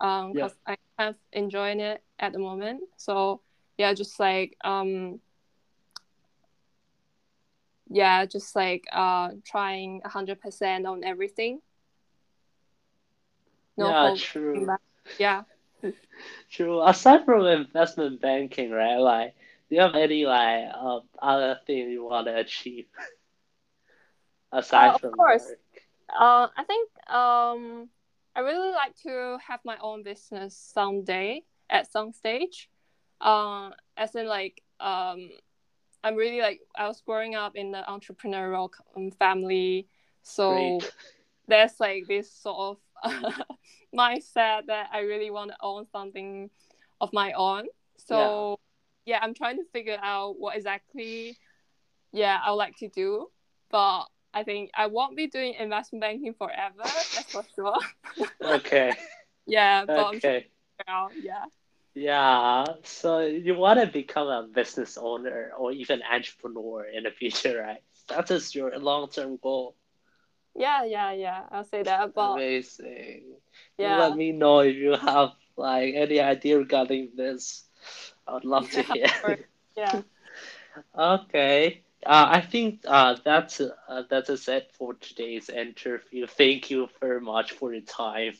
um, 0.01 0.33
because 0.33 0.53
yeah. 0.67 0.73
I 0.73 0.77
kind 0.97 1.09
of 1.09 1.15
enjoying 1.31 1.79
it 1.79 2.03
at 2.19 2.33
the 2.33 2.39
moment. 2.39 2.81
So 2.97 3.41
yeah, 3.77 3.93
just 3.93 4.19
like 4.19 4.57
um, 4.65 5.21
yeah, 7.89 8.25
just 8.25 8.55
like 8.55 8.83
uh, 8.91 9.29
trying 9.45 10.01
hundred 10.03 10.41
percent 10.41 10.85
on 10.85 11.03
everything. 11.05 11.61
No 13.77 13.89
yeah, 13.89 14.15
true. 14.15 14.67
Yeah. 15.19 15.43
true. 16.51 16.81
Aside 16.83 17.25
from 17.25 17.45
investment 17.45 18.21
banking, 18.21 18.71
right? 18.71 18.97
Like, 18.97 19.35
do 19.69 19.75
you 19.75 19.81
have 19.81 19.95
any 19.95 20.25
like 20.25 20.73
um, 20.73 21.01
other 21.21 21.59
thing 21.65 21.89
you 21.89 22.03
want 22.03 22.27
to 22.27 22.37
achieve? 22.37 22.85
aside 24.55 24.89
uh, 24.89 24.93
of 24.93 25.01
from 25.01 25.11
course 25.11 25.51
uh 26.09 26.47
i 26.57 26.63
think 26.65 26.89
um 27.09 27.89
i 28.35 28.39
really 28.39 28.71
like 28.71 28.95
to 28.95 29.37
have 29.45 29.59
my 29.65 29.77
own 29.81 30.03
business 30.03 30.55
someday 30.55 31.41
at 31.69 31.91
some 31.91 32.11
stage 32.11 32.69
uh 33.21 33.69
as 33.97 34.15
in 34.15 34.27
like 34.27 34.61
um 34.79 35.29
i'm 36.03 36.15
really 36.15 36.41
like 36.41 36.59
i 36.75 36.87
was 36.87 37.01
growing 37.01 37.35
up 37.35 37.55
in 37.55 37.71
the 37.71 37.83
entrepreneurial 37.87 38.69
um, 38.95 39.11
family 39.11 39.87
so 40.21 40.49
Great. 40.49 40.91
there's 41.47 41.79
like 41.79 42.03
this 42.07 42.31
sort 42.31 42.57
of 42.57 42.77
mindset 43.95 44.65
that 44.67 44.89
i 44.91 44.99
really 44.99 45.31
want 45.31 45.49
to 45.51 45.57
own 45.61 45.85
something 45.91 46.49
of 47.01 47.11
my 47.13 47.31
own 47.33 47.65
so 47.97 48.59
yeah. 49.05 49.15
yeah 49.15 49.19
i'm 49.23 49.33
trying 49.33 49.57
to 49.57 49.63
figure 49.71 49.97
out 50.01 50.39
what 50.39 50.55
exactly 50.55 51.37
yeah 52.11 52.39
i 52.45 52.51
would 52.51 52.57
like 52.57 52.77
to 52.77 52.87
do 52.89 53.27
but 53.71 54.05
I 54.35 54.43
think 54.43 54.69
I 54.75 54.87
won't 54.87 55.15
be 55.15 55.27
doing 55.27 55.53
investment 55.53 56.01
banking 56.01 56.33
forever. 56.33 56.83
That's 56.83 57.31
for 57.31 57.43
sure. 57.55 57.77
okay. 58.41 58.93
yeah, 59.47 59.85
but 59.85 60.15
okay. 60.15 60.47
Sure 60.87 61.09
yeah. 61.21 61.45
Yeah, 61.93 62.65
so 62.83 63.21
you 63.21 63.55
want 63.55 63.79
to 63.79 63.87
become 63.87 64.27
a 64.27 64.47
business 64.53 64.97
owner 64.97 65.51
or 65.57 65.71
even 65.71 66.01
entrepreneur 66.03 66.83
in 66.83 67.03
the 67.03 67.11
future, 67.11 67.63
right? 67.65 67.81
That 68.09 68.29
is 68.31 68.53
your 68.53 68.77
long-term 68.77 69.39
goal. 69.41 69.77
Yeah, 70.55 70.85
yeah, 70.85 71.11
yeah. 71.11 71.43
I'll 71.51 71.63
say 71.63 71.83
that. 71.83 72.13
But 72.13 72.33
amazing. 72.33 73.23
Yeah. 73.77 73.99
Let 73.99 74.17
me 74.17 74.31
know 74.31 74.59
if 74.59 74.75
you 74.75 74.93
have 74.95 75.31
like 75.57 75.93
any 75.95 76.19
idea 76.19 76.57
regarding 76.57 77.11
this. 77.15 77.63
I 78.27 78.33
would 78.33 78.45
love 78.45 78.69
to 78.71 78.81
hear. 78.81 79.07
yeah. 79.75 80.01
okay. 80.97 81.81
Uh, 82.05 82.27
I 82.29 82.41
think 82.41 82.81
uh, 82.85 83.17
that's 83.23 83.59
uh, 83.61 84.03
that's 84.09 84.29
a 84.29 84.37
set 84.37 84.73
for 84.73 84.93
today's 84.93 85.49
interview. 85.49 86.27
Thank 86.27 86.69
you 86.69 86.87
very 87.01 87.21
much 87.21 87.53
for 87.53 87.73
your 87.73 87.81
time. 87.81 88.33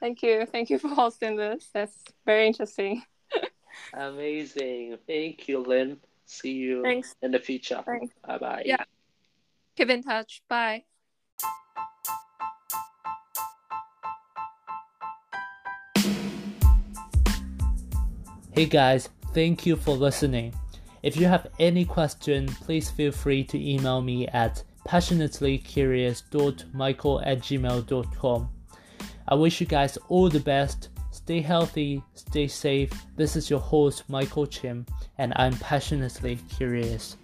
Thank 0.00 0.22
you. 0.22 0.46
Thank 0.46 0.70
you 0.70 0.78
for 0.78 0.88
hosting 0.88 1.36
this. 1.36 1.68
That's 1.72 1.96
very 2.26 2.46
interesting. 2.46 3.02
Amazing. 3.94 4.98
Thank 5.06 5.48
you, 5.48 5.60
Lynn. 5.60 5.98
See 6.26 6.52
you 6.52 6.82
Thanks. 6.82 7.14
in 7.22 7.30
the 7.30 7.38
future. 7.38 7.82
Bye 8.26 8.38
bye. 8.38 8.62
Yeah. 8.66 8.84
Keep 9.76 9.90
in 9.90 10.02
touch. 10.02 10.42
Bye. 10.48 10.84
Hey 18.52 18.64
guys, 18.64 19.10
thank 19.34 19.66
you 19.66 19.76
for 19.76 19.94
listening. 19.94 20.54
If 21.02 21.18
you 21.18 21.26
have 21.26 21.48
any 21.60 21.84
question, 21.84 22.46
please 22.46 22.90
feel 22.90 23.12
free 23.12 23.44
to 23.44 23.62
email 23.62 24.00
me 24.00 24.26
at 24.28 24.64
passionatelycurious.michael 24.88 27.20
at 27.20 27.40
gmail.com. 27.40 28.48
I 29.28 29.34
wish 29.34 29.60
you 29.60 29.66
guys 29.66 29.98
all 30.08 30.30
the 30.30 30.40
best. 30.40 30.88
Stay 31.10 31.42
healthy, 31.42 32.02
stay 32.14 32.48
safe. 32.48 32.90
This 33.14 33.36
is 33.36 33.50
your 33.50 33.60
host, 33.60 34.08
Michael 34.08 34.46
Chim, 34.46 34.86
and 35.18 35.34
I'm 35.36 35.52
passionately 35.58 36.38
curious. 36.56 37.18